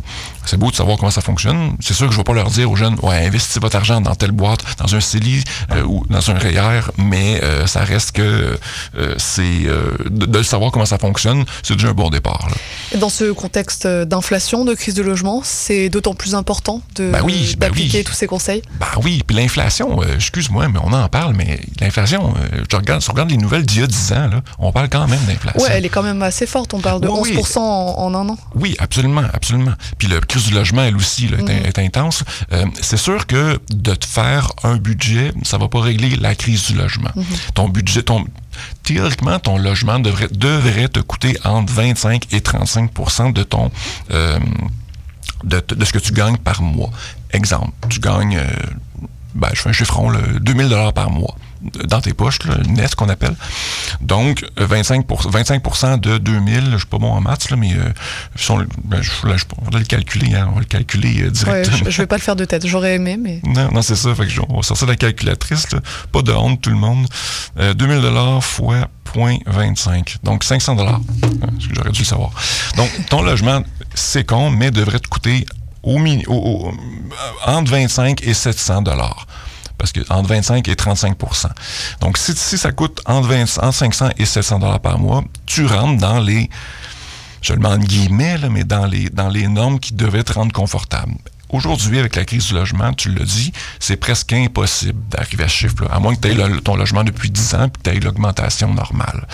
C'est 0.50 0.58
beau 0.58 0.72
de 0.72 0.76
savoir 0.76 0.98
comment 0.98 1.12
ça 1.12 1.22
fonctionne. 1.22 1.76
C'est 1.80 1.94
sûr 1.94 2.08
que 2.08 2.12
je 2.14 2.18
ne 2.18 2.22
vais 2.22 2.24
pas 2.24 2.34
leur 2.34 2.50
dire 2.50 2.72
aux 2.72 2.76
jeunes, 2.76 2.96
ouais, 3.04 3.24
investissez 3.28 3.60
votre 3.60 3.76
argent 3.76 4.02
dans 4.02 4.16
telle 4.16 4.32
boîte, 4.32 4.62
dans 4.80 4.96
un 4.96 5.00
CELI 5.00 5.44
euh, 5.74 5.84
ou 5.84 6.04
dans 6.10 6.32
un 6.32 6.34
REER, 6.34 6.82
mais 6.98 7.40
euh, 7.44 7.68
ça 7.68 7.82
reste 7.82 8.14
que 8.14 8.58
euh, 8.98 9.16
c'est 9.20 9.44
euh, 9.68 9.92
de, 10.10 10.26
de 10.26 10.42
savoir 10.42 10.72
comment 10.72 10.88
ça 10.88 10.98
fonctionne, 10.98 11.46
c'est 11.62 11.76
déjà 11.76 11.90
un 11.90 11.94
bon 11.94 12.10
départ. 12.10 12.48
là. 12.50 12.56
Et 12.94 12.98
dans 12.98 13.10
ce 13.10 13.32
contexte 13.32 13.86
d'inflation, 13.86 14.66
de 14.66 14.74
crise 14.74 14.96
de 14.96 15.04
logement, 15.04 15.42
c'est 15.44 15.90
d'autant 15.90 16.16
plus 16.16 16.34
important 16.34 16.82
de 16.96 17.12
Ben 17.12 17.22
oui, 17.24 17.54
ben 17.60 17.68
d'appliquer 17.68 18.00
oui. 18.00 18.04
tous 18.04 18.14
ces 18.14 18.26
conseils? 18.26 18.64
Ben 18.80 18.88
oui, 19.04 19.22
puis 19.28 19.36
l'inflation, 19.38 20.02
euh, 20.02 20.16
excuse-moi, 20.16 20.68
mais 20.70 20.80
on 20.84 20.92
en 20.94 21.08
parle, 21.10 21.36
mais 21.36 21.60
l'inflation, 21.80 22.34
euh, 22.54 22.64
je 22.72 22.76
regarde, 22.76 23.04
si 23.04 23.10
on 23.12 23.14
regarde 23.14 23.30
les 23.30 23.38
nouvelles 23.38 23.68
d'il 23.68 23.82
y 23.82 23.84
a 23.84 23.88
10 23.88 24.14
ans, 24.14 24.28
là, 24.32 24.42
on 24.58 24.72
parle 24.72 24.90
quand 24.90 25.08
même 25.08 25.20
d'inflation. 25.28 25.62
Ouais, 25.62 25.70
elle 25.74 25.86
est 25.86 25.90
quand 25.90 26.02
même 26.04 26.24
assez 26.24 26.48
forte. 26.48 26.74
On 26.74 26.80
parle 26.80 27.02
de 27.02 27.08
Oui, 27.08 27.34
oui. 27.36 27.38
11% 27.40 27.60
en, 27.60 27.62
en 28.00 28.16
un 28.16 28.30
an. 28.30 28.38
Oui, 28.56 28.76
absolument, 28.80 29.24
absolument. 29.32 29.74
Puis 30.00 30.08
le 30.08 30.20
crise 30.39 30.49
du 30.49 30.56
logement, 30.56 30.84
elle 30.84 30.95
aussi, 30.95 31.28
là, 31.28 31.38
est, 31.47 31.67
est 31.67 31.80
intense. 31.80 32.23
Euh, 32.52 32.65
c'est 32.82 32.97
sûr 32.97 33.28
que 33.28 33.60
de 33.69 33.95
te 33.95 34.06
faire 34.06 34.52
un 34.63 34.78
budget, 34.78 35.32
ça 35.43 35.58
va 35.58 35.67
pas 35.67 35.82
régler 35.82 36.15
la 36.15 36.36
crise 36.36 36.67
du 36.67 36.75
logement. 36.75 37.12
Ton 37.54 37.69
budget, 37.69 38.04
ton 38.04 38.25
théoriquement, 38.84 39.39
ton 39.39 39.58
logement 39.58 39.99
devrait, 39.99 40.28
devrait 40.32 40.89
te 40.89 40.99
coûter 40.99 41.38
entre 41.43 41.71
25 41.73 42.34
et 42.34 42.41
35 42.41 43.34
de 43.34 43.43
ton 43.43 43.71
euh, 44.12 44.39
de, 45.43 45.63
de 45.67 45.86
ce 45.86 45.93
que 45.93 45.99
tu 45.99 46.13
gagnes 46.13 46.38
par 46.38 46.62
mois. 46.62 46.91
Exemple, 47.32 47.71
tu 47.89 47.99
gagnes, 47.99 48.38
euh, 48.38 48.47
ben, 49.36 49.49
je 49.54 49.62
fais 49.62 49.69
un 49.69 49.73
chiffron, 49.73 50.10
là, 50.10 50.19
2000 50.41 50.69
dollars 50.69 50.93
par 50.93 51.10
mois 51.10 51.36
dans 51.62 52.00
tes 52.02 52.13
poches, 52.13 52.39
là, 52.45 52.56
net 52.67 52.95
qu'on 52.95 53.10
appelle. 53.10 53.36
Donc, 54.02 54.45
euh, 54.60 54.65
25, 54.65 55.06
25 55.30 55.62
de 56.02 56.17
2000, 56.17 56.69
je 56.72 56.78
suis 56.78 56.86
pas 56.86 56.98
bon 56.98 57.12
en 57.12 57.22
maths, 57.22 57.50
là, 57.50 57.58
mais 57.58 57.74
euh, 57.74 57.89
si 58.36 58.50
on, 58.52 58.65
ben, 58.86 59.02
je, 59.02 59.28
là, 59.28 59.36
je- 59.38 59.43
on 59.65 59.69
va 59.69 59.80
le 59.80 59.86
calculer, 59.86 60.36
hein, 60.36 60.48
on 60.52 60.54
va 60.56 60.60
le 60.60 60.65
calculer 60.65 61.22
euh, 61.22 61.26
Ouais, 61.26 61.32
directement. 61.32 61.78
je, 61.86 61.89
je 61.89 61.98
vais 62.02 62.08
pas 62.08 62.15
le 62.17 62.22
faire 62.22 62.36
de 62.36 62.45
tête. 62.45 62.65
J'aurais 62.65 62.95
aimé, 62.95 63.17
mais 63.19 63.41
Non, 63.45 63.69
non, 63.74 63.82
c'est 63.82 63.95
ça. 63.95 64.13
Fait 64.15 64.24
que 64.24 64.30
je- 64.32 64.41
on 64.48 64.58
va 64.58 64.62
sortir 64.63 64.88
la 64.88 64.95
calculatrice. 64.95 65.72
Là. 65.72 65.80
Pas 66.12 66.22
de 66.22 66.32
honte, 66.32 66.62
tout 66.62 66.69
le 66.69 66.76
monde. 66.78 67.06
Euh, 67.60 67.74
2000 67.74 68.02
dollars 68.02 68.43
fois 68.43 68.88
0.25. 69.13 70.17
Donc, 70.24 70.43
500 70.43 70.76
dollars. 70.76 71.02
J'aurais 71.74 71.91
dû 71.91 72.00
le 72.02 72.06
savoir. 72.06 72.32
Donc, 72.78 72.89
ton 73.10 73.22
logement, 73.22 73.63
c'est 73.95 74.24
con, 74.24 74.50
mais 74.52 74.72
devrait 74.72 75.00
te 75.00 75.08
coûter 75.08 75.45
au, 75.84 75.98
mini- 75.98 76.26
au- 76.28 76.34
au- 76.69 76.74
entre 77.45 77.72
25 77.72 78.22
et 78.24 78.34
700 78.34 78.82
dollars. 78.84 79.26
Parce 79.80 79.92
que 79.92 80.02
entre 80.10 80.30
25 80.30 80.68
et 80.68 80.74
35% 80.76 81.48
Donc, 82.02 82.18
si, 82.18 82.36
si 82.36 82.58
ça 82.58 82.72
coûte 82.72 83.02
entre, 83.06 83.30
20 83.30 83.58
entre 83.63 83.74
500 83.74 84.10
et 84.18 84.26
700 84.26 84.60
dollars 84.60 84.80
par 84.80 85.00
mois, 85.00 85.24
tu 85.48 85.65
rentres 85.65 86.00
dans 86.00 86.20
les 86.20 86.50
je 87.42 87.54
le 87.54 87.60
mets 87.60 87.70
en 87.70 87.78
guillemets, 87.78 88.38
là, 88.38 88.50
mais 88.50 88.63
dans 88.63 88.86
les, 88.86 89.10
dans 89.10 89.30
les 89.30 89.48
normes 89.48 89.80
qui 89.80 89.94
devaient 89.94 90.24
te 90.24 90.34
rendre 90.34 90.52
confortable. 90.52 91.13
Aujourd'hui, 91.50 91.98
avec 91.98 92.15
la 92.15 92.26
crise 92.26 92.48
du 92.48 92.54
logement, 92.54 92.94
tu 92.94 93.12
l'as 93.12 93.26
dit, 93.26 93.52
c'est 93.80 93.98
presque 93.98 94.34
impossible 94.34 95.00
d'arriver 95.10 95.46
à 95.46 95.48
ce 95.48 95.56
chiffre-là, 95.56 95.89
à 95.92 96.00
moins 96.00 96.13
que 96.13 96.22
tu 96.22 96.28
aies 96.28 96.62
ton 96.62 96.76
logement 96.76 97.04
depuis 97.04 97.32
10 97.32 97.56
ans 97.56 97.65
et 97.65 97.70
que 97.72 97.89
tu 97.89 97.89
aies 97.89 98.00
l'augmentation 98.00 98.72
normale. 98.72 99.28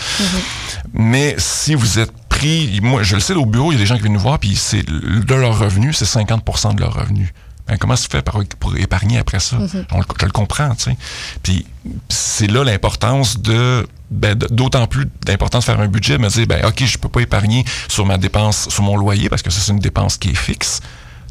Mais 0.94 1.34
si 1.36 1.74
vous 1.74 1.98
êtes 1.98 2.12
pris, 2.28 2.80
moi, 2.82 3.02
je 3.02 3.16
le 3.16 3.20
sais, 3.20 3.34
au 3.34 3.44
bureau, 3.44 3.70
il 3.70 3.74
y 3.74 3.78
a 3.78 3.80
des 3.80 3.86
gens 3.86 3.96
qui 3.96 4.02
viennent 4.02 4.14
nous 4.14 4.20
voir, 4.20 4.38
puis 4.38 4.56
c'est 4.56 4.82
de 4.82 5.34
leur 5.34 5.58
revenu, 5.58 5.92
c'est 5.92 6.06
50% 6.06 6.74
de 6.74 6.80
leur 6.80 6.94
revenu. 6.94 7.34
Ben, 7.68 7.76
comment 7.78 7.96
se 7.96 8.06
fait 8.08 8.22
pour, 8.22 8.42
pour 8.60 8.76
épargner 8.76 9.18
après 9.18 9.40
ça? 9.40 9.56
On 9.92 9.98
le- 9.98 10.04
je 10.20 10.24
le 10.26 10.30
comprends, 10.32 10.74
tu 10.76 10.84
sais. 10.84 10.96
Puis 11.42 11.66
c'est 12.08 12.46
là 12.46 12.62
l'importance 12.64 13.40
de 13.40 13.86
ben, 14.10 14.34
d'autant 14.36 14.86
plus 14.86 15.06
d'importance 15.24 15.66
de 15.66 15.72
faire 15.72 15.80
un 15.80 15.88
budget, 15.88 16.16
me 16.18 16.28
dire, 16.28 16.46
ben, 16.46 16.64
OK, 16.64 16.84
je 16.84 16.96
peux 16.96 17.08
pas 17.08 17.20
épargner 17.20 17.64
sur 17.88 18.06
ma 18.06 18.18
dépense, 18.18 18.68
sur 18.68 18.84
mon 18.84 18.96
loyer, 18.96 19.28
parce 19.28 19.42
que 19.42 19.50
ça, 19.50 19.60
c'est 19.60 19.72
une 19.72 19.80
dépense 19.80 20.16
qui 20.16 20.30
est 20.30 20.34
fixe. 20.36 20.80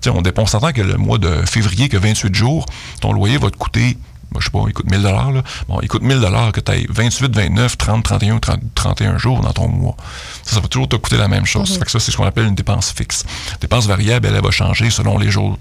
Tu 0.01 0.09
sais, 0.09 0.09
on 0.09 0.21
dépense, 0.21 0.49
on 0.49 0.59
s'entend 0.59 0.73
que 0.73 0.81
le 0.81 0.97
mois 0.97 1.17
de 1.17 1.45
février, 1.45 1.87
que 1.87 1.95
28 1.97 2.35
jours, 2.35 2.65
ton 2.99 3.13
loyer 3.13 3.37
va 3.37 3.49
te 3.49 3.55
coûter, 3.55 3.97
je 4.39 4.43
sais 4.45 4.49
pas, 4.51 4.59
il 4.67 4.73
coûte 4.73 4.89
1000 4.91 5.01
dollars, 5.01 5.31
là. 5.31 5.43
Bon, 5.67 5.79
il 5.81 5.87
coûte 5.87 6.01
1000 6.01 6.19
dollars 6.19 6.51
que 6.51 6.59
tu 6.59 6.71
aies 6.71 6.85
28, 6.89 7.35
29, 7.35 7.77
30, 7.77 8.03
31 8.03 8.35
ou 8.35 8.39
30 8.39 8.59
31 8.75 9.17
jours 9.17 9.39
dans 9.41 9.53
ton 9.53 9.67
mois. 9.67 9.95
Ça, 10.43 10.55
ça 10.55 10.59
va 10.61 10.67
toujours 10.67 10.89
te 10.89 10.95
coûter 10.95 11.17
la 11.17 11.27
même 11.27 11.45
chose. 11.45 11.77
Fait 11.77 11.85
que 11.85 11.91
ça, 11.91 11.99
c'est 11.99 12.11
ce 12.11 12.17
qu'on 12.17 12.25
appelle 12.25 12.45
une 12.45 12.55
dépense 12.55 12.91
fixe. 12.91 13.23
Dépense 13.61 13.87
variable, 13.87 14.27
elle, 14.27 14.35
elle 14.35 14.43
va 14.43 14.51
changer 14.51 14.89
selon 14.89 15.17
les 15.17 15.31
jours, 15.31 15.57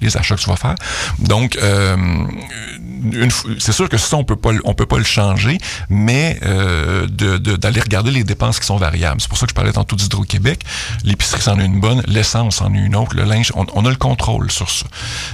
les- 0.00 0.16
achats 0.16 0.34
que 0.36 0.40
tu 0.40 0.48
vas 0.50 0.56
faire. 0.56 0.74
Donc, 1.18 1.56
euh, 1.62 1.96
c'est 3.58 3.72
sûr 3.72 3.88
que 3.88 3.96
ça, 3.98 4.16
on 4.16 4.24
peut 4.24 4.36
pas, 4.36 4.50
on 4.64 4.74
peut 4.74 4.86
pas 4.86 4.98
le 4.98 5.04
changer, 5.04 5.58
mais 5.88 6.38
euh, 6.44 7.06
d'aller 7.06 7.80
regarder 7.80 8.10
les 8.10 8.24
dépenses 8.24 8.58
qui 8.60 8.66
sont 8.66 8.76
variables. 8.76 9.20
C'est 9.20 9.28
pour 9.28 9.38
ça 9.38 9.46
que 9.46 9.50
je 9.50 9.54
parlais 9.54 9.72
tantôt 9.72 9.96
d'Hydro-Québec. 9.96 10.60
L'épicerie, 11.04 11.42
c'en 11.42 11.58
est 11.58 11.64
une 11.66 11.80
bonne. 11.80 12.02
L'essence, 12.06 12.56
c'en 12.56 12.72
est 12.74 12.78
une 12.78 12.96
autre. 12.96 13.14
Le 13.14 13.24
linge, 13.24 13.52
on, 13.54 13.66
on 13.74 13.84
a 13.84 13.90
le 13.90 13.96
contrôle 13.96 14.50
sur 14.50 14.70
ça. 14.70 14.86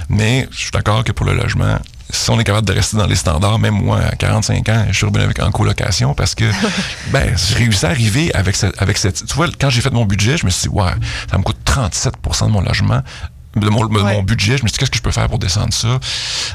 Mais 0.09 0.47
je 0.51 0.57
suis 0.57 0.71
d'accord 0.71 1.03
que 1.03 1.11
pour 1.11 1.25
le 1.25 1.33
logement, 1.33 1.77
si 2.13 2.29
on 2.29 2.39
est 2.39 2.43
capable 2.43 2.67
de 2.67 2.73
rester 2.73 2.95
dans 2.95 3.07
les 3.07 3.15
standards, 3.15 3.59
même 3.59 3.73
moi, 3.73 3.99
à 3.99 4.15
45 4.15 4.69
ans, 4.69 4.85
je 4.89 4.95
suis 4.95 5.05
revenu 5.05 5.23
avec 5.23 5.41
en 5.41 5.51
colocation 5.51 6.13
parce 6.13 6.35
que, 6.35 6.45
ben, 7.11 7.35
j'ai 7.35 7.55
réussi 7.55 7.85
à 7.85 7.89
arriver 7.89 8.33
avec 8.33 8.55
cette, 8.55 8.79
avec 8.81 8.97
cette, 8.97 9.25
tu 9.25 9.35
vois, 9.35 9.47
quand 9.59 9.69
j'ai 9.69 9.81
fait 9.81 9.91
mon 9.91 10.05
budget, 10.05 10.37
je 10.37 10.45
me 10.45 10.51
suis 10.51 10.69
dit, 10.69 10.75
ouais, 10.75 10.91
ça 11.29 11.37
me 11.37 11.43
coûte 11.43 11.57
37% 11.65 12.47
de 12.47 12.51
mon 12.51 12.61
logement 12.61 13.01
de 13.55 13.69
mon, 13.69 13.85
de 13.85 13.93
Ouais. 14.01 14.13
mon 14.15 14.23
budget, 14.23 14.57
je 14.57 14.63
me 14.63 14.67
suis 14.67 14.73
dit, 14.73 14.79
qu'est-ce 14.79 14.89
que 14.91 14.97
je 14.97 15.01
peux 15.03 15.11
faire 15.11 15.27
pour 15.29 15.37
descendre 15.37 15.73
ça? 15.73 15.99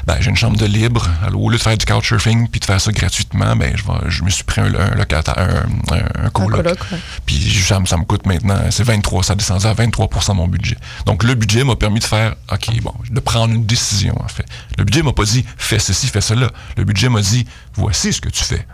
Ben, 0.05 0.17
j'ai 0.19 0.29
une 0.29 0.35
chambre 0.35 0.57
de 0.57 0.65
libre. 0.65 1.07
Alors, 1.25 1.41
au 1.41 1.49
lieu 1.49 1.57
de 1.57 1.61
faire 1.61 1.77
du 1.77 1.85
couchsurfing 1.85 2.49
puis 2.49 2.59
de 2.59 2.65
faire 2.65 2.81
ça 2.81 2.91
gratuitement, 2.91 3.55
ben, 3.55 3.71
je, 3.75 3.83
vais- 3.83 4.09
je 4.09 4.23
me 4.23 4.29
suis 4.29 4.43
pris 4.43 4.59
un, 4.61 4.73
un 4.75 4.95
locataire, 4.95 5.37
un, 5.37 5.95
un, 5.95 6.25
un 6.25 6.29
coloc. 6.29 6.61
coloc, 6.63 6.77
ouais. 6.91 6.97
Puis 7.25 7.39
ça, 7.65 7.79
me- 7.79 7.85
ça 7.85 7.95
me 7.95 8.03
coûte 8.03 8.25
maintenant, 8.25 8.59
c'est 8.71 8.83
23, 8.83 9.23
ça 9.23 9.35
descend 9.35 9.65
à 9.65 9.73
23% 9.73 10.31
de 10.33 10.37
mon 10.37 10.47
budget. 10.47 10.77
Donc, 11.05 11.23
le 11.23 11.35
budget 11.35 11.63
m'a 11.63 11.75
permis 11.77 11.99
de 11.99 12.03
faire, 12.05 12.35
OK, 12.51 12.81
bon, 12.81 12.93
de 13.09 13.19
prendre 13.21 13.53
une 13.53 13.65
décision, 13.65 14.15
en 14.21 14.27
fait. 14.27 14.45
Le 14.77 14.83
budget 14.83 15.01
m'a 15.01 15.13
pas 15.13 15.23
dit, 15.25 15.45
fais 15.57 15.79
ceci, 15.79 16.07
fais 16.07 16.21
cela. 16.21 16.49
Le 16.75 16.83
budget 16.83 17.07
m'a 17.09 17.21
dit, 17.21 17.45
voici 17.75 18.11
ce 18.11 18.19
que 18.19 18.29
tu 18.29 18.43
fais. 18.43 18.67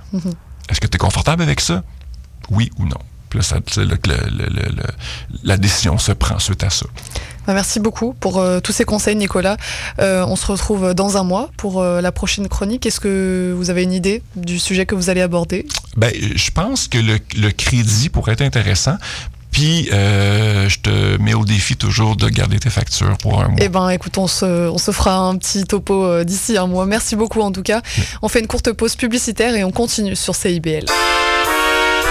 Est-ce 0.70 0.82
que 0.82 0.88
tu 0.88 0.96
es 0.96 0.98
confortable 0.98 1.44
avec 1.44 1.62
ça? 1.62 1.84
Oui 2.50 2.72
ou 2.80 2.86
non? 2.86 2.98
Puis 3.30 3.40
là, 3.40 3.44
ça, 3.44 3.58
le- 3.78 3.84
le- 3.86 3.98
le- 4.00 4.84
la 5.44 5.58
décision 5.58 5.98
se 5.98 6.12
prend 6.12 6.40
suite 6.40 6.64
à 6.64 6.70
ça. 6.70 6.86
Bah, 7.48 7.54
merci 7.54 7.80
beaucoup 7.80 8.14
pour 8.14 8.40
euh, 8.40 8.60
tous 8.60 8.72
ces 8.72 8.86
conseils, 8.86 9.16
Nicolas. 9.16 9.58
Euh, 10.00 10.26
on 10.28 10.36
se 10.36 10.46
retrouve 10.46 10.94
dans 10.94 11.18
un 11.18 11.24
mois 11.24 11.52
pour 11.58 11.82
euh, 11.82 12.02
la 12.02 12.12
prochaine 12.12 12.48
chronique. 12.48 12.86
Est-ce 12.86 13.00
que 13.00 13.54
vous 13.56 13.70
avez 13.70 13.84
une 13.84 13.94
idée 13.94 14.22
du 14.36 14.60
sujet 14.60 14.86
que 14.86 14.96
vous 14.96 15.10
allez 15.10 15.22
aborder? 15.22 15.66
Ben, 15.96 16.12
je 16.14 16.52
pense 16.52 16.88
que 16.88 16.98
le, 16.98 17.20
le 17.38 17.52
crédit 17.52 18.10
pourrait 18.10 18.34
être 18.34 18.42
intéressant. 18.42 18.98
Puis, 19.52 19.90
euh, 19.94 20.68
je 20.68 20.80
te 20.80 21.22
mets 21.22 21.34
au 21.34 21.46
défi 21.46 21.78
toujours 21.78 22.18
de 22.18 22.28
garder 22.28 22.60
tes 22.60 22.70
factures 22.70 23.18
pour 23.20 23.42
un 23.42 23.48
mois. 23.48 23.60
Eh 23.62 23.70
ben, 23.70 23.90
écoute, 23.90 24.18
on 24.18 24.28
se, 24.28 24.46
on 24.70 24.78
se 24.78 24.92
fera 24.92 25.16
un 25.18 25.38
petit 25.38 25.64
topo 25.64 26.24
d'ici 26.26 26.58
un 26.58 26.68
mois. 26.68 26.86
Merci 26.86 27.16
beaucoup 27.16 27.40
en 27.42 27.54
tout 27.54 27.64
cas. 27.64 27.82
On 28.22 28.28
fait 28.28 28.42
une 28.42 28.48
courte 28.48 28.74
pause 28.74 28.96
publicitaire 28.98 29.56
et 29.56 29.64
on 29.64 29.72
continue 29.72 30.16
sur 30.18 30.36
CIBL. 30.36 30.86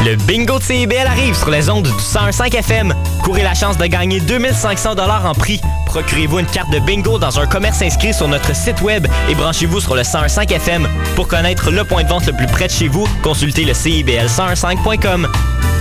Le 0.03 0.17
bingo 0.17 0.59
de 0.59 0.65
CIBL 0.65 1.07
arrive 1.07 1.35
sur 1.35 1.51
les 1.51 1.71
ondes 1.71 1.85
du 1.85 1.91
101.5 1.91 2.57
FM. 2.57 2.95
Courez 3.23 3.43
la 3.43 3.55
chance 3.55 3.79
de 3.79 3.87
gagner 3.87 4.21
2500 4.21 4.97
dollars 4.97 5.25
en 5.25 5.35
prix. 5.35 5.61
Procurez-vous 5.87 6.41
une 6.41 6.47
carte 6.47 6.71
de 6.71 6.79
bingo 6.81 7.19
dans 7.19 7.39
un 7.39 7.47
commerce 7.47 7.81
inscrit 7.81 8.13
sur 8.13 8.29
notre 8.29 8.55
site 8.55 8.83
web 8.83 9.07
et 9.31 9.35
branchez-vous 9.35 9.81
sur 9.81 9.95
le 9.95 10.03
101.5 10.03 10.53
FM. 10.53 10.89
Pour 11.15 11.29
connaître 11.29 11.71
le 11.71 11.85
point 11.85 12.03
de 12.03 12.09
vente 12.09 12.27
le 12.27 12.33
plus 12.33 12.47
près 12.47 12.67
de 12.67 12.73
chez 12.73 12.89
vous, 12.89 13.07
consultez 13.23 13.65
le 13.65 13.73
CIBL101.5.com. 13.73 15.29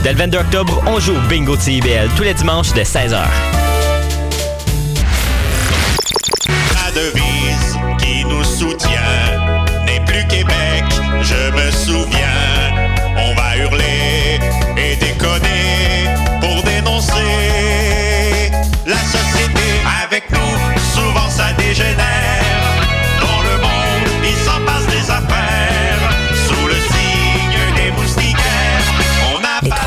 Dès 0.04 0.12
le 0.12 0.18
22 0.18 0.38
octobre, 0.38 0.84
on 0.86 1.00
joue 1.00 1.16
au 1.16 1.28
bingo 1.28 1.56
de 1.56 1.62
CIBL 1.62 2.10
tous 2.16 2.24
les 2.24 2.34
dimanches 2.34 2.74
de 2.74 2.82
16h. 2.82 3.20
La 6.48 6.92
devise 6.92 7.80
qui 7.98 8.24
nous 8.26 8.44
soutient 8.44 8.90
n'est 9.86 10.06
plus 10.06 10.26
Québec, 10.28 10.86
je 11.22 11.52
me 11.52 11.72
souviens. 11.72 12.53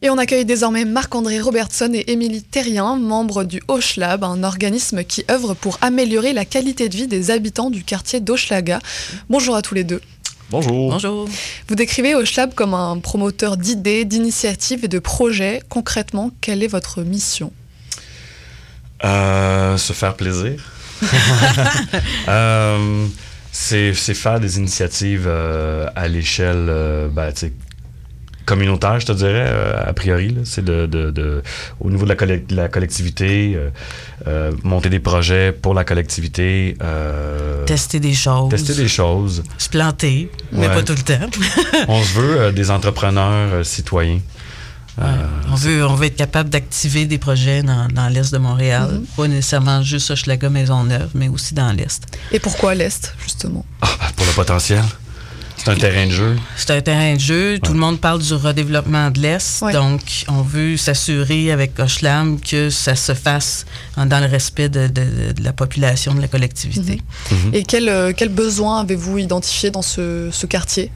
Et 0.00 0.10
on 0.10 0.18
accueille 0.18 0.44
désormais 0.44 0.84
Marc-André 0.84 1.40
Robertson 1.40 1.90
et 1.92 2.12
Émilie 2.12 2.44
Terrien, 2.44 2.94
membres 2.96 3.42
du 3.42 3.60
Hochlab, 3.66 4.22
un 4.22 4.44
organisme 4.44 5.02
qui 5.02 5.24
œuvre 5.28 5.54
pour 5.54 5.76
améliorer 5.80 6.32
la 6.32 6.44
qualité 6.44 6.88
de 6.88 6.96
vie 6.96 7.08
des 7.08 7.32
habitants 7.32 7.68
du 7.68 7.82
quartier 7.82 8.20
d'Hochelaga. 8.20 8.78
Bonjour 9.28 9.56
à 9.56 9.62
tous 9.62 9.74
les 9.74 9.82
deux. 9.82 10.00
Bonjour. 10.50 10.92
Bonjour. 10.92 11.28
Vous 11.66 11.74
décrivez 11.74 12.14
Hochlab 12.14 12.54
comme 12.54 12.74
un 12.74 12.98
promoteur 12.98 13.56
d'idées, 13.56 14.04
d'initiatives 14.04 14.84
et 14.84 14.88
de 14.88 15.00
projets. 15.00 15.62
Concrètement, 15.68 16.30
quelle 16.40 16.62
est 16.62 16.68
votre 16.68 17.02
mission? 17.02 17.52
Euh, 19.04 19.76
se 19.76 19.92
faire 19.92 20.14
plaisir. 20.14 20.72
Euh, 22.28 23.06
c'est 23.52 23.94
c'est 23.94 24.14
faire 24.14 24.38
des 24.38 24.58
initiatives 24.58 25.24
euh, 25.26 25.86
à 25.96 26.08
l'échelle 26.08 26.66
euh, 26.68 27.08
ben, 27.08 27.32
communautaire, 28.48 28.98
je 29.00 29.06
te 29.06 29.12
dirais, 29.12 29.46
euh, 29.46 29.90
a 29.90 29.92
priori. 29.92 30.36
C'est 30.44 30.64
de, 30.64 30.86
de- 30.86 31.10
de- 31.10 31.42
au 31.80 31.88
niveau 31.90 32.04
de 32.06 32.12
la, 32.14 32.62
la 32.62 32.68
collectivité, 32.68 33.52
euh, 33.56 33.68
euh, 34.26 34.52
monter 34.64 34.88
des 34.90 34.98
projets 35.10 35.52
pour 35.52 35.74
la 35.74 35.84
collectivité. 35.84 36.76
euh, 36.82 37.64
Tester 37.66 38.00
des 38.00 38.14
choses. 38.14 38.50
Tester 38.50 38.74
des 38.74 38.88
choses. 38.88 39.42
Se 39.58 39.68
planter, 39.68 40.30
mais 40.52 40.66
Ouais. 40.68 40.74
pas 40.74 40.82
tout 40.82 40.94
le 41.02 41.02
temps. 41.10 41.28
On 41.88 42.02
se 42.02 42.12
veut 42.18 42.40
euh, 42.40 42.52
des 42.52 42.70
entrepreneurs 42.70 43.52
euh, 43.54 43.64
citoyens. 43.64 44.20
On, 45.52 45.54
veut, 45.54 45.86
on 45.86 45.94
veut 45.94 46.06
être 46.06 46.16
capable 46.16 46.50
d'activer 46.50 47.06
des 47.06 47.18
projets 47.18 47.62
dans, 47.62 47.86
dans 47.86 48.08
l'Est 48.08 48.32
de 48.32 48.38
Montréal. 48.38 48.88
Mhm. 48.94 49.04
Pas 49.16 49.28
nécessairement 49.28 49.80
juste 49.82 50.10
Hochelaga 50.10 50.48
Maisonneuve, 50.50 51.10
mais 51.14 51.28
aussi 51.28 51.54
dans 51.54 51.70
l'Est. 51.70 52.02
Et 52.32 52.40
pourquoi 52.40 52.74
l'Est, 52.74 53.14
justement? 53.22 53.64
Pour 54.16 54.26
le 54.26 54.32
potentiel. 54.32 54.82
C'est 55.68 55.84
un 55.84 55.90
terrain 55.90 56.06
de 56.06 56.10
jeu. 56.10 56.36
C'est 56.56 56.70
un 56.70 56.80
terrain 56.80 57.14
de 57.14 57.20
jeu. 57.20 57.58
Tout 57.62 57.72
le 57.72 57.78
monde 57.78 58.00
parle 58.00 58.20
du 58.22 58.32
redéveloppement 58.32 59.10
de 59.10 59.20
l'Est. 59.20 59.60
Ouais. 59.62 59.72
Donc, 59.72 60.00
on 60.28 60.40
veut 60.42 60.76
s'assurer 60.76 61.52
avec 61.52 61.78
Hochelam 61.78 62.40
que 62.40 62.70
ça 62.70 62.94
se 62.94 63.12
fasse 63.14 63.66
en- 63.96 64.06
dans 64.06 64.20
le 64.20 64.26
respect 64.26 64.68
de, 64.68 64.86
de- 64.86 65.32
de 65.32 65.42
la 65.44 65.52
population, 65.52 66.14
de 66.14 66.20
la 66.20 66.28
collectivité. 66.28 67.00
Et 67.52 67.64
quel, 67.64 67.88
euh, 67.88 68.12
quel 68.16 68.30
besoin 68.30 68.80
avez-vous 68.80 69.18
identifié 69.18 69.70
dans 69.70 69.82
ce, 69.82 70.30
ce 70.32 70.46
quartier? 70.46 70.90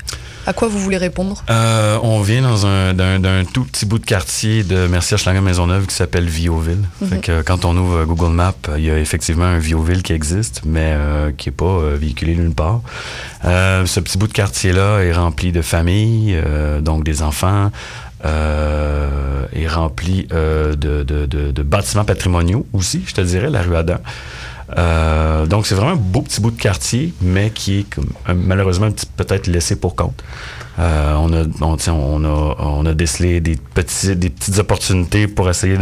À 0.45 0.53
quoi 0.53 0.67
vous 0.67 0.79
voulez 0.81 0.97
répondre? 0.97 1.45
Euh, 1.51 1.99
on 2.03 2.21
vient 2.21 2.43
dans 2.43 2.67
un, 2.67 2.95
d'un, 2.95 3.21
d'un 3.21 3.45
tout 3.45 3.63
petit 3.65 3.87
bout 3.87 4.01
de 4.01 4.05
quartier 4.05 4.65
de 4.65 4.89
Mercier 4.89 5.17
Schlager 5.17 5.41
Maisonneuve 5.41 5.87
qui 5.87 5.95
s'appelle 5.95 6.27
Viauville. 6.29 6.83
Mhm. 7.01 7.09
Fait 7.09 7.19
que 7.21 7.43
quand 7.43 7.65
on 7.65 7.77
ouvre 7.77 8.05
Google 8.07 8.33
Maps, 8.33 8.53
il 8.77 8.85
y 8.85 8.91
a 8.91 8.99
effectivement 8.99 9.45
un 9.45 9.59
Viauville 9.59 10.03
qui 10.03 10.13
existe, 10.13 10.63
mais 10.67 10.95
euh, 10.97 11.31
qui 11.37 11.49
n'est 11.49 11.55
pas 11.55 11.65
euh, 11.67 11.97
véhiculé 12.01 12.35
nulle 12.35 12.55
part. 12.55 12.81
Euh, 13.45 13.87
ce 13.87 14.01
petit 14.01 14.19
bout 14.19 14.27
de 14.27 14.33
quartier-là 14.33 14.99
est 15.03 15.13
rempli 15.13 15.53
de 15.53 15.63
familles, 15.63 16.37
donc 16.81 17.05
des 17.05 17.23
enfants, 17.23 17.71
est 18.25 19.69
rempli 19.69 20.27
de, 20.31 20.75
de- 20.77 21.27
de- 21.27 21.51
de 21.51 21.63
bâtiments 21.63 22.05
patrimoniaux 22.05 22.67
aussi, 22.73 23.03
je 23.07 23.15
te 23.15 23.21
dirais, 23.21 23.51
la 23.51 23.63
rue 23.63 23.77
Adam. 23.77 23.99
Euh, 24.79 25.47
donc 25.47 25.67
c'est 25.67 25.75
vraiment 25.75 25.93
un 25.93 25.97
beau 25.97 26.23
petit 26.23 26.41
bout 26.41 26.51
de 26.51 26.61
quartier, 26.61 27.13
mais 27.21 27.51
qui 27.51 27.81
est 27.81 27.95
comme, 27.95 28.09
malheureusement 28.35 28.89
peut-être 29.17 29.47
laissé 29.47 29.77
pour 29.77 29.95
compte. 29.95 30.23
Euh, 30.79 31.15
on, 31.19 31.31
a, 31.35 31.45
on, 31.91 32.25
a, 32.25 32.57
on 32.59 32.87
a 32.87 32.95
décelé 32.95 33.41
des, 33.41 33.57
petits, 33.57 34.17
des 34.17 34.31
petites 34.31 34.59
opportunités 34.59 35.27
pour 35.29 35.51
essayer 35.51 35.77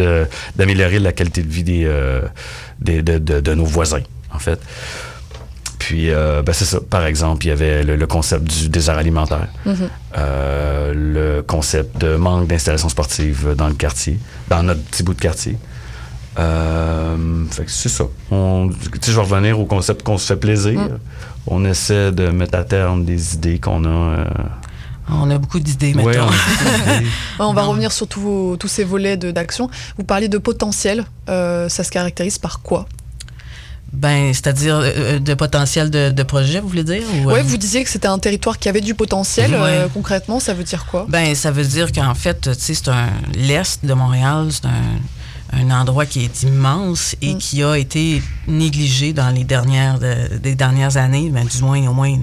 d'améliorer 0.57 0.99
la 0.99 1.13
qualité 1.13 1.43
de 1.43 1.49
vie 1.49 1.63
des, 1.63 1.85
euh, 1.85 2.23
des- 2.81 3.03
de, 3.03 3.19
de- 3.19 3.41
de 3.41 3.55
nos 3.55 3.65
voisins, 3.65 4.03
en 4.35 4.39
fait. 4.41 4.61
Puis, 5.79 6.09
ben, 6.11 6.53
c'est 6.53 6.65
ça. 6.67 6.79
Par 6.81 7.07
exemple, 7.07 7.47
il 7.47 7.49
y 7.49 7.53
avait 7.53 7.83
le, 7.83 7.97
le 7.97 8.07
concept 8.07 8.45
du 8.45 8.69
désert 8.69 8.99
alimentaire, 8.99 9.49
Mhm. 9.65 9.89
Euh, 10.19 10.93
le 10.95 11.43
concept 11.43 11.99
de 11.99 12.17
manque 12.17 12.49
d'installations 12.49 12.89
sportives 12.89 13.55
dans 13.57 13.69
le 13.69 13.75
quartier, 13.75 14.19
dans 14.49 14.63
notre 14.65 14.83
petit 14.83 15.03
bout 15.05 15.15
de 15.15 15.21
quartier. 15.21 15.57
Euh, 16.41 17.45
fait 17.51 17.65
que 17.65 17.71
c'est 17.71 17.89
ça. 17.89 18.05
On- 18.31 18.71
je 19.05 19.13
vais 19.13 19.21
revenir 19.21 19.59
au 19.61 19.65
concept 19.67 20.03
qu'on 20.03 20.19
se 20.19 20.27
fait 20.27 20.37
plaisir. 20.37 20.79
Mm. 20.79 20.99
On 21.47 21.65
essaie 21.65 22.13
de 22.13 22.29
mettre 22.31 22.57
à 22.59 22.65
terme 22.65 23.05
des 23.05 23.35
idées 23.35 23.59
qu'on 23.59 23.85
a. 23.85 23.89
euh, 23.89 24.25
On 25.13 25.29
a 25.31 25.39
beaucoup 25.39 25.59
d'idées 25.61 25.93
Ouais, 25.95 26.05
maintenant. 26.05 26.29
on 27.41 27.53
va 27.53 27.63
revenir 27.63 27.91
sur 27.93 28.07
tous 28.07 28.21
vos- 28.21 28.57
tous 28.57 28.69
ces 28.69 28.85
volets 28.85 29.17
de- 29.17 29.31
d'action. 29.33 29.69
Vous 29.99 30.05
parliez 30.05 30.29
de 30.29 30.39
potentiel. 30.39 31.05
Euh, 31.29 31.69
ça 31.69 31.83
se 31.85 31.91
caractérise 31.91 32.39
par 32.39 32.61
quoi? 32.61 32.87
Ben, 33.93 34.33
c'est-à-dire 34.33 34.77
euh, 34.81 35.19
de 35.19 35.35
potentiel 35.35 35.91
de, 35.91 36.11
de 36.11 36.23
projet, 36.23 36.61
vous 36.61 36.69
voulez 36.69 36.85
dire? 36.85 37.03
ou, 37.25 37.31
Ouais, 37.31 37.43
vous 37.43 37.57
disiez 37.57 37.83
que 37.83 37.91
c'était 37.91 38.07
un 38.07 38.21
territoire 38.21 38.57
qui 38.57 38.69
avait 38.69 38.81
du 38.81 38.95
potentiel. 38.95 39.51
Ouais. 39.51 39.59
Euh, 39.65 39.89
concrètement, 39.93 40.39
ça 40.39 40.55
veut 40.55 40.63
dire 40.63 40.87
quoi? 40.87 41.07
Ben, 41.09 41.35
ça 41.35 41.51
veut 41.51 41.65
dire 41.65 41.91
qu'en 41.91 42.15
fait, 42.15 42.41
tu 42.43 42.51
sais, 42.57 42.75
c'est 42.75 42.89
un 42.89 43.09
l'est 43.35 43.85
de 43.85 43.93
Montréal, 43.93 44.47
c'est 44.51 44.67
un, 44.67 44.71
un 45.53 45.71
endroit 45.71 46.07
qui 46.07 46.25
est 46.25 46.43
immense 46.45 47.17
et 47.23 47.35
Mm. 47.35 47.39
qui 47.39 47.63
a 47.63 47.75
été 47.77 48.23
négligé 48.47 49.13
dans 49.13 49.31
les 49.31 49.45
dernières 49.45 49.99
de- 49.99 50.37
des 50.39 50.55
dernières 50.55 50.97
années, 50.97 51.29
ben, 51.31 51.45
du 51.45 51.59
moins 51.63 51.87
au 51.89 51.93
moins 51.93 52.17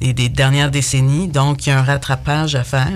des, 0.00 0.12
des 0.12 0.28
dernières 0.28 0.70
décennies. 0.70 1.28
Donc, 1.28 1.66
il 1.66 1.70
y 1.70 1.72
a 1.72 1.78
un 1.78 1.82
rattrapage 1.82 2.54
à 2.54 2.64
faire. 2.64 2.90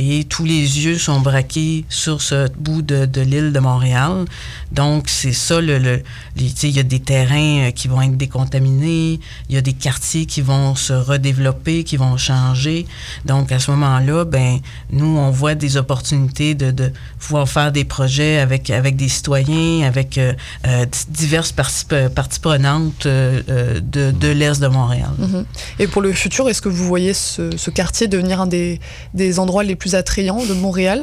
Et 0.00 0.24
tous 0.24 0.46
les 0.46 0.84
yeux 0.84 0.96
sont 0.96 1.20
braqués 1.20 1.84
sur 1.90 2.22
ce 2.22 2.48
bout 2.56 2.80
de, 2.80 3.20
l'île 3.20 3.52
de 3.52 3.58
Montréal. 3.58 4.24
Donc, 4.72 5.08
c'est 5.08 5.34
ça, 5.34 5.60
le, 5.60 6.02
il 6.36 6.70
y 6.70 6.78
a 6.78 6.82
des 6.82 7.00
terrains 7.00 7.68
euh, 7.68 7.70
qui 7.70 7.88
vont 7.88 8.00
être 8.00 8.16
décontaminés, 8.16 9.20
il 9.48 9.54
y 9.54 9.58
a 9.58 9.60
des 9.60 9.74
quartiers 9.74 10.24
qui 10.24 10.40
vont 10.40 10.74
se 10.74 10.92
redévelopper, 10.92 11.84
qui 11.84 11.96
vont 11.98 12.16
changer. 12.16 12.86
Donc, 13.26 13.52
à 13.52 13.58
ce 13.58 13.70
moment-là, 13.72 14.24
ben, 14.24 14.60
nous, 14.90 15.18
on 15.18 15.30
voit 15.30 15.54
des 15.54 15.76
opportunités 15.76 16.54
de, 16.54 16.92
pouvoir 17.18 17.48
faire 17.48 17.70
des 17.70 17.84
projets 17.84 18.38
avec, 18.38 18.70
avec 18.70 18.96
des 18.96 19.08
citoyens, 19.08 19.86
avec 19.86 20.16
euh, 20.16 20.32
euh, 20.66 20.86
diverses 21.08 21.52
parties, 21.52 21.84
parties 22.14 22.40
prenantes 22.40 23.06
de, 23.06 24.32
l'Est 24.32 24.60
de 24.60 24.68
Montréal. 24.68 25.10
Mhm. 25.18 25.44
Et 25.78 25.86
pour 25.86 26.00
le 26.00 26.12
futur, 26.12 26.48
est-ce 26.48 26.62
que 26.62 26.70
vous 26.70 26.86
voyez 26.86 27.12
ce, 27.12 27.54
ce 27.56 27.70
quartier 27.70 28.08
devenir 28.08 28.40
un 28.40 28.46
des, 28.46 28.80
des 29.12 29.38
endroits 29.38 29.64
les 29.64 29.76
plus 29.76 29.89
attrayants 29.94 30.44
de 30.44 30.54
Montréal? 30.54 31.02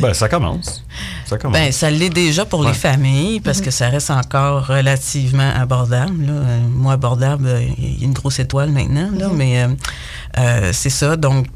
Ben, 0.00 0.14
ça 0.14 0.28
commence. 0.28 0.84
Ça 1.26 1.36
commence. 1.36 1.58
Ben, 1.58 1.72
ça 1.72 1.90
l'est 1.90 2.08
déjà 2.08 2.44
pour 2.46 2.60
Ouais. 2.60 2.68
les 2.68 2.72
familles 2.74 3.40
parce 3.40 3.60
que 3.60 3.70
ça 3.70 3.88
reste 3.88 4.10
encore 4.10 4.66
relativement 4.68 5.50
abordable. 5.54 6.24
là. 6.26 6.32
Euh, 6.32 6.60
moi, 6.68 6.92
abordable, 6.94 7.46
euh, 7.46 7.62
il 7.78 7.98
y 7.98 8.02
a 8.02 8.06
une 8.06 8.12
grosse 8.12 8.38
étoile 8.38 8.70
maintenant, 8.70 9.10
là, 9.16 9.28
Mhm. 9.28 9.36
mais 9.36 9.62
euh, 9.62 9.68
euh, 10.38 10.70
c'est 10.72 10.88
ça. 10.90 11.16
Donc, 11.16 11.46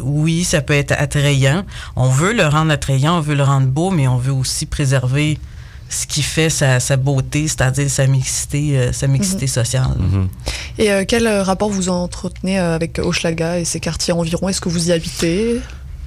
oui, 0.00 0.44
ça 0.44 0.60
peut 0.60 0.74
être 0.74 0.92
attrayant. 0.92 1.64
On 1.96 2.08
veut 2.08 2.32
le 2.32 2.46
rendre 2.46 2.70
attrayant, 2.70 3.16
on 3.16 3.20
veut 3.20 3.34
le 3.34 3.44
rendre 3.44 3.66
beau, 3.66 3.90
mais 3.90 4.06
on 4.06 4.18
veut 4.18 4.32
aussi 4.32 4.66
préserver 4.66 5.38
ce 5.88 6.06
qui 6.06 6.22
fait 6.22 6.50
sa, 6.50 6.80
sa 6.80 6.96
beauté, 6.96 7.48
c'est-à-dire 7.48 7.88
sa 7.90 8.06
mixité, 8.06 8.78
euh, 8.78 8.92
sa 8.92 9.06
mixité 9.06 9.44
Mhm. 9.46 9.48
sociale. 9.48 9.96
Et 10.78 10.90
euh, 10.92 11.04
quel 11.06 11.26
euh, 11.26 11.42
rapport 11.42 11.70
vous 11.70 11.88
entretenez 11.88 12.58
avec 12.58 12.98
Hochelaga 12.98 13.58
et 13.58 13.64
ses 13.64 13.80
quartiers 13.80 14.12
environ 14.12 14.48
Est-ce 14.48 14.60
que 14.60 14.68
vous 14.68 14.88
y 14.90 14.92
habitez? 14.92 15.60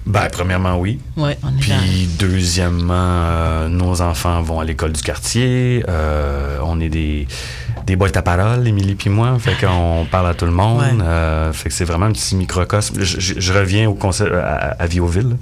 Ben, 0.06 0.28
premièrement, 0.32 0.80
oui. 0.80 1.00
Ouais, 1.16 1.38
on 1.44 1.50
est 1.50 1.60
Puis, 1.60 1.72
dans- 1.72 2.28
deuxièmement, 2.28 2.94
euh, 2.96 3.68
nos 3.68 4.02
enfants 4.02 4.42
vont 4.42 4.60
à 4.60 4.66
l'école 4.66 4.94
du 4.94 5.02
quartier. 5.02 5.84
Euh, 5.88 6.58
on 6.64 6.80
est 6.80 6.90
des, 6.90 7.28
des 7.86 7.96
boîtes 7.96 8.16
à 8.18 8.22
parole, 8.22 8.68
Émilie 8.68 8.96
puis 8.96 9.10
moi. 9.10 9.38
Fait 9.40 9.54
qu'on 9.66 10.06
parle 10.10 10.28
à 10.28 10.34
tout 10.34 10.46
le 10.46 10.52
monde. 10.52 10.82
Ouais. 10.82 11.04
Euh, 11.04 11.52
fait 11.54 11.70
que 11.70 11.76
c'est 11.76 11.86
vraiment 11.86 12.06
un 12.08 12.12
petit 12.12 12.36
microcosme. 12.36 12.96
Je, 13.00 13.20
je- 13.20 13.40
je 13.40 13.54
reviens 13.54 13.90
au 13.90 13.94
concept 13.94 14.32
à, 14.34 14.76
à 14.80 14.86
Viauville. 14.88 15.38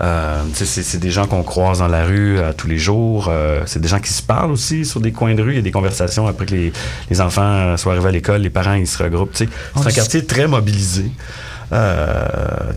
Euh, 0.00 0.42
c'est, 0.54 0.98
des 0.98 1.10
gens 1.10 1.26
qu'on 1.26 1.42
croise 1.42 1.80
dans 1.80 1.88
la 1.88 2.04
rue 2.04 2.38
euh, 2.38 2.52
tous 2.56 2.66
les 2.68 2.78
jours. 2.78 3.28
Euh, 3.30 3.62
c'est 3.66 3.80
des 3.80 3.88
gens 3.88 3.98
qui 4.00 4.12
se 4.12 4.22
parlent 4.22 4.50
aussi 4.52 4.84
sur 4.86 5.00
des 5.00 5.12
coins 5.12 5.34
de 5.34 5.42
rue. 5.42 5.52
Il 5.52 5.56
y 5.56 5.58
a 5.58 5.62
des 5.62 5.70
conversations 5.72 6.26
après 6.26 6.46
que 6.46 6.54
les, 6.54 6.72
les 7.10 7.20
enfants 7.20 7.42
euh, 7.42 7.76
soient 7.76 7.92
arrivés 7.92 8.08
à 8.08 8.12
l'école. 8.12 8.40
Les 8.40 8.50
parents, 8.50 8.74
ils 8.74 8.86
se 8.86 9.02
regroupent. 9.02 9.34
On 9.74 9.82
c'est 9.82 9.88
un 9.88 9.92
quartier 9.92 10.24
très 10.24 10.46
mobilisé. 10.46 11.10
Euh, 11.72 12.26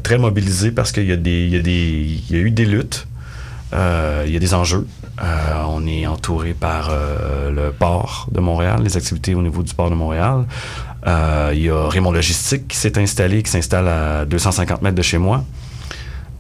très 0.04 0.18
mobilisé 0.18 0.72
parce 0.72 0.92
qu'il 0.92 1.06
y, 1.06 1.12
a 1.12 1.16
des- 1.16 1.46
il 1.46 1.50
y, 1.50 1.58
a 1.58 1.62
des- 1.62 2.20
il 2.30 2.36
y 2.36 2.40
a 2.40 2.42
eu 2.44 2.52
des 2.52 2.66
luttes, 2.66 3.08
il 3.74 4.32
y 4.32 4.36
a 4.36 4.40
des 4.40 4.54
enjeux. 4.54 4.88
Euh, 5.22 5.64
on 5.68 5.86
est 5.86 6.08
entouré 6.08 6.54
par 6.54 6.90
euh, 6.90 7.52
le 7.52 7.72
port 7.72 8.28
de 8.32 8.40
Montréal, 8.40 8.82
les 8.84 8.98
activités 8.98 9.36
au 9.36 9.42
niveau 9.42 9.62
du 9.62 9.74
port 9.74 9.90
de 9.90 9.96
Montréal. 9.96 10.46
Euh, 11.06 11.52
il 11.54 11.62
y 11.62 11.70
a 11.70 11.88
Raymond 11.88 12.12
Logistique 12.12 12.68
qui 12.68 12.78
s'est 12.78 12.98
installé, 12.98 13.44
qui 13.44 13.52
s'installe 13.52 13.88
à 13.88 14.26
250 14.26 14.82
mètres 14.82 14.96
de 14.96 15.02
chez 15.02 15.20
moi. 15.20 15.44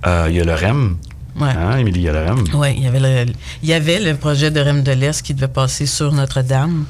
Euh, 0.08 0.28
il 0.30 0.36
y 0.38 0.42
a 0.42 0.44
le 0.44 0.54
REM. 0.54 0.98
Ouais. 1.40 1.50
Hein, 1.50 1.78
Émilie, 1.78 2.02
il 2.02 2.04
y 2.04 2.10
a 2.10 2.14
le 2.14 2.24
REM. 2.32 2.44
Oui, 2.56 2.74
il 2.78 2.84
y 2.84 2.88
avait 2.88 3.00
le, 3.00 3.32
il 3.62 3.70
y 3.70 3.74
avait 3.74 4.00
le 4.00 4.16
projet 4.16 4.50
de 4.50 4.60
REM 4.60 4.82
de 4.82 4.92
l'Est 4.92 5.22
qui 5.22 5.34
devait 5.34 5.48
passer 5.48 5.86
sur 5.86 6.12
Notre-Dame. 6.12 6.86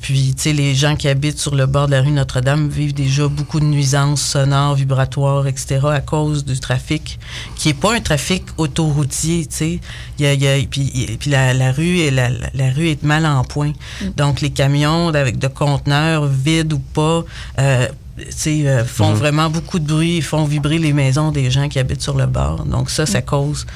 Puis, 0.00 0.34
tu 0.36 0.42
sais, 0.42 0.52
les 0.52 0.74
gens 0.74 0.94
qui 0.94 1.08
habitent 1.08 1.38
sur 1.38 1.54
le 1.54 1.66
bord 1.66 1.86
de 1.86 1.92
la 1.92 2.02
rue 2.02 2.10
Notre-Dame 2.12 2.68
vivent 2.68 2.94
déjà 2.94 3.26
beaucoup 3.28 3.58
de 3.58 3.64
nuisances 3.64 4.20
sonores, 4.22 4.74
vibratoires, 4.76 5.46
etc. 5.48 5.80
à 5.92 6.00
cause 6.00 6.44
du 6.44 6.60
trafic, 6.60 7.18
qui 7.56 7.70
est 7.70 7.74
pas 7.74 7.94
un 7.94 8.00
trafic 8.00 8.44
autoroutier, 8.58 9.46
tu 9.46 9.56
sais. 9.56 9.80
Il 10.18 10.24
y 10.24 10.28
a, 10.28 10.34
il 10.34 10.42
y 10.42 10.48
a- 10.48 10.66
puis, 10.68 11.18
la, 11.26 11.54
la 11.54 11.72
rue 11.72 11.98
est 12.00 12.10
la, 12.10 12.28
rue 12.70 12.88
est 12.88 13.02
mal 13.02 13.26
en 13.26 13.42
point. 13.42 13.72
Donc, 14.16 14.40
les 14.42 14.50
camions 14.50 15.08
avec 15.08 15.38
de 15.38 15.48
conteneurs 15.48 16.26
vides 16.26 16.72
ou 16.72 16.78
pas, 16.78 17.24
euh, 17.58 17.88
tu 18.18 18.24
sais, 18.30 18.68
euh, 18.68 18.84
font 18.84 19.10
Mhm. 19.10 19.16
vraiment 19.16 19.50
beaucoup 19.50 19.78
de 19.78 19.86
bruit, 19.86 20.22
font 20.22 20.44
vibrer 20.44 20.78
les 20.78 20.92
maisons 20.92 21.32
des 21.32 21.50
gens 21.50 21.68
qui 21.68 21.78
habitent 21.78 22.02
sur 22.02 22.16
le 22.16 22.26
bord. 22.26 22.64
Donc 22.64 22.90
ça, 22.90 23.04
ça 23.06 23.20
cause 23.22 23.66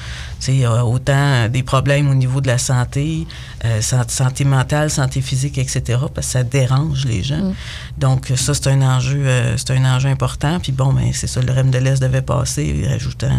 sais, 0.45 0.65
euh, 0.65 0.81
autant 0.81 1.13
euh, 1.15 1.47
des 1.47 1.63
problèmes 1.63 2.09
au 2.09 2.13
niveau 2.15 2.41
de 2.41 2.47
la 2.47 2.57
santé, 2.57 3.27
euh, 3.65 3.81
san- 3.81 4.07
santé 4.07 4.43
mentale, 4.45 4.89
santé 4.89 5.21
physique, 5.21 5.57
etc. 5.57 5.99
Parce 6.13 6.27
que 6.27 6.33
ça 6.33 6.43
dérange 6.43 7.05
les 7.05 7.23
gens. 7.23 7.37
Mm. 7.43 7.53
Donc 7.97 8.31
ça, 8.35 8.53
c'est 8.53 8.67
un 8.67 8.81
enjeu, 8.81 9.21
euh, 9.25 9.55
c'est 9.57 9.71
un 9.71 9.85
enjeu 9.85 10.09
important. 10.09 10.59
Puis 10.59 10.71
bon, 10.71 10.93
ben 10.93 11.11
c'est 11.13 11.27
ça, 11.27 11.41
le 11.41 11.51
REM 11.51 11.71
de 11.71 11.77
l'Est 11.77 12.01
devait 12.01 12.21
passer, 12.21 12.85
rajoutant 12.89 13.31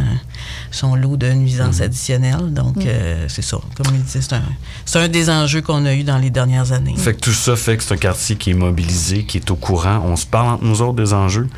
son 0.70 0.94
lot 0.94 1.16
de 1.16 1.32
nuisances 1.32 1.80
additionnelles. 1.80 2.52
Donc 2.52 2.76
Mm. 2.76 2.82
euh, 2.86 3.24
c'est 3.28 3.42
ça. 3.42 3.58
Comme 3.76 3.94
il 3.94 4.02
disait, 4.02 4.20
c'est 4.22 4.34
un, 4.34 4.42
c'est 4.84 4.98
un 4.98 5.08
des 5.08 5.30
enjeux 5.30 5.62
qu'on 5.62 5.84
a 5.86 5.94
eu 5.94 6.04
dans 6.04 6.18
les 6.18 6.30
dernières 6.30 6.72
années. 6.72 6.94
Fait 6.96 7.14
que 7.14 7.20
tout 7.20 7.32
ça 7.32 7.56
fait 7.56 7.76
que 7.76 7.82
c'est 7.82 7.94
un 7.94 7.98
quartier 7.98 8.36
qui 8.36 8.50
est 8.50 8.54
mobilisé, 8.54 9.24
qui 9.24 9.38
est 9.38 9.50
au 9.50 9.56
courant. 9.56 10.02
On 10.04 10.16
se 10.16 10.26
parle 10.26 10.48
entre 10.54 10.64
nous 10.64 10.82
autres 10.82 10.94
des 11.02 11.12
enjeux. 11.12 11.48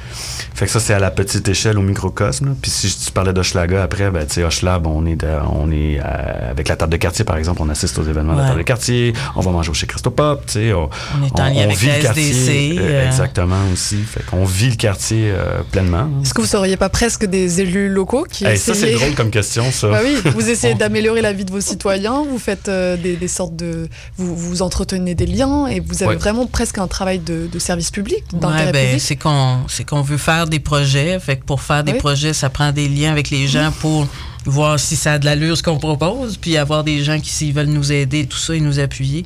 Fait 0.55 0.67
que 0.67 0.73
ça, 0.73 0.81
c'est 0.81 0.95
à 0.95 0.99
la 0.99 1.11
petite 1.11 1.47
échelle, 1.49 1.79
au 1.79 1.83
microcosme. 1.83 2.47
là. 2.51 2.53
Puis 2.61 2.71
si 2.71 2.97
tu 2.97 3.11
parlais 3.13 3.33
d'Hochelaga 3.33 3.83
après, 3.83 4.11
ben, 4.11 4.27
tu 4.27 4.35
sais, 4.35 4.45
on 4.87 5.07
est, 5.07 5.17
de- 5.17 5.27
on 5.51 5.71
est 5.71 5.99
euh, 6.01 6.51
avec 6.51 6.69
la 6.69 6.77
table 6.77 6.93
de 6.93 6.97
quartier, 6.97 7.25
par 7.25 7.37
exemple, 7.37 7.61
on 7.63 7.69
assiste 7.69 7.99
aux 7.99 8.05
événements 8.05 8.35
de 8.35 8.41
la 8.41 8.47
table 8.49 8.59
de 8.59 8.63
quartier, 8.65 9.13
on 9.37 9.41
va 9.41 9.51
manger 9.51 9.71
au 9.71 9.75
chez 9.75 9.87
Christopop, 9.87 10.47
tu 10.47 10.53
sais. 10.53 10.73
On, 10.73 10.89
On 11.21 11.27
est 11.27 11.41
en 11.41 11.45
lien 11.47 11.63
avec 11.65 11.77
vit 11.77 11.87
la 11.89 11.97
le 11.99 12.03
quartier. 12.03 12.31
SDC, 12.31 12.79
euh, 12.79 12.81
euh. 12.81 13.07
exactement 13.07 13.61
aussi. 13.73 13.97
Fait 14.03 14.25
qu'on 14.27 14.45
vit 14.45 14.71
le 14.71 14.77
quartier 14.77 15.31
euh, 15.31 15.61
pleinement. 15.71 16.09
Est-ce 16.23 16.35
que 16.35 16.41
vous 16.41 16.47
seriez 16.47 16.77
pas 16.77 16.89
presque 16.89 17.25
des 17.27 17.61
élus 17.61 17.89
locaux 17.89 18.27
qui 18.31 18.45
Hey, 18.45 18.57
ça, 18.59 18.75
c'est 18.75 18.81
essayez- 18.89 18.95
drôle 18.97 19.15
comme 19.15 19.31
question, 19.31 19.71
ça. 19.73 19.89
Bah 19.91 20.01
oui, 20.05 20.17
vous 20.33 20.49
essayez 20.49 20.75
d'améliorer 20.85 21.23
la 21.23 21.33
vie 21.33 21.45
de 21.45 21.51
vos 21.51 21.61
citoyens, 21.61 22.23
vous 22.29 22.39
faites 22.39 22.69
euh, 22.69 22.97
des, 22.97 23.17
des 23.17 23.29
sortes 23.29 23.57
de. 23.57 23.89
Vous, 24.17 24.35
vous 24.37 24.63
entretenez 24.63 25.15
des 25.15 25.27
liens 25.27 25.67
et 25.67 25.81
vous 25.81 26.03
avez 26.03 26.13
Ouais. 26.15 26.17
vraiment 26.17 26.47
presque 26.47 26.79
un 26.79 26.87
travail 26.87 27.19
de, 27.19 27.49
de 27.51 27.59
service 27.59 27.91
public, 27.91 28.23
Ouais, 28.33 28.39
d'intérêt 28.41 28.73
ben, 28.73 28.85
public. 28.87 29.01
c'est 29.01 29.17
qu'on 29.17 29.59
c'est 29.69 29.85
qu'on 29.85 30.03
veut 30.03 30.19
faire 30.19 30.47
des 30.47 30.61
projets. 30.61 31.19
Fait 31.19 31.37
que 31.37 31.45
pour 31.45 31.63
faire 31.63 31.83
des 31.83 31.95
projets, 31.95 32.33
ça 32.33 32.51
prend 32.51 32.71
des 32.73 32.89
liens 32.89 33.11
avec 33.11 33.31
les 33.31 33.47
gens 33.49 33.73
pour 33.81 34.07
voir 34.45 34.79
si 34.79 34.97
ça 34.97 35.15
a 35.15 35.19
de 35.19 35.25
l'allure 35.25 35.57
ce 35.57 35.63
qu'on 35.63 35.79
propose, 35.79 36.37
puis 36.37 36.57
avoir 36.57 36.85
des 36.85 37.03
gens 37.03 37.19
qui 37.19 37.31
s'ils 37.31 37.55
veulent 37.55 37.67
nous 37.67 37.93
aider, 37.93 38.27
tout 38.27 38.37
ça 38.39 38.55
et 38.55 38.61
nous 38.61 38.79
appuyer. 38.79 39.25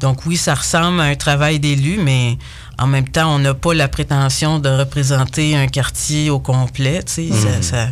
Donc 0.00 0.26
oui, 0.26 0.36
ça 0.36 0.54
ressemble 0.54 1.00
à 1.00 1.04
un 1.04 1.14
travail 1.14 1.58
d'élu, 1.58 1.98
mais 2.02 2.36
en 2.78 2.86
même 2.86 3.08
temps, 3.08 3.34
on 3.34 3.38
n'a 3.38 3.54
pas 3.54 3.74
la 3.74 3.88
prétention 3.88 4.58
de 4.58 4.68
représenter 4.68 5.56
un 5.56 5.66
quartier 5.66 6.30
au 6.30 6.38
complet. 6.38 7.02
tu 7.02 7.12
sais. 7.12 7.28
Ça, 7.32 7.62
ça, 7.62 7.88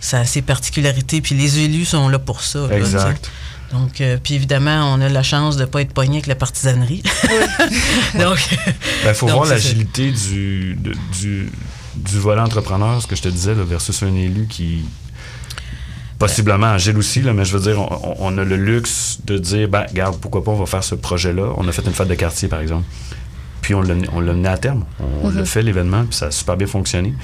ça 0.00 0.20
a 0.20 0.24
ses 0.24 0.42
particularités, 0.42 1.20
puis 1.20 1.34
les 1.34 1.58
élus 1.58 1.84
sont 1.84 2.08
là 2.08 2.18
pour 2.18 2.42
ça. 2.42 2.66
Exact. 2.70 3.30
Donc, 3.72 4.00
euh, 4.00 4.16
puis 4.22 4.34
évidemment, 4.34 4.92
on 4.92 5.00
a 5.00 5.08
la 5.08 5.22
chance 5.22 5.56
de 5.56 5.62
ne 5.62 5.66
pas 5.66 5.82
être 5.82 5.92
pogné 5.92 6.14
avec 6.14 6.26
la 6.26 6.34
partisanerie. 6.34 7.02
Donc, 8.18 8.38
Ben, 9.04 9.14
faut 9.14 9.26
donc, 9.26 9.36
voir 9.36 9.46
l'agilité 9.48 10.10
du, 10.10 10.76
du, 11.20 11.52
du 11.94 12.18
volet 12.18 12.40
entrepreneur, 12.40 13.00
ce 13.00 13.06
que 13.06 13.14
je 13.14 13.22
te 13.22 13.28
disais, 13.28 13.54
là, 13.54 13.62
versus 13.62 14.02
un 14.02 14.14
élu 14.14 14.46
qui 14.48 14.84
possiblement 16.20 16.68
agile 16.68 16.96
aussi, 16.98 17.20
là, 17.22 17.32
mais 17.32 17.44
je 17.44 17.56
veux 17.56 17.62
dire, 17.62 17.80
on, 17.80 18.14
on 18.20 18.38
a 18.38 18.44
le 18.44 18.54
luxe 18.56 19.18
de 19.26 19.38
dire, 19.38 19.68
ben, 19.68 19.84
regarde, 19.88 20.18
pourquoi 20.20 20.44
pas, 20.44 20.52
on 20.52 20.56
va 20.56 20.66
faire 20.66 20.84
ce 20.84 20.94
projet-là. 20.94 21.52
On 21.56 21.66
a 21.66 21.72
fait 21.72 21.82
une 21.84 21.92
fête 21.92 22.06
de 22.06 22.14
quartier, 22.14 22.46
par 22.46 22.60
exemple. 22.60 22.84
Puis 23.62 23.74
on 23.74 23.82
l'a 23.82 23.94
on 24.12 24.20
l'a 24.20 24.32
mené 24.32 24.48
à 24.48 24.56
terme. 24.58 24.84
On 25.24 25.30
Mhm. 25.30 25.38
l'a 25.38 25.44
fait, 25.44 25.62
l'événement, 25.62 26.04
puis 26.04 26.14
ça 26.16 26.26
a 26.26 26.30
super 26.30 26.56
bien 26.56 26.66
fonctionné. 26.68 27.14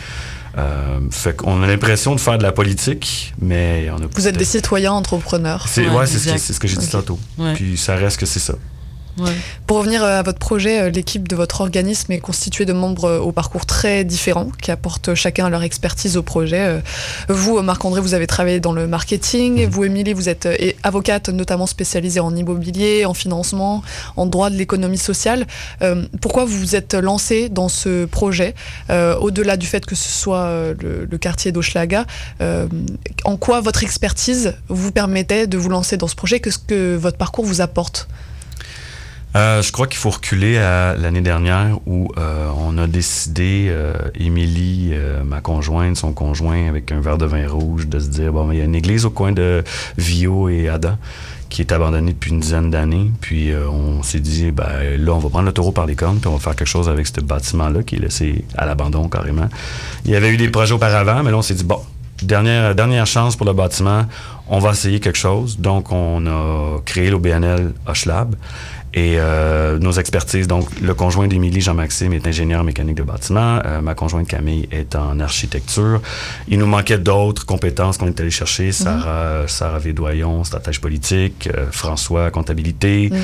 Euh, 0.59 0.99
fait 1.11 1.37
qu'on 1.37 1.63
a 1.63 1.67
l'impression 1.67 2.15
de 2.15 2.21
faire 2.21 2.39
de 2.39 2.43
la 2.43 2.53
politique, 2.53 3.35
mais 3.41 3.89
on 3.91 4.03
a 4.03 4.07
Vous 4.15 4.27
êtes 4.27 4.39
des 4.39 4.45
citoyens 4.47 4.93
entrepreneurs. 4.93 5.67
c'est 5.69 5.87
ouais, 5.89 6.07
c'est 6.07 6.19
ce, 6.19 6.33
que- 6.33 6.39
c'est 6.39 6.53
ce 6.55 6.61
que 6.61 6.67
j'ai 6.67 6.77
dit 6.79 6.89
tantôt. 6.89 7.19
Ouais. 7.39 7.53
Puis 7.55 7.77
ça 7.77 7.95
reste 7.95 8.19
que 8.19 8.27
c'est 8.27 8.41
ça. 8.41 8.55
Pour 9.67 9.79
revenir 9.79 10.05
euh, 10.05 10.19
à 10.19 10.23
votre 10.23 10.39
projet, 10.39 10.81
euh, 10.81 10.91
l'équipe 10.91 11.27
de 11.27 11.35
votre 11.35 11.61
organisme 11.61 12.13
est 12.13 12.19
constituée 12.19 12.65
de 12.67 12.73
membres 12.73 13.05
euh, 13.05 13.19
au 13.19 13.33
parcours 13.33 13.67
très 13.67 14.05
différents 14.05 14.51
qui 14.61 14.71
apportent 14.71 15.15
chacun 15.15 15.49
leur 15.49 15.63
expertise 15.63 16.17
au 16.17 16.23
projet. 16.23 16.81
Vous, 17.29 17.61
Marc-André, 17.63 18.01
vous 18.01 18.15
avez 18.15 18.27
travaillé 18.27 18.61
dans 18.61 18.73
le 18.73 18.87
marketing. 18.87 19.59
Et 19.59 19.67
vous, 19.67 19.85
Émilie, 19.85 20.13
vous 20.13 20.29
êtes 20.29 20.49
avocate 20.83 21.29
notamment 21.29 21.67
spécialisée 21.67 22.21
en 22.21 22.35
immobilier, 22.35 23.05
en 23.05 23.15
financement, 23.15 23.83
en 24.17 24.27
droit 24.27 24.51
de 24.51 24.57
l'économie 24.57 24.99
sociale. 24.99 25.47
Euh, 25.83 26.05
Pourquoi 26.21 26.45
vous 26.45 26.59
vous 26.59 26.77
êtes 26.77 26.95
lancé 26.95 27.49
dans 27.49 27.69
ce 27.69 28.05
projet 28.05 28.55
euh, 28.91 29.17
Au-delà 29.17 29.57
du 29.57 29.67
fait 29.67 29.85
que 29.87 29.95
ce 29.95 30.09
soit 30.09 30.75
le, 30.81 31.07
le 31.11 31.19
quartier 31.19 31.53
d'Hochelaga, 31.53 32.07
euh, 32.41 32.67
en 33.25 33.37
quoi 33.37 33.61
votre 33.61 33.83
expertise 33.83 34.55
vous 34.69 34.93
permettait 34.93 35.47
de 35.47 35.59
vous 35.59 35.69
lancer 35.69 35.97
dans 35.97 36.09
ce 36.09 36.17
projet? 36.17 36.41
Qu'est-ce 36.41 36.59
que 36.59 36.97
votre 36.97 37.19
parcours 37.19 37.45
vous 37.45 37.61
apporte? 37.61 38.09
Euh, 39.37 39.61
je 39.61 39.71
crois 39.71 39.87
qu'il 39.87 39.99
faut 39.99 40.09
reculer 40.09 40.57
à 40.57 40.95
l'année 40.97 41.21
dernière 41.21 41.79
où 41.85 42.11
euh, 42.17 42.49
on 42.57 42.79
a 42.79 42.87
décidé, 42.87 43.67
euh, 43.69 43.93
Émilie, 44.15 44.95
ma 45.25 45.41
conjointe, 45.41 45.97
son 45.97 46.13
conjoint, 46.13 46.69
avec 46.69 46.91
un 46.91 47.01
verre 47.01 47.19
de 47.19 47.27
vin 47.27 47.47
rouge, 47.47 47.87
de 47.87 47.99
se 47.99 48.09
dire 48.09 48.33
bon, 48.33 48.51
il 48.51 48.59
y 48.59 48.61
a 48.63 48.65
une 48.65 48.75
église 48.75 49.05
au 49.05 49.11
coin 49.11 49.33
de 49.33 49.63
Vio 49.99 50.49
et 50.49 50.69
Ada 50.69 50.97
qui 51.49 51.61
est 51.61 51.71
abandonnée 51.71 52.13
depuis 52.13 52.31
une 52.31 52.41
dizaine 52.41 52.71
d'années. 52.71 53.11
Puis 53.21 53.53
on 53.55 54.03
s'est 54.03 54.21
dit, 54.21 54.51
ben, 54.51 54.97
là, 54.99 55.13
on 55.13 55.19
va 55.19 55.29
prendre 55.29 55.45
le 55.45 55.53
taureau 55.53 55.71
par 55.71 55.87
les 55.87 55.95
cornes, 55.95 56.19
puis 56.19 56.29
on 56.29 56.33
va 56.33 56.41
faire 56.41 56.57
quelque 56.57 56.67
chose 56.67 56.89
avec 56.89 57.07
ce 57.07 57.21
bâtiment-là 57.21 57.83
qui 57.83 57.97
est 57.97 58.01
laissé 58.01 58.45
à 58.57 58.67
l'abandon 58.67 59.09
carrément. 59.09 59.49
Il 60.05 60.11
y 60.11 60.17
avait 60.17 60.31
eu 60.31 60.39
des 60.39 60.49
projets 60.49 60.73
auparavant, 60.73 61.23
mais 61.23 61.31
là, 61.31 61.37
on 61.37 61.43
s'est 61.43 61.55
dit, 61.55 61.65
bon, 61.65 61.81
dernière, 62.23 62.75
dernière 62.75 63.07
chance 63.07 63.37
pour 63.37 63.47
le 63.47 63.53
bâtiment, 63.53 64.07
on 64.49 64.59
va 64.59 64.71
essayer 64.71 65.01
quelque 65.01 65.19
chose. 65.19 65.59
Donc, 65.59 65.93
on 65.93 66.27
a 66.27 66.81
créé 66.85 67.11
l'OBNL 67.11 67.73
Lab 68.07 68.35
Et 68.99 69.17
euh, 69.19 69.79
nos 69.79 69.93
expertises, 69.93 70.49
donc 70.49 70.81
le 70.81 70.95
conjoint 70.95 71.29
d'Émilie, 71.29 71.61
Jean-Maxime, 71.61 72.15
est 72.15 72.27
ingénieur 72.27 72.65
mécanique 72.65 72.97
de 72.97 73.03
bâtiment. 73.03 73.61
Euh, 73.67 73.83
ma 73.83 73.95
conjointe 73.95 74.27
Camille 74.27 74.67
est 74.73 74.97
en 74.97 75.21
architecture. 75.21 76.01
Il 76.49 76.59
nous 76.59 76.67
manquait 76.67 76.97
d'autres 76.97 77.45
compétences 77.45 77.99
qu'on 77.99 78.07
est 78.07 78.19
allé 78.19 78.31
chercher. 78.31 78.73
Sarah, 78.73 79.43
Sarah 79.49 79.79
Védoyon, 79.79 80.45
stratège 80.45 80.81
politique. 80.81 81.47
euh, 81.55 81.67
François, 81.71 82.31
comptabilité. 82.31 83.11
Mm. 83.13 83.17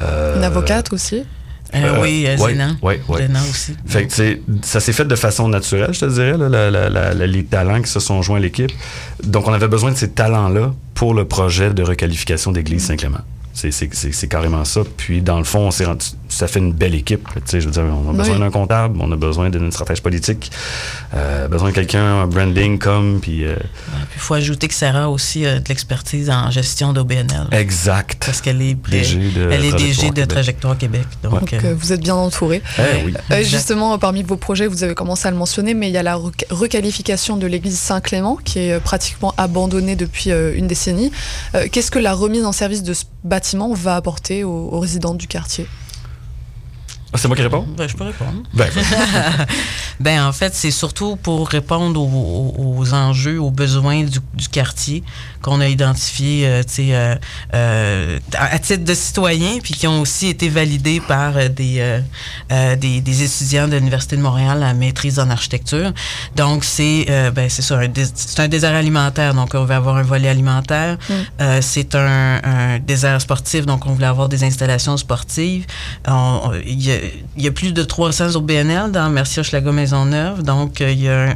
Euh, 0.00 0.36
Une 0.38 0.44
avocate 0.44 0.90
aussi. 0.94 1.22
Euh, 1.74 1.98
oui, 2.00 2.24
euh, 2.26 2.36
ouais, 2.38 2.52
Zénan. 2.52 2.76
ouais, 2.82 3.00
ouais. 3.08 3.18
Zénan 3.26 3.40
aussi. 3.48 3.74
Fait 3.86 4.06
que, 4.06 4.38
ça 4.62 4.80
s'est 4.80 4.92
fait 4.94 5.04
de 5.04 5.14
façon 5.16 5.48
naturelle, 5.48 5.92
je 5.92 6.00
te 6.00 6.04
dirais, 6.06 6.36
là, 6.38 6.48
la- 6.48 6.70
la- 6.70 6.88
la- 6.88 7.12
la- 7.14 7.26
les 7.26 7.44
talents 7.44 7.80
qui 7.82 7.90
se 7.90 8.00
sont 8.00 8.22
joints 8.22 8.38
à 8.38 8.40
l'équipe. 8.40 8.72
Donc, 9.22 9.46
on 9.46 9.52
avait 9.52 9.68
besoin 9.68 9.92
de 9.92 9.96
ces 9.96 10.08
talents-là 10.10 10.72
pour 10.94 11.12
le 11.14 11.26
projet 11.26 11.72
de 11.74 11.82
requalification 11.82 12.50
d'église 12.52 12.86
Saint-Clément. 12.86 13.20
C'est- 13.70 14.28
carrément 14.28 14.64
ça. 14.64 14.82
Puis, 14.96 15.20
dans 15.22 15.38
le 15.38 15.44
fond, 15.44 15.60
on 15.60 15.70
s'est 15.70 15.84
rendu- 15.84 16.06
ça 16.30 16.46
fait 16.48 16.58
une 16.60 16.72
belle 16.72 16.94
équipe. 16.94 17.28
Tu 17.34 17.40
sais, 17.44 17.60
je 17.60 17.66
veux 17.66 17.72
dire, 17.72 17.82
on 17.84 18.08
a 18.10 18.12
besoin 18.12 18.34
Oui. 18.36 18.40
d'un 18.40 18.50
comptable, 18.50 18.98
on 19.02 19.10
a 19.12 19.16
besoin 19.16 19.50
d'une 19.50 19.70
stratège 19.70 20.00
politique, 20.02 20.50
euh, 21.14 21.48
besoin 21.48 21.68
de 21.70 21.74
quelqu'un, 21.74 22.22
un 22.22 22.26
branding 22.26 22.78
comme, 22.78 23.18
puis... 23.20 23.44
euh, 23.44 23.56
il 24.14 24.20
faut 24.20 24.34
ajouter 24.34 24.68
que 24.68 24.74
Sarah 24.74 25.04
a 25.04 25.08
aussi 25.08 25.44
euh, 25.44 25.58
de 25.60 25.68
l'expertise 25.68 26.30
en 26.30 26.50
gestion 26.50 26.92
d'OBNL. 26.92 27.48
exact. 27.52 28.22
Parce 28.26 28.40
qu'elle 28.40 28.62
est, 28.62 28.74
DG 28.74 29.16
de 29.34 29.50
elle 29.50 29.64
est 29.64 29.70
Trajectoire 29.70 29.76
DG 29.78 30.08
de 30.08 30.14
Québec. 30.14 30.28
Trajectoire 30.28 30.78
Québec. 30.78 31.02
Donc, 31.22 31.32
Donc, 31.40 31.52
euh, 31.54 31.74
vous 31.76 31.92
êtes 31.92 32.00
bien 32.00 32.14
entouré. 32.14 32.62
Eh 32.78 33.04
oui. 33.04 33.14
Euh, 33.30 33.42
justement, 33.42 33.98
parmi 33.98 34.22
vos 34.22 34.36
projets, 34.36 34.66
vous 34.66 34.84
avez 34.84 34.94
commencé 34.94 35.26
à 35.28 35.30
le 35.30 35.36
mentionner, 35.36 35.74
mais 35.74 35.88
il 35.88 35.92
y 35.92 35.98
a 35.98 36.02
la 36.02 36.16
requalification 36.50 37.36
de 37.36 37.46
l'église 37.46 37.78
Saint-Clément, 37.78 38.36
qui 38.44 38.58
est 38.60 38.80
pratiquement 38.80 39.34
abandonnée 39.36 39.96
depuis 39.96 40.30
euh, 40.30 40.54
une 40.56 40.66
décennie. 40.66 41.10
Euh, 41.54 41.66
Qu'est-ce 41.70 41.90
que 41.90 41.98
la 41.98 42.12
remise 42.14 42.44
en 42.44 42.52
service 42.52 42.82
de 42.82 42.94
ce 42.94 43.04
bâtiment 43.24 43.72
va 43.74 43.96
apporter 43.96 44.44
aux, 44.44 44.68
aux 44.72 44.80
résidents 44.80 45.14
du 45.14 45.26
quartier? 45.26 45.66
C'est 47.14 47.26
moi 47.28 47.36
qui 47.36 47.42
réponds? 47.42 47.66
ben, 47.76 47.88
je 47.88 47.96
peux 47.96 48.04
répondre. 48.04 48.42
Ben, 48.54 48.66
Ben, 50.00 50.22
en 50.24 50.32
fait, 50.32 50.54
c'est 50.54 50.70
surtout 50.70 51.16
pour 51.16 51.46
répondre 51.48 52.00
aux, 52.00 52.94
enjeux, 52.94 53.38
aux 53.38 53.50
besoins 53.50 54.04
du, 54.04 54.18
du 54.34 54.48
quartier 54.48 55.02
qu'on 55.42 55.60
a 55.60 55.68
identifiés 55.68 56.46
euh, 56.46 56.62
tu 56.62 56.68
sais, 56.74 56.94
euh, 56.94 57.14
euh, 57.54 58.18
à 58.34 58.58
titre 58.58 58.84
de 58.84 58.94
citoyens, 58.94 59.58
puis 59.62 59.74
qui 59.74 59.86
ont 59.86 60.00
aussi 60.00 60.28
été 60.28 60.48
validés 60.48 61.00
par 61.00 61.36
euh, 61.36 61.48
des, 61.48 62.00
euh, 62.50 62.76
des, 62.76 63.00
des 63.02 63.22
étudiants 63.22 63.68
de 63.68 63.76
l'Université 63.76 64.16
de 64.16 64.22
Montréal 64.22 64.62
à 64.62 64.72
maîtrise 64.72 65.18
en 65.18 65.28
architecture. 65.28 65.92
Donc, 66.36 66.64
c'est 66.64 67.06
euh, 67.10 67.30
ben, 67.30 67.50
c'est 67.50 67.62
ça, 67.62 67.78
c'est 68.14 68.40
un 68.40 68.48
désert 68.48 68.74
alimentaire. 68.74 69.34
Donc, 69.34 69.50
on 69.54 69.64
va 69.64 69.76
avoir 69.76 69.96
un 69.96 70.02
volet 70.02 70.28
alimentaire. 70.28 70.96
Euh, 71.40 71.58
c'est 71.62 71.94
un, 71.94 72.40
un 72.42 72.78
désert 72.78 73.20
sportif, 73.20 73.66
donc 73.66 73.84
on 73.86 73.92
voulait 73.92 74.06
avoir 74.06 74.28
des 74.30 74.44
installations 74.44 74.96
sportives. 74.96 75.66
On- 76.08 76.40
on- 76.44 76.52
Il 76.66 76.82
y, 76.82 76.90
a- 76.92 76.99
il 77.36 77.42
y 77.42 77.48
a 77.48 77.52
plus 77.52 77.72
de 77.72 77.82
300 77.82 78.36
OBNL 78.36 78.90
dans 78.90 79.08
Mercier 79.10 79.40
Hochelaga 79.40 79.72
Maisonneuve, 79.72 80.42
donc 80.42 80.80
euh, 80.80 80.90
il 80.90 81.02
y 81.02 81.08
a 81.08 81.32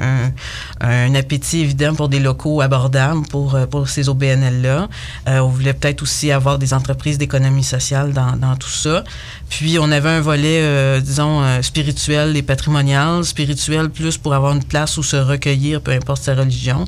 un, 0.80 1.14
appétit 1.14 1.60
évident 1.60 1.94
pour 1.94 2.08
des 2.08 2.18
locaux 2.18 2.60
abordables 2.60 3.26
pour, 3.28 3.54
euh, 3.54 3.66
pour 3.66 3.88
ces 3.88 4.08
OBNL-là. 4.08 4.88
Euh, 5.28 5.38
on 5.38 5.48
voulait 5.48 5.72
peut-être 5.72 6.02
aussi 6.02 6.30
avoir 6.30 6.58
des 6.58 6.74
entreprises 6.74 7.18
d'économie 7.18 7.64
sociale 7.64 8.12
dans, 8.12 8.36
dans 8.36 8.56
tout 8.56 8.68
ça. 8.68 9.04
Puis 9.48 9.78
on 9.80 9.90
avait 9.90 10.08
un 10.08 10.20
volet, 10.20 11.00
disons, 11.00 11.62
spirituel 11.62 12.36
et 12.36 12.42
patrimonial. 12.42 13.24
Spirituel 13.24 13.90
plus 13.90 14.18
pour 14.18 14.34
avoir 14.34 14.52
une 14.52 14.64
place 14.64 14.96
où 14.96 15.02
se 15.02 15.16
recueillir, 15.16 15.80
peu 15.80 15.92
importe 15.92 16.22
sa 16.22 16.34
religion. 16.34 16.86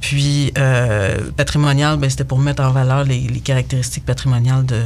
Puis 0.00 0.52
patrimonial, 1.36 1.96
ben, 1.98 2.10
c'était 2.10 2.24
pour 2.24 2.38
mettre 2.38 2.62
en 2.62 2.72
valeur 2.72 3.04
les 3.04 3.40
caractéristiques 3.44 4.04
patrimoniales 4.04 4.66
de, 4.66 4.82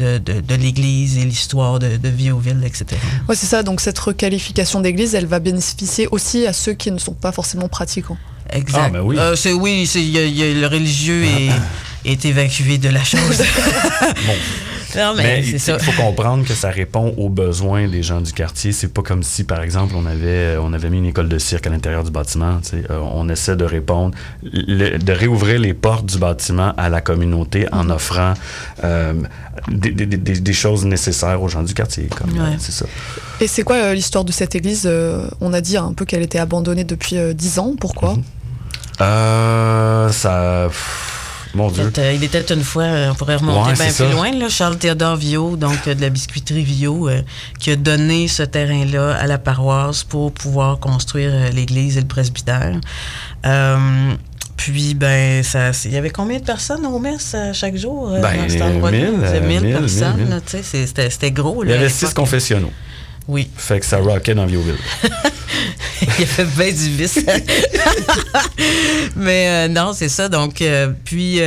de, 0.00 0.18
de, 0.18 0.40
de 0.40 0.54
l'Église 0.54 1.18
et 1.18 1.24
l'histoire 1.24 1.78
de, 1.78 1.96
de 1.96 2.08
Viauville, 2.08 2.62
etc. 2.64 2.86
Ouais, 3.28 3.36
c'est 3.36 3.46
ça. 3.46 3.62
Donc, 3.62 3.80
cette 3.80 3.98
requalification 3.98 4.80
d'église, 4.80 5.14
elle 5.14 5.26
va 5.26 5.38
bénéficier 5.38 6.08
aussi 6.10 6.46
à 6.46 6.52
ceux 6.52 6.72
qui 6.72 6.90
ne 6.90 6.98
sont 6.98 7.12
pas 7.14 7.32
forcément 7.32 7.68
pratiquants. 7.68 8.16
Exact. 8.52 8.82
Ah, 8.86 8.90
ben 8.90 9.00
oui. 9.02 9.16
Euh, 9.18 9.36
c'est 9.36 9.52
oui, 9.52 9.86
c'est 9.86 10.02
y 10.02 10.18
a- 10.18 10.24
il 10.26 10.36
y 10.36 10.42
a 10.42 10.52
le 10.52 10.66
religieux 10.66 11.22
est, 11.24 11.50
est 12.04 12.24
évacué 12.24 12.78
de 12.78 12.88
la 12.88 13.04
chose. 13.12 13.42
Non, 14.96 15.14
mais, 15.16 15.42
il 15.44 15.58
faut 15.60 15.92
comprendre 16.02 16.44
que 16.46 16.54
ça 16.54 16.70
répond 16.70 17.14
aux 17.16 17.28
besoins 17.28 17.88
des 17.88 18.02
gens 18.02 18.20
du 18.20 18.32
quartier. 18.32 18.72
C'est 18.72 18.92
pas 18.92 19.02
comme 19.02 19.22
si, 19.22 19.44
par 19.44 19.62
exemple, 19.62 19.94
on 19.96 20.06
avait, 20.06 20.56
on 20.60 20.72
avait 20.72 20.90
mis 20.90 20.98
une 20.98 21.06
école 21.06 21.28
de 21.28 21.38
cirque 21.38 21.66
à 21.66 21.70
l'intérieur 21.70 22.04
du 22.04 22.10
bâtiment. 22.10 22.58
Euh, 22.74 22.98
on 23.12 23.28
essaie 23.28 23.56
de 23.56 23.64
répondre, 23.64 24.14
le- 24.42 24.98
de 24.98 25.12
réouvrir 25.12 25.58
les 25.60 25.74
portes 25.74 26.06
du 26.06 26.18
bâtiment 26.18 26.72
à 26.76 26.88
la 26.88 27.00
communauté 27.00 27.66
en 27.72 27.84
Mm-hmm. 27.86 27.92
offrant 27.92 28.34
euh, 28.84 29.14
des, 29.68 29.90
des- 29.92 30.06
des- 30.06 30.40
des 30.40 30.52
choses 30.52 30.84
nécessaires 30.84 31.40
aux 31.42 31.48
gens 31.48 31.62
du 31.62 31.74
quartier. 31.74 32.08
Comme, 32.16 32.30
euh, 32.38 32.50
Ouais. 32.50 32.56
c'est 32.58 32.72
ça. 32.72 32.86
Et 33.40 33.46
c'est 33.46 33.62
quoi 33.62 33.76
euh, 33.76 33.94
l'histoire 33.94 34.24
de 34.24 34.32
cette 34.32 34.54
église 34.54 34.82
Euh, 34.86 35.26
On 35.40 35.52
a 35.52 35.60
dit 35.60 35.76
un 35.76 35.92
peu 35.92 36.04
qu'elle 36.04 36.22
était 36.22 36.38
abandonnée 36.38 36.84
depuis 36.84 37.16
euh, 37.16 37.32
10 37.32 37.58
ans. 37.58 37.74
Pourquoi? 37.80 38.16
Euh, 39.00 40.10
ça. 40.10 40.68
Mon 41.54 41.68
Dieu. 41.70 41.92
Euh, 41.98 42.12
il 42.14 42.22
était 42.22 42.42
une 42.54 42.62
fois, 42.62 42.84
euh, 42.84 43.10
on 43.10 43.14
pourrait 43.14 43.36
remonter 43.36 43.70
Ouais, 43.70 43.74
bien 43.74 43.84
plus 43.86 43.92
ça. 43.94 44.08
loin, 44.10 44.30
là, 44.32 44.48
Charles 44.48 44.78
Théodore 44.78 45.16
Viau, 45.16 45.56
donc 45.56 45.78
euh, 45.86 45.94
de 45.94 46.00
la 46.00 46.08
biscuiterie 46.10 46.62
Viau, 46.62 47.08
euh, 47.08 47.22
qui 47.58 47.70
a 47.72 47.76
donné 47.76 48.28
ce 48.28 48.42
terrain-là 48.44 49.14
à 49.16 49.26
la 49.26 49.38
paroisse 49.38 50.04
pour 50.04 50.32
pouvoir 50.32 50.78
construire 50.78 51.32
l'église 51.52 51.96
et 51.96 52.00
le 52.02 52.06
presbytère. 52.06 52.78
Euh, 53.46 54.12
puis, 54.56 54.94
ben, 54.94 55.42
ça, 55.42 55.70
il 55.86 55.92
y 55.92 55.96
avait 55.96 56.10
combien 56.10 56.38
de 56.38 56.44
personnes 56.44 56.84
au 56.86 56.98
messe 56.98 57.32
euh, 57.34 57.52
chaque 57.54 57.76
jour 57.76 58.10
Ben, 58.20 58.42
dans 58.42 58.48
cet 58.48 58.52
Il 58.52 58.58
y 58.58 58.60
euh, 58.62 59.40
1000 59.40 59.60
mille, 59.62 59.72
personnes, 59.78 60.40
tu 60.46 60.58
sais, 60.62 60.86
c'était 60.86 61.30
gros. 61.30 61.64
Il 61.64 61.68
Là, 61.68 61.74
y 61.74 61.78
à 61.78 61.80
avait 61.80 61.88
six 61.88 62.12
confessionnaux. 62.12 62.70
Oui. 63.28 63.48
Fait 63.56 63.80
que 63.80 63.86
ça 63.86 63.98
rockait 63.98 64.34
dans 64.34 64.46
Viauville. 64.46 64.78
il 66.02 66.08
y 66.08 66.22
avait 66.22 66.44
bien 66.44 66.72
du 66.72 66.90
vice. 66.90 67.18
Mais 69.16 69.48
euh, 69.48 69.68
non, 69.68 69.92
c'est 69.92 70.08
ça. 70.08 70.28
Donc, 70.28 70.62
euh, 70.62 70.92
puis, 71.04 71.40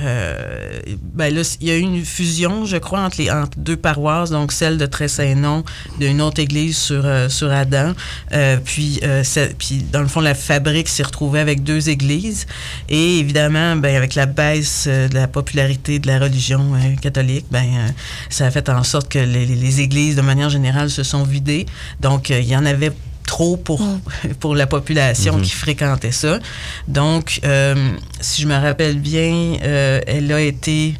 euh, 0.00 0.80
ben 1.14 1.34
il 1.60 1.66
y 1.66 1.70
a 1.70 1.76
eu 1.76 1.80
une 1.80 2.04
fusion, 2.04 2.64
je 2.64 2.76
crois, 2.76 3.00
entre, 3.00 3.18
les, 3.18 3.30
entre 3.30 3.58
deux 3.58 3.76
paroisses, 3.76 4.30
donc 4.30 4.52
celle 4.52 4.78
de 4.78 4.86
Tressailnon, 4.86 5.64
d'une 5.98 6.20
autre 6.20 6.40
église 6.40 6.76
sur, 6.76 7.04
euh, 7.04 7.28
sur 7.28 7.50
Adam. 7.50 7.92
Euh, 8.32 8.58
puis, 8.64 9.00
puis, 9.58 9.84
dans 9.92 10.00
le 10.00 10.08
fond, 10.08 10.20
la 10.20 10.34
fabrique 10.34 10.88
s'est 10.88 11.02
retrouvée 11.02 11.40
avec 11.40 11.62
deux 11.62 11.88
églises. 11.88 12.46
Et 12.88 13.18
évidemment, 13.18 13.76
ben, 13.76 13.94
avec 13.96 14.14
la 14.14 14.26
baisse 14.26 14.86
de 14.86 15.14
la 15.14 15.28
popularité 15.28 15.98
de 15.98 16.06
la 16.06 16.18
religion 16.18 16.72
catholique, 17.00 17.46
ben, 17.50 17.92
ça 18.30 18.46
a 18.46 18.50
fait 18.50 18.68
en 18.68 18.84
sorte 18.84 19.08
que 19.08 19.18
les, 19.18 19.46
les- 19.46 19.80
églises, 19.80 20.16
de 20.16 20.22
manière 20.22 20.50
générale, 20.50 20.90
se 20.90 21.02
sont 21.02 21.22
vidées. 21.22 21.66
Donc, 22.00 22.30
il 22.30 22.44
y 22.48 22.56
en 22.56 22.64
avait 22.66 22.92
trop 23.28 23.56
pour, 23.56 23.80
pour 24.40 24.54
la 24.56 24.66
population 24.66 25.36
Mhm. 25.36 25.42
qui 25.42 25.50
fréquentait 25.50 26.12
ça. 26.12 26.38
Donc, 26.88 27.40
euh, 27.44 27.74
si 28.20 28.42
je 28.42 28.48
me 28.48 28.56
rappelle 28.56 28.98
bien, 28.98 29.56
euh, 29.62 30.00
elle 30.06 30.32
a 30.32 30.40
été... 30.40 30.94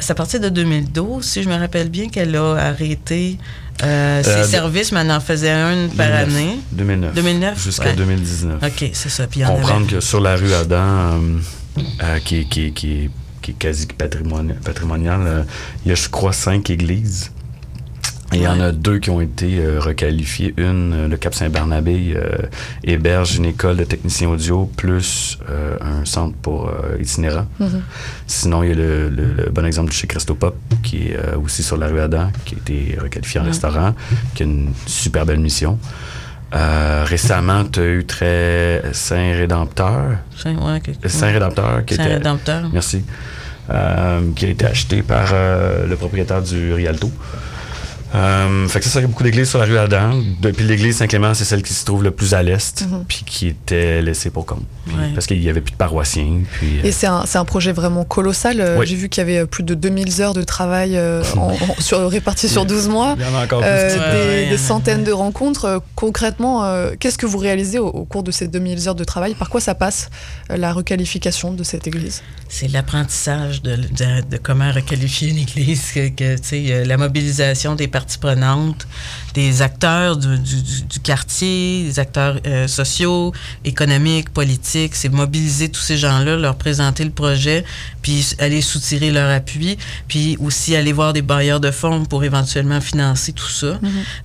C'est 0.00 0.10
à 0.10 0.14
partir 0.14 0.40
de 0.40 0.48
2012, 0.48 1.24
si 1.24 1.42
je 1.44 1.48
me 1.48 1.54
rappelle 1.56 1.88
bien, 1.90 2.08
qu'elle 2.08 2.34
a 2.34 2.54
arrêté 2.56 3.36
euh, 3.84 4.22
ses 4.24 4.30
Euh, 4.30 4.44
services, 4.44 4.90
mais 4.92 5.00
elle 5.02 5.12
en 5.12 5.20
faisait 5.20 5.52
une 5.52 5.88
par 5.90 6.08
2009. 6.08 6.22
année. 6.34 6.58
2009. 6.72 7.14
2009, 7.14 7.62
Jusqu'à 7.62 7.84
ouais. 7.90 7.94
2019. 7.94 8.60
OK, 8.64 8.90
c'est 8.92 9.08
ça. 9.08 9.26
Puis 9.28 9.42
comprendre 9.42 9.76
avait- 9.84 9.86
que 9.86 10.00
sur 10.00 10.20
la 10.20 10.34
rue 10.36 10.52
Adam, 10.52 10.76
euh, 10.76 11.38
euh, 12.02 12.18
qui, 12.24 12.38
est- 12.38 12.44
qui, 12.48 12.64
est- 12.66 12.70
qui, 12.72 12.92
est- 12.92 13.10
qui 13.42 13.50
est 13.52 13.54
quasi 13.54 13.86
patrimonial, 13.86 14.58
patrimonial 14.64 15.46
il 15.84 15.90
y 15.90 15.92
a, 15.92 15.94
je 15.94 16.08
crois, 16.08 16.32
cinq 16.32 16.70
églises. 16.70 17.30
Et 18.32 18.36
il 18.36 18.42
y 18.42 18.46
en 18.46 18.60
a 18.60 18.72
deux 18.72 18.98
qui 18.98 19.08
ont 19.08 19.22
été 19.22 19.58
euh, 19.58 19.80
requalifiées. 19.80 20.52
Une, 20.58 20.92
euh, 20.92 21.08
le 21.08 21.16
Cap 21.16 21.34
Saint-Barnabé, 21.34 22.12
euh, 22.14 22.28
héberge 22.84 23.36
une 23.36 23.46
école 23.46 23.76
de 23.78 23.84
techniciens 23.84 24.28
audio 24.28 24.70
plus 24.76 25.38
euh, 25.48 25.76
un 25.80 26.04
centre 26.04 26.36
pour 26.42 26.68
euh, 26.68 26.98
itinérants. 27.00 27.46
Mhm. 27.58 27.80
Sinon, 28.26 28.62
il 28.64 28.68
y 28.68 28.72
a 28.72 28.74
le, 28.74 29.08
le- 29.08 29.32
le 29.44 29.50
bon 29.50 29.64
exemple 29.64 29.88
de 29.88 29.94
chez 29.94 30.06
Christopop, 30.06 30.54
qui 30.82 31.08
est 31.08 31.16
euh, 31.16 31.38
aussi 31.42 31.62
sur 31.62 31.78
la 31.78 31.86
rue 31.86 32.00
Adam, 32.00 32.30
qui 32.44 32.54
a 32.54 32.58
été 32.58 32.98
requalifié 33.00 33.40
en 33.40 33.44
restaurant, 33.44 33.94
qui 34.34 34.42
a 34.42 34.46
une 34.46 34.72
super 34.86 35.24
belle 35.24 35.40
mission. 35.40 35.78
Euh, 36.54 37.04
récemment, 37.06 37.64
tu 37.64 37.80
as 37.80 37.84
eu 37.86 38.04
très 38.04 38.82
Saint-Rédempteur. 38.92 40.18
Saint- 40.36 40.54
Saint-Rédempteur. 41.08 41.84
qui 41.86 41.94
était- 41.94 42.02
Saint-Rédempteur. 42.04 42.70
Merci. 42.72 43.02
Euh, 43.70 44.20
qui 44.34 44.46
a 44.46 44.48
été 44.48 44.64
acheté 44.66 45.02
par 45.02 45.28
euh, 45.32 45.86
le 45.86 45.96
propriétaire 45.96 46.42
du 46.42 46.72
Rialto. 46.72 47.10
Euh, 48.14 48.66
fait 48.68 48.78
que 48.78 48.84
ça, 48.86 48.92
ça, 48.92 49.00
il 49.00 49.02
y 49.02 49.04
a 49.04 49.08
beaucoup 49.08 49.22
d'églises 49.22 49.50
sur 49.50 49.58
la 49.58 49.66
rue 49.66 49.76
Adam. 49.76 50.12
Depuis 50.40 50.64
l'église 50.64 50.96
Saint-Clément, 50.96 51.34
c'est 51.34 51.44
celle 51.44 51.62
qui 51.62 51.74
se 51.74 51.84
trouve 51.84 52.02
le 52.02 52.10
plus 52.10 52.32
à 52.34 52.42
l'est, 52.42 52.82
Mhm. 52.86 53.04
puis 53.06 53.22
qui 53.26 53.48
était 53.48 54.00
laissée 54.00 54.30
pour 54.30 54.46
compte. 54.46 54.62
Puis- 54.86 54.96
Ouais. 54.96 55.10
Parce 55.14 55.26
qu'il 55.26 55.38
n'y 55.40 55.48
avait 55.50 55.60
plus 55.60 55.72
de 55.72 55.76
paroissiens. 55.76 56.40
Puis, 56.52 56.78
euh, 56.78 56.86
Et 56.86 56.92
c'est 56.92 57.06
un, 57.06 57.24
c'est 57.26 57.36
un 57.38 57.44
projet 57.44 57.72
vraiment 57.72 58.04
colossal. 58.04 58.60
Euh, 58.60 58.78
Oui. 58.78 58.86
J'ai 58.86 58.96
vu 58.96 59.08
qu'il 59.10 59.20
y 59.26 59.30
avait 59.30 59.46
plus 59.46 59.62
de 59.62 59.74
2000 59.74 60.22
heures 60.22 60.32
de 60.32 60.42
travail 60.42 60.96
euh, 60.96 61.22
en- 61.36 61.48
en- 61.52 61.80
sur, 61.80 62.08
réparties 62.10 62.48
sur 62.48 62.64
12 62.64 62.88
mois. 62.88 63.14
Il 63.18 63.24
y 63.24 63.28
en 63.28 63.34
a 63.38 63.44
encore 63.44 63.60
plus. 63.60 63.68
Euh, 63.68 63.88
Ouais, 63.88 63.94
des, 63.94 64.28
ouais, 64.28 64.42
il 64.44 64.46
y 64.46 64.50
des 64.50 64.52
en 64.52 64.64
a. 64.64 64.68
centaines 64.68 65.04
de 65.04 65.12
rencontres. 65.12 65.64
Euh, 65.66 65.78
concrètement, 65.94 66.64
euh, 66.64 66.92
qu'est-ce 66.98 67.18
que 67.18 67.26
vous 67.26 67.38
réalisez 67.38 67.78
au, 67.78 67.88
au 67.88 68.04
cours 68.06 68.22
de 68.22 68.30
ces 68.30 68.48
2000 68.48 68.88
heures 68.88 68.94
de 68.94 69.04
travail? 69.04 69.34
Par 69.34 69.50
quoi 69.50 69.60
ça 69.60 69.74
passe, 69.74 70.08
euh, 70.50 70.56
la 70.56 70.72
requalification 70.72 71.52
de 71.52 71.62
cette 71.62 71.86
église? 71.86 72.22
C'est 72.48 72.68
l'apprentissage 72.68 73.60
de, 73.62 73.76
de- 73.76 74.26
de 74.30 74.36
comment 74.42 74.72
requalifier 74.72 75.28
une 75.28 75.38
église, 75.38 75.92
que, 75.92 76.08
que, 76.08 76.36
tu 76.36 76.42
sais, 76.42 76.64
euh, 76.70 76.84
la 76.86 76.96
mobilisation 76.96 77.74
des 77.74 77.88
parties 77.98 78.18
prenantes, 78.18 78.86
des 79.34 79.60
acteurs 79.62 80.16
du, 80.16 80.38
du- 80.38 80.62
du- 80.62 80.82
du 80.82 81.00
quartier, 81.00 81.84
des 81.84 81.98
acteurs 81.98 82.36
euh, 82.46 82.68
sociaux, 82.68 83.32
économiques, 83.64 84.30
politiques. 84.30 84.94
C'est 84.94 85.08
mobiliser 85.08 85.68
tous 85.68 85.80
ces 85.80 85.96
gens-là, 85.96 86.36
leur 86.36 86.56
présenter 86.56 87.04
le 87.04 87.10
projet, 87.10 87.64
puis 88.02 88.24
aller 88.38 88.62
soutirer 88.62 89.10
leur 89.10 89.30
appui, 89.30 89.76
puis 90.06 90.36
aussi 90.40 90.76
aller 90.76 90.92
voir 90.92 91.12
des 91.12 91.22
bailleurs 91.22 91.60
de 91.60 91.70
fonds 91.72 92.04
pour 92.04 92.22
éventuellement 92.24 92.80
financer 92.80 93.32
tout 93.32 93.48
ça. 93.50 93.78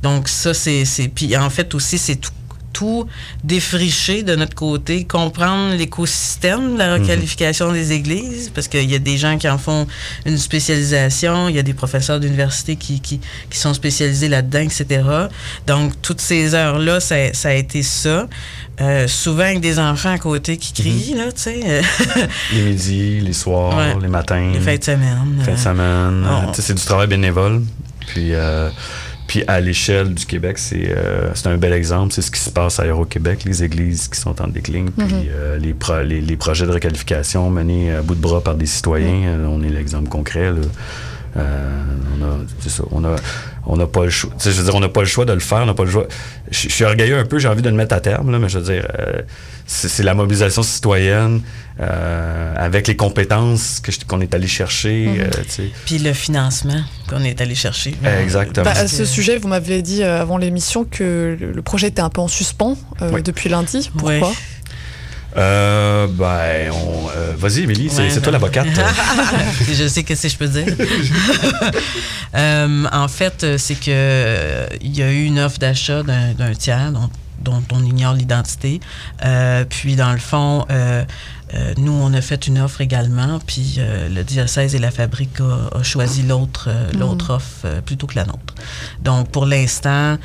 Donc 0.04 0.30
ça, 0.30 0.54
c'est- 0.54 0.84
Puis 1.16 1.36
en 1.36 1.50
fait 1.50 1.74
aussi, 1.74 1.98
c'est 1.98 2.18
tout 2.18 2.32
tout 2.74 3.06
défricher 3.44 4.24
de 4.24 4.36
notre 4.36 4.56
côté, 4.56 5.06
comprendre 5.06 5.76
l'écosystème 5.76 6.74
de 6.74 6.80
la 6.80 6.94
requalification 6.96 7.72
des 7.72 7.92
églises, 7.94 8.52
parce 8.54 8.68
qu'il 8.68 8.90
y 8.90 8.96
a 8.96 9.00
des 9.00 9.18
gens 9.18 9.38
qui 9.38 9.48
en 9.48 9.58
font 9.58 9.88
une 10.26 10.38
spécialisation, 10.38 11.48
il 11.50 11.56
y 11.56 11.60
a 11.60 11.64
des 11.64 11.74
professeurs 11.74 12.20
d'université 12.20 12.76
qui, 12.76 13.00
qui, 13.00 13.20
qui 13.50 13.58
sont 13.58 13.74
spécialisés 13.74 14.28
là-dedans, 14.28 14.60
etc. 14.62 15.04
Donc, 15.68 15.94
toutes 16.02 16.22
ces 16.22 16.56
heures-là, 16.56 17.00
ça, 17.00 17.34
ça 17.34 17.50
a 17.50 17.54
été 17.54 17.84
ça. 17.84 18.28
Euh, 18.82 19.08
souvent 19.08 19.44
avec 19.44 19.62
des 19.62 19.78
enfants 19.78 20.12
à 20.12 20.18
côté 20.18 20.58
qui 20.58 20.74
crient, 20.74 21.14
là, 21.16 21.32
tu 21.32 21.42
sais. 21.44 21.82
Les 22.54 22.62
midis, 22.64 23.20
les 23.20 23.34
soirs, 23.34 23.78
Ouais. 23.78 23.96
les 24.02 24.08
matins. 24.08 24.52
Les 24.52 24.60
fins 24.60 24.76
de 24.76 24.84
semaine. 24.84 25.42
Fin 25.46 25.52
de 25.52 25.56
euh, 25.56 25.58
semaine. 25.58 26.26
Euh, 26.26 26.52
c'est 26.54 26.74
du 26.74 26.84
travail 26.84 27.08
bénévole. 27.08 27.62
Puis, 28.08 28.34
euh, 28.34 28.70
puis 29.34 29.44
à 29.48 29.60
l'échelle 29.60 30.14
du 30.14 30.28
Québec, 30.28 30.60
c'est 30.60 30.92
euh, 30.96 31.32
c'est 31.34 31.48
un 31.48 31.58
bel 31.58 31.74
exemple. 31.74 32.14
C'est 32.14 32.22
ce 32.22 32.30
qui 32.30 32.40
se 32.40 32.52
passe 32.52 32.80
à 32.80 32.84
Aéro-Québec, 32.84 33.46
les 33.46 33.64
églises 33.64 34.08
qui 34.08 34.20
sont 34.20 34.40
en 34.40 34.48
déclin, 34.48 34.86
puis 34.96 35.08
Mhm. 35.08 35.24
euh, 35.32 35.58
les, 35.58 35.74
pro- 35.74 36.04
les, 36.04 36.22
les 36.22 36.38
projets 36.38 36.68
de 36.68 36.72
requalification 36.72 37.50
menés 37.50 37.92
à 37.96 38.04
bout 38.04 38.14
de 38.14 38.22
bras 38.22 38.42
par 38.44 38.54
des 38.54 38.68
citoyens. 38.68 39.30
Euh, 39.30 39.48
on 39.50 39.64
est 39.64 39.70
l'exemple 39.70 40.08
concret. 40.08 40.52
là. 40.52 40.62
Euh, 41.36 41.84
on 42.20 42.24
a, 42.24 42.38
c'est 42.60 42.70
ça, 42.70 42.84
on 42.92 43.04
a, 43.04 43.16
on 43.66 43.78
n'a 43.78 43.88
pas 43.88 44.04
le 44.04 44.10
choix. 44.10 44.32
Je 44.40 44.50
veux 44.50 44.64
dire, 44.64 44.76
on 44.76 44.80
n'a 44.80 44.90
pas 44.90 45.02
le 45.02 45.08
choix 45.08 45.26
de 45.26 45.34
le 45.34 45.40
faire. 45.40 45.60
On 45.60 45.66
n'a 45.66 45.74
pas 45.74 45.86
le 45.86 45.92
choix. 45.92 46.08
Je, 46.52 46.70
suis 46.70 46.84
orgueilleux 46.84 47.18
un 47.18 47.26
peu. 47.26 47.40
J'ai 47.40 47.48
envie 47.48 47.62
de 47.62 47.70
le 47.70 47.76
mettre 47.76 47.96
à 47.96 48.00
terme, 48.00 48.32
là, 48.32 48.40
mais 48.40 48.50
je 48.50 48.60
veux 48.60 48.66
dire, 48.74 48.88
euh, 49.00 49.22
c'est, 49.66 50.04
la 50.04 50.14
mobilisation 50.14 50.64
citoyenne 50.64 51.42
euh, 51.80 52.54
avec 52.58 52.88
les 52.88 52.96
compétences 52.96 53.82
qu'on 54.08 54.22
est 54.22 54.34
allé 54.36 54.48
chercher. 54.48 55.08
Mhm. 55.08 55.22
euh. 55.22 55.68
Puis 55.86 56.00
le 56.00 56.14
financement 56.14 56.82
qu'on 57.10 57.24
est 57.24 57.42
allé 57.42 57.56
chercher. 57.56 57.96
Exactement. 58.22 58.66
Bah, 58.66 58.74
à 58.76 58.88
ce 58.88 59.06
sujet, 59.06 59.38
vous 59.38 59.48
m'aviez 59.48 59.82
dit 59.82 60.04
avant 60.04 60.38
l'émission 60.38 60.86
que 60.86 61.38
le, 61.40 61.62
projet 61.62 61.88
était 61.88 62.02
un 62.02 62.10
peu 62.10 62.22
en 62.22 62.28
suspens 62.28 62.78
euh, 63.02 63.12
Oui. 63.14 63.24
depuis 63.24 63.50
lundi. 63.50 63.90
Pourquoi? 63.98 64.34
Euh, 65.36 66.08
ben, 66.08 66.72
on, 66.72 67.10
euh, 67.10 67.34
vas-y, 67.38 67.62
Émilie, 67.62 67.90
c'est, 67.90 68.04
Ouais, 68.04 68.10
c'est 68.10 68.22
toi 68.22 68.32
l'avocate. 68.32 68.68
je 69.72 69.88
sais 69.88 70.04
que 70.04 70.16
c'est 70.16 70.30
je 70.30 70.38
peux 70.38 70.48
dire. 70.48 70.66
Euh, 72.36 72.86
en 72.92 73.08
fait, 73.08 73.46
c'est 73.58 73.76
que 73.76 74.66
il 74.82 74.98
y 74.98 75.04
a 75.04 75.12
eu 75.12 75.26
une 75.26 75.38
offre 75.38 75.60
d'achat 75.60 76.02
d'un, 76.02 76.34
d'un 76.34 76.52
tiers 76.54 76.92
dont, 76.92 77.08
dont 77.44 77.62
on 77.72 77.84
ignore 77.84 78.14
l'identité. 78.16 78.80
Euh, 79.24 79.66
puis 79.70 79.96
dans 79.96 80.12
le 80.12 80.18
fond, 80.18 80.66
euh, 80.72 81.04
euh, 81.54 81.74
nous 81.78 81.92
on 81.92 82.12
a 82.14 82.22
fait 82.22 82.48
une 82.48 82.60
offre 82.60 82.82
également. 82.82 83.40
Puis 83.46 83.76
euh, 83.78 84.10
le 84.10 84.24
diocèse 84.24 84.74
et 84.74 84.80
la 84.80 84.90
fabrique 84.90 85.40
a, 85.42 85.78
a 85.78 85.84
choisi 85.84 86.24
l'autre 86.24 86.70
euh, 86.70 86.92
l'autre 86.98 87.36
offre 87.36 87.66
euh, 87.66 87.82
plutôt 87.82 88.08
que 88.08 88.16
la 88.16 88.26
nôtre. 88.26 88.56
Donc 89.02 89.30
pour 89.30 89.46
l'instant. 89.46 90.18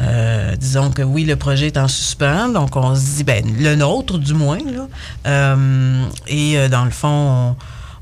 Euh, 0.00 0.56
disons 0.56 0.90
que 0.90 1.02
oui, 1.02 1.24
le 1.24 1.36
projet 1.36 1.66
est 1.68 1.76
en 1.76 1.86
suspens, 1.88 2.48
donc 2.48 2.74
on 2.76 2.94
se 2.96 3.00
dit, 3.16 3.24
ben, 3.24 3.44
le 3.58 3.74
nôtre 3.76 4.18
du 4.18 4.34
moins, 4.34 4.58
là. 4.58 4.88
Euh, 5.26 6.04
et 6.26 6.58
euh, 6.58 6.68
dans 6.68 6.84
le 6.84 6.90
fond, 6.90 7.54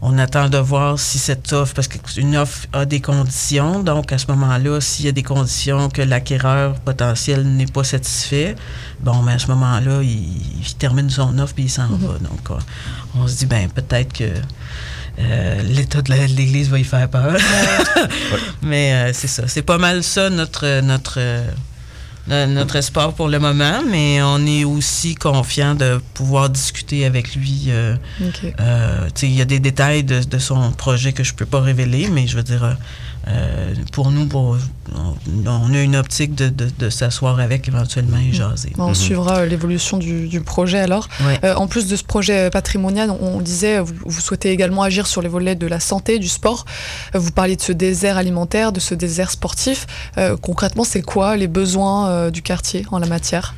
on, 0.02 0.12
on 0.14 0.18
attend 0.18 0.48
de 0.48 0.56
voir 0.56 0.98
si 0.98 1.18
cette 1.18 1.52
offre, 1.52 1.74
parce 1.74 1.88
qu'une 1.88 2.36
offre 2.36 2.66
a 2.72 2.86
des 2.86 3.00
conditions, 3.00 3.82
donc 3.82 4.12
à 4.12 4.18
ce 4.18 4.26
moment-là, 4.28 4.80
s'il 4.80 5.04
y 5.06 5.08
a 5.08 5.12
des 5.12 5.22
conditions 5.24 5.90
que 5.90 6.00
l'acquéreur 6.00 6.74
potentiel 6.76 7.42
n'est 7.44 7.66
pas 7.66 7.84
satisfait, 7.84 8.54
bon, 9.00 9.20
mais 9.22 9.32
à 9.32 9.38
ce 9.38 9.48
moment-là, 9.48 10.00
il, 10.02 10.08
il 10.62 10.74
termine 10.78 11.10
son 11.10 11.38
offre 11.38 11.54
puis 11.54 11.64
il 11.64 11.70
s'en 11.70 11.88
va. 11.88 12.14
Donc, 12.18 12.58
on 13.18 13.26
se 13.26 13.36
dit, 13.36 13.46
ben, 13.46 13.68
peut-être 13.68 14.12
que. 14.14 14.24
euh, 15.18 15.62
L'état 15.64 16.00
de 16.00 16.12
l'Église 16.12 16.70
va 16.70 16.78
y 16.78 16.84
faire 16.84 17.10
peur. 17.10 17.36
Mais 18.62 18.92
euh, 18.94 19.10
c'est 19.12 19.28
ça. 19.28 19.42
C'est 19.48 19.62
pas 19.62 19.76
mal 19.76 20.02
ça, 20.02 20.30
notre, 20.30 20.80
notre, 20.80 21.18
no- 21.20 21.52
notre 22.28 22.76
espoir 22.76 23.12
pour 23.14 23.28
le 23.28 23.38
moment. 23.38 23.82
Mais 23.88 24.22
on 24.22 24.44
est 24.46 24.64
aussi 24.64 25.14
confiant 25.14 25.74
de 25.74 26.00
pouvoir 26.14 26.48
discuter 26.50 27.04
avec 27.04 27.34
lui. 27.34 27.64
euh, 27.68 27.96
euh, 28.60 29.08
il 29.22 29.34
y 29.34 29.40
a 29.40 29.44
des 29.44 29.60
détails 29.60 30.04
de, 30.04 30.22
de 30.22 30.38
son 30.38 30.72
projet 30.72 31.12
que 31.12 31.24
je 31.24 31.34
peux 31.34 31.46
pas 31.46 31.60
révéler, 31.60 32.08
mais 32.10 32.26
je 32.26 32.36
veux 32.36 32.42
dire, 32.42 32.76
euh, 33.28 33.74
pour 33.92 34.10
nous, 34.10 34.26
pour- 34.26 34.56
on, 34.96 35.14
on 35.46 35.74
a 35.74 35.82
une 35.82 35.94
optique 35.96 36.34
de, 36.34 36.48
de- 36.48 36.70
de 36.78 36.90
s'asseoir 36.90 37.38
avec 37.38 37.68
éventuellement 37.68 38.16
et 38.18 38.32
jaser. 38.32 38.72
On 38.78 38.94
suivra 38.94 39.38
euh, 39.40 39.46
l'évolution 39.46 39.98
du, 39.98 40.26
du 40.28 40.40
projet 40.40 40.78
alors. 40.80 41.08
Ouais. 41.26 41.38
Euh, 41.44 41.54
en 41.54 41.66
plus 41.66 41.86
de 41.86 41.96
ce 41.96 42.02
projet 42.04 42.50
patrimonial, 42.50 43.10
on, 43.10 43.36
on 43.36 43.40
disait, 43.40 43.78
vous, 43.80 43.94
vous 44.04 44.20
souhaitez 44.20 44.50
également 44.50 44.82
agir 44.82 45.06
sur 45.06 45.22
les 45.22 45.28
volets 45.28 45.54
de 45.54 45.66
la 45.66 45.80
santé, 45.80 46.18
du 46.18 46.28
sport. 46.28 46.64
Vous 47.14 47.30
parliez 47.30 47.56
de 47.56 47.62
ce 47.62 47.72
désert 47.72 48.16
alimentaire, 48.16 48.72
de 48.72 48.80
ce 48.80 48.94
désert 48.94 49.30
sportif. 49.30 49.86
Euh, 50.18 50.36
concrètement, 50.36 50.84
c'est 50.84 51.02
quoi 51.02 51.36
les 51.36 51.48
besoins 51.48 52.30
du 52.30 52.42
quartier 52.42 52.86
en 52.90 52.98
la 52.98 53.06
matière? 53.06 53.54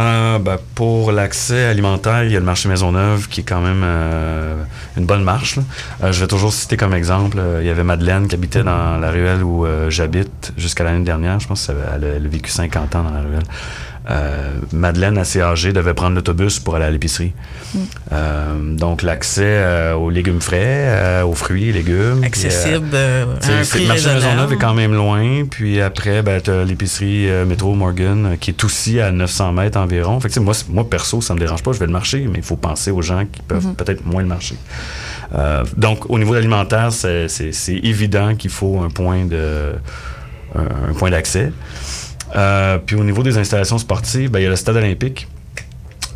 Ben, 0.00 0.58
pour 0.74 1.12
l'accès 1.12 1.64
alimentaire, 1.66 2.24
il 2.24 2.32
y 2.32 2.36
a 2.36 2.38
le 2.38 2.44
marché 2.44 2.68
Maisonneuve 2.68 3.28
qui 3.28 3.40
est 3.40 3.44
quand 3.44 3.60
même 3.60 3.82
euh, 3.84 4.62
une 4.96 5.04
bonne 5.04 5.22
marche. 5.22 5.58
Euh, 6.02 6.12
je 6.12 6.20
vais 6.20 6.26
toujours 6.26 6.52
citer 6.52 6.76
comme 6.76 6.94
exemple, 6.94 7.38
euh, 7.38 7.60
il 7.60 7.66
y 7.66 7.70
avait 7.70 7.84
Madeleine 7.84 8.26
qui 8.26 8.34
habitait 8.34 8.62
dans 8.62 8.96
la 8.96 9.10
ruelle 9.10 9.42
où 9.42 9.66
euh, 9.66 9.90
j'habite 9.90 10.52
jusqu'à 10.56 10.84
l'année 10.84 11.04
dernière. 11.04 11.38
Je 11.40 11.48
pense 11.48 11.66
qu'elle 11.66 12.04
a, 12.04 12.08
elle 12.16 12.26
a 12.26 12.28
vécu 12.28 12.50
50 12.50 12.94
ans 12.96 13.02
dans 13.04 13.10
la 13.10 13.20
ruelle. 13.20 13.42
Euh, 14.10 14.50
Madeleine, 14.72 15.18
assez 15.18 15.40
âgée, 15.40 15.72
devait 15.72 15.94
prendre 15.94 16.16
l'autobus 16.16 16.58
pour 16.58 16.74
aller 16.74 16.86
à 16.86 16.90
l'épicerie. 16.90 17.32
Mm. 17.74 17.78
Euh, 18.12 18.74
donc 18.76 19.02
l'accès 19.02 19.42
euh, 19.44 19.94
aux 19.94 20.10
légumes 20.10 20.40
frais, 20.40 21.22
aux 21.22 21.34
fruits 21.34 21.68
et 21.68 21.72
légumes. 21.72 22.22
Accessible, 22.24 22.88
Puis, 23.40 23.52
à 23.52 23.58
un 23.58 23.62
prix 23.64 23.82
Le 23.82 23.88
marché 23.88 24.08
raisonnable. 24.08 24.20
Maisonneuve 24.24 24.52
est 24.52 24.56
quand 24.56 24.74
même 24.74 24.94
loin. 24.94 25.44
Puis 25.50 25.80
après, 25.80 26.22
ben, 26.22 26.40
l'épicerie 26.66 27.28
Métro 27.46 27.74
Morgan 27.74 28.36
qui 28.40 28.50
est 28.50 28.64
aussi 28.64 29.00
à 29.00 29.12
900 29.12 29.52
mètres 29.52 29.78
environ. 29.78 30.18
Fait 30.20 30.28
que, 30.28 30.40
moi, 30.40 30.54
moi, 30.68 30.88
perso, 30.88 31.20
ça 31.20 31.34
me 31.34 31.38
dérange 31.38 31.62
pas, 31.62 31.72
je 31.72 31.78
vais 31.78 31.86
le 31.86 31.92
marcher, 31.92 32.26
mais 32.30 32.38
il 32.38 32.44
faut 32.44 32.56
penser 32.56 32.90
aux 32.90 33.02
gens 33.02 33.24
qui 33.30 33.42
peuvent 33.42 33.66
Mhm. 33.66 33.74
peut-être 33.74 34.06
moins 34.06 34.22
le 34.22 34.28
marcher. 34.28 34.56
Donc, 35.76 36.10
au 36.10 36.18
niveau 36.18 36.34
alimentaire, 36.34 36.88
c'est 36.92 37.28
évident 37.68 38.34
qu'il 38.34 38.50
faut 38.50 38.80
un 38.80 38.90
point 38.90 39.24
de 39.24 39.74
un, 40.54 40.90
un 40.90 40.94
point 40.94 41.10
d'accès. 41.10 41.52
Euh, 42.36 42.78
puis 42.84 42.96
au 42.96 43.04
niveau 43.04 43.22
des 43.22 43.38
installations 43.38 43.78
sportives, 43.78 44.30
ben, 44.30 44.38
il 44.40 44.42
y 44.44 44.46
a 44.46 44.50
le 44.50 44.56
stade 44.56 44.76
olympique. 44.76 45.26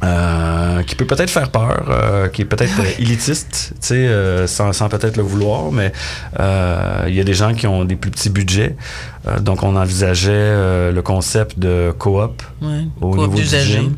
euh, 0.03 0.83
qui 0.83 0.97
peut 0.97 1.07
peut-être 1.07 1.31
faire 1.31 1.51
peur, 1.51 1.87
euh, 1.89 2.29
qui 2.29 2.43
est 2.43 2.45
peut-être 2.45 2.79
euh, 2.81 2.99
élitiste, 3.03 3.71
tu 3.81 3.87
sais, 3.89 3.95
euh, 3.95 4.47
sans, 4.47 4.73
sans 4.75 4.89
peut-être 4.91 5.17
le 5.17 5.23
vouloir, 5.23 5.73
mais 5.73 5.93
euh, 6.41 7.05
il 7.09 7.15
y 7.15 7.21
a 7.21 7.25
des 7.25 7.33
gens 7.33 7.55
qui 7.55 7.67
ont 7.67 7.85
des 7.87 7.97
plus 7.97 8.11
petits 8.11 8.29
budgets. 8.29 8.77
Euh, 9.27 9.39
donc, 9.41 9.63
on 9.63 9.77
envisageait 9.77 10.31
euh, 10.33 10.93
le 10.93 11.01
concept 11.01 11.59
de 11.59 11.95
coop 11.99 12.43
Ouais, 12.61 12.85
au 13.01 13.17
niveau 13.17 13.35
du 13.35 13.45
gym. 13.45 13.97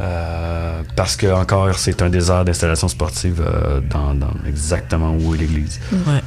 Euh, 0.00 0.82
parce 0.96 1.14
que 1.14 1.28
encore 1.32 1.78
c'est 1.78 2.02
un 2.02 2.08
désert 2.10 2.44
d'installation 2.44 2.88
sportive 2.88 3.40
euh, 3.46 3.80
dans, 3.88 4.12
dans 4.14 4.32
exactement 4.48 5.14
où 5.16 5.36
est 5.36 5.38
l'église. 5.38 5.78
Ouais. 5.92 6.20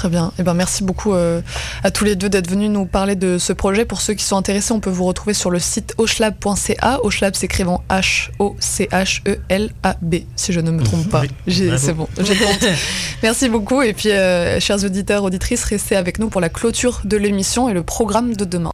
Très 0.00 0.08
bien. 0.08 0.32
Eh 0.38 0.42
ben, 0.42 0.54
merci 0.54 0.82
beaucoup 0.82 1.12
euh, 1.12 1.42
à 1.84 1.90
tous 1.90 2.04
les 2.04 2.16
deux 2.16 2.30
d'être 2.30 2.48
venus 2.48 2.70
nous 2.70 2.86
parler 2.86 3.16
de 3.16 3.36
ce 3.36 3.52
projet. 3.52 3.84
Pour 3.84 4.00
ceux 4.00 4.14
qui 4.14 4.24
sont 4.24 4.38
intéressés, 4.38 4.72
on 4.72 4.80
peut 4.80 4.88
vous 4.88 5.04
retrouver 5.04 5.34
sur 5.34 5.50
le 5.50 5.58
site 5.58 5.92
oshlab.ca. 5.98 7.00
Oshlab 7.02 7.34
s'écrivant 7.34 7.84
H-O-C-H-E-L-A-B, 7.90 10.14
si 10.36 10.54
je 10.54 10.60
ne 10.60 10.70
me 10.70 10.82
trompe 10.82 11.10
pas. 11.10 11.24
C'est 11.46 11.92
bon, 11.92 12.08
j'ai. 12.18 12.34
Merci 13.22 13.50
beaucoup. 13.50 13.82
Et 13.82 13.92
puis, 13.92 14.10
euh, 14.10 14.58
chers 14.58 14.82
auditeurs, 14.82 15.22
auditrices, 15.22 15.64
restez 15.64 15.96
avec 15.96 16.18
nous 16.18 16.30
pour 16.30 16.40
la 16.40 16.48
clôture 16.48 17.02
de 17.04 17.18
l'émission 17.18 17.68
et 17.68 17.74
le 17.74 17.82
programme 17.82 18.34
de 18.34 18.46
demain. 18.46 18.72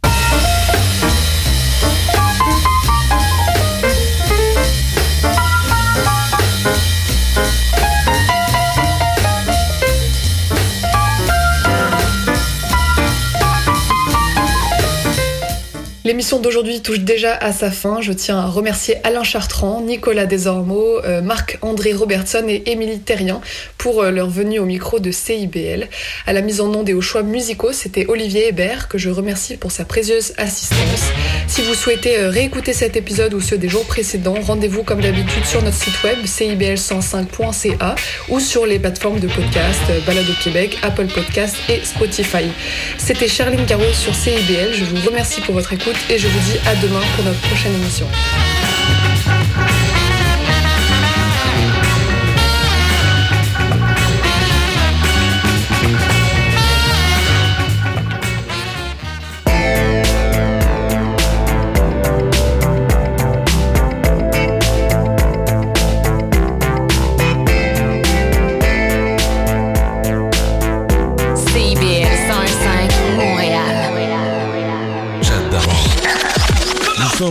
L'émission 16.07 16.39
d'aujourd'hui 16.39 16.79
touche 16.79 17.01
déjà 17.01 17.35
à 17.35 17.51
sa 17.51 17.69
fin. 17.69 17.99
Je 17.99 18.13
tiens 18.13 18.37
à 18.37 18.45
remercier 18.45 18.95
Alain 19.03 19.25
Chartrand, 19.25 19.81
Nicolas 19.81 20.25
Desormeaux, 20.25 21.03
euh, 21.03 21.21
Marc-André 21.21 21.91
Robertson 21.91 22.45
et 22.47 22.63
Émilie 22.71 22.99
Terrien 22.99 23.41
pour 23.77 24.01
euh, 24.01 24.09
leur 24.09 24.29
venue 24.29 24.57
au 24.59 24.65
micro 24.65 24.99
de 24.99 25.11
CIBL. 25.11 25.89
À 26.25 26.31
la 26.31 26.39
mise 26.39 26.61
en 26.61 26.73
onde 26.73 26.87
et 26.87 26.93
aux 26.93 27.01
choix 27.01 27.23
musicaux, 27.23 27.73
c'était 27.73 28.05
Olivier 28.07 28.47
Hébert 28.47 28.87
que 28.87 28.97
je 28.97 29.09
remercie 29.09 29.57
pour 29.57 29.73
sa 29.73 29.83
précieuse 29.83 30.31
assistance. 30.37 31.11
Si 31.49 31.61
vous 31.61 31.73
souhaitez 31.73 32.17
euh, 32.19 32.29
réécouter 32.29 32.71
cet 32.71 32.95
épisode 32.95 33.33
ou 33.33 33.41
ceux 33.41 33.57
des 33.57 33.67
jours 33.67 33.83
précédents, 33.83 34.39
rendez-vous 34.41 34.83
comme 34.83 35.01
d'habitude 35.01 35.43
sur 35.43 35.61
notre 35.61 35.75
site 35.75 36.01
web 36.05 36.19
cibl105.ca 36.23 37.95
ou 38.29 38.39
sur 38.39 38.65
les 38.65 38.79
plateformes 38.79 39.19
de 39.19 39.27
podcast 39.27 39.81
Balado 40.05 40.31
Québec, 40.41 40.77
Apple 40.83 41.07
Podcast 41.07 41.57
et 41.67 41.83
Spotify. 41.83 42.45
C'était 42.97 43.27
Charline 43.27 43.65
Caro 43.65 43.91
sur 43.91 44.15
CIBL. 44.15 44.71
Je 44.71 44.85
vous 44.85 45.05
remercie 45.05 45.41
pour 45.41 45.53
votre 45.53 45.73
écoute 45.73 45.96
et 46.09 46.17
je 46.17 46.27
vous 46.27 46.39
dis 46.39 46.57
à 46.67 46.75
demain 46.75 47.01
pour 47.15 47.25
notre 47.25 47.39
prochaine 47.41 47.73
émission. 47.75 48.07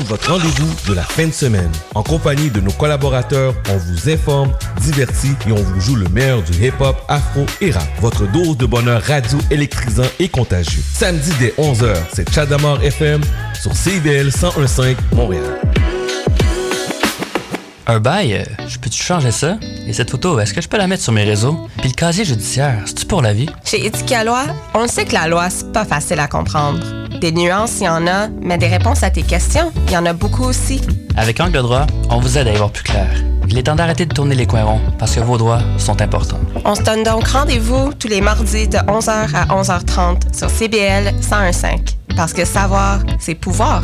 Votre 0.06 0.30
rendez-vous 0.32 0.72
de 0.88 0.94
la 0.94 1.02
fin 1.02 1.26
de 1.26 1.32
semaine. 1.32 1.70
En 1.94 2.02
compagnie 2.02 2.50
de 2.50 2.60
nos 2.60 2.72
collaborateurs, 2.72 3.54
on 3.70 3.76
vous 3.76 4.08
informe, 4.08 4.52
divertit 4.80 5.32
et 5.48 5.52
on 5.52 5.56
vous 5.62 5.80
joue 5.80 5.96
le 5.96 6.08
meilleur 6.08 6.42
du 6.42 6.52
hip-hop, 6.64 6.96
afro 7.08 7.44
et 7.60 7.70
rap. 7.70 7.88
Votre 8.00 8.30
dose 8.30 8.56
de 8.56 8.66
bonheur 8.66 9.02
radio 9.02 9.38
électrisant 9.50 10.06
et 10.18 10.28
contagieux. 10.28 10.82
Samedi 10.94 11.30
dès 11.38 11.54
11h, 11.58 11.94
c'est 12.14 12.32
Chadamar 12.32 12.82
FM 12.82 13.20
sur 13.60 13.74
CIBL 13.74 14.26
1015 14.26 14.96
Montréal. 15.12 15.60
Un 17.88 18.00
bail, 18.00 18.34
euh, 18.34 18.44
je 18.66 18.78
peux-tu 18.78 19.00
changer 19.00 19.30
ça? 19.30 19.58
Et 19.86 19.92
cette 19.92 20.10
photo, 20.10 20.40
est-ce 20.40 20.52
que 20.52 20.60
je 20.60 20.68
peux 20.68 20.76
la 20.76 20.88
mettre 20.88 21.04
sur 21.04 21.12
mes 21.12 21.22
réseaux? 21.22 21.68
Puis 21.78 21.90
le 21.90 21.94
casier 21.94 22.24
judiciaire, 22.24 22.82
c'est-tu 22.84 23.06
pour 23.06 23.22
la 23.22 23.32
vie? 23.32 23.48
Chez 23.64 23.86
Éthique 23.86 24.10
à 24.10 24.24
loi, 24.24 24.44
on 24.74 24.88
sait 24.88 25.04
que 25.04 25.14
la 25.14 25.28
loi, 25.28 25.48
c'est 25.50 25.70
pas 25.72 25.84
facile 25.84 26.18
à 26.18 26.26
comprendre. 26.26 27.05
Des 27.20 27.32
nuances, 27.32 27.80
il 27.80 27.84
y 27.84 27.88
en 27.88 28.06
a, 28.06 28.28
mais 28.42 28.58
des 28.58 28.66
réponses 28.66 29.02
à 29.02 29.10
tes 29.10 29.22
questions, 29.22 29.72
il 29.86 29.92
y 29.92 29.96
en 29.96 30.04
a 30.04 30.12
beaucoup 30.12 30.44
aussi. 30.44 30.80
Avec 31.16 31.40
Angle 31.40 31.62
droit, 31.62 31.86
on 32.10 32.18
vous 32.20 32.36
aide 32.36 32.48
à 32.48 32.52
y 32.52 32.56
voir 32.56 32.70
plus 32.70 32.82
clair. 32.84 33.08
Il 33.48 33.56
est 33.56 33.62
temps 33.62 33.74
d'arrêter 33.76 34.04
de 34.04 34.12
tourner 34.12 34.34
les 34.34 34.46
coins 34.46 34.64
ronds 34.64 34.80
parce 34.98 35.14
que 35.14 35.20
vos 35.20 35.38
droits 35.38 35.60
sont 35.78 36.00
importants. 36.02 36.40
On 36.64 36.74
se 36.74 36.82
donne 36.82 37.04
donc 37.04 37.26
rendez-vous 37.28 37.92
tous 37.94 38.08
les 38.08 38.20
mardis 38.20 38.68
de 38.68 38.76
11h 38.78 39.34
à 39.34 39.46
11h30 39.46 40.36
sur 40.36 40.50
CBL 40.50 41.14
1015. 41.14 41.64
Parce 42.16 42.32
que 42.32 42.44
savoir, 42.44 43.00
c'est 43.18 43.34
pouvoir. 43.34 43.82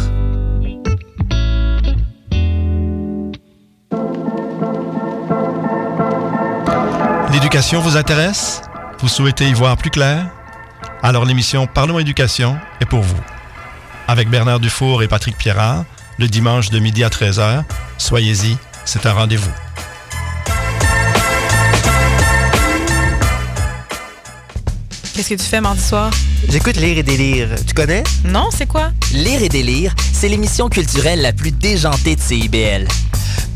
L'éducation 7.32 7.80
vous 7.80 7.96
intéresse? 7.96 8.60
Vous 8.98 9.08
souhaitez 9.08 9.48
y 9.48 9.54
voir 9.54 9.76
plus 9.76 9.90
clair? 9.90 10.26
Alors 11.04 11.24
l'émission 11.24 11.66
Parlons 11.66 11.98
éducation 11.98 12.56
est 12.80 12.84
pour 12.84 13.02
vous. 13.02 13.20
Avec 14.06 14.30
Bernard 14.30 14.60
Dufour 14.60 15.02
et 15.02 15.08
Patrick 15.08 15.36
Pierrard, 15.36 15.84
le 16.16 16.28
dimanche 16.28 16.70
de 16.70 16.78
midi 16.78 17.02
à 17.02 17.08
13h, 17.08 17.64
soyez-y, 17.98 18.56
c'est 18.84 19.04
un 19.06 19.12
rendez-vous. 19.12 19.50
Qu'est-ce 25.12 25.30
que 25.30 25.34
tu 25.34 25.44
fais 25.44 25.60
mardi 25.60 25.82
soir? 25.82 26.12
J'écoute 26.48 26.76
Lire 26.76 26.98
et 26.98 27.02
délire. 27.02 27.48
Tu 27.66 27.74
connais? 27.74 28.04
Non, 28.24 28.50
c'est 28.56 28.66
quoi? 28.66 28.92
Lire 29.12 29.42
et 29.42 29.48
délire, 29.48 29.94
c'est 30.12 30.28
l'émission 30.28 30.68
culturelle 30.68 31.20
la 31.20 31.32
plus 31.32 31.50
déjantée 31.50 32.14
de 32.14 32.20
CIBL. 32.20 32.86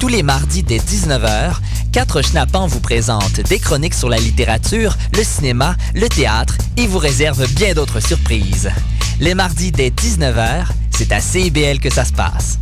Tous 0.01 0.09
les 0.09 0.25
mardis 0.25 0.65
dès 0.65 0.79
19h, 0.79 1.55
quatre 1.97 2.21
schnappants 2.21 2.67
vous 2.67 2.81
présentent 2.81 3.41
des 3.49 3.59
chroniques 3.59 3.95
sur 3.95 4.11
la 4.11 4.19
littérature, 4.19 4.95
le 5.17 5.25
cinéma, 5.25 5.77
le 5.95 6.07
théâtre 6.11 6.59
et 6.77 6.87
vous 6.87 6.99
réservent 6.99 7.51
bien 7.55 7.73
d'autres 7.73 8.01
surprises. 8.01 8.71
Les 9.19 9.35
mardis 9.35 9.73
dès 9.73 9.89
19h, 9.89 10.67
c'est 10.91 11.11
à 11.11 11.21
CIBL 11.21 11.79
que 11.81 11.89
ça 11.89 12.05
se 12.05 12.13
passe. 12.13 12.59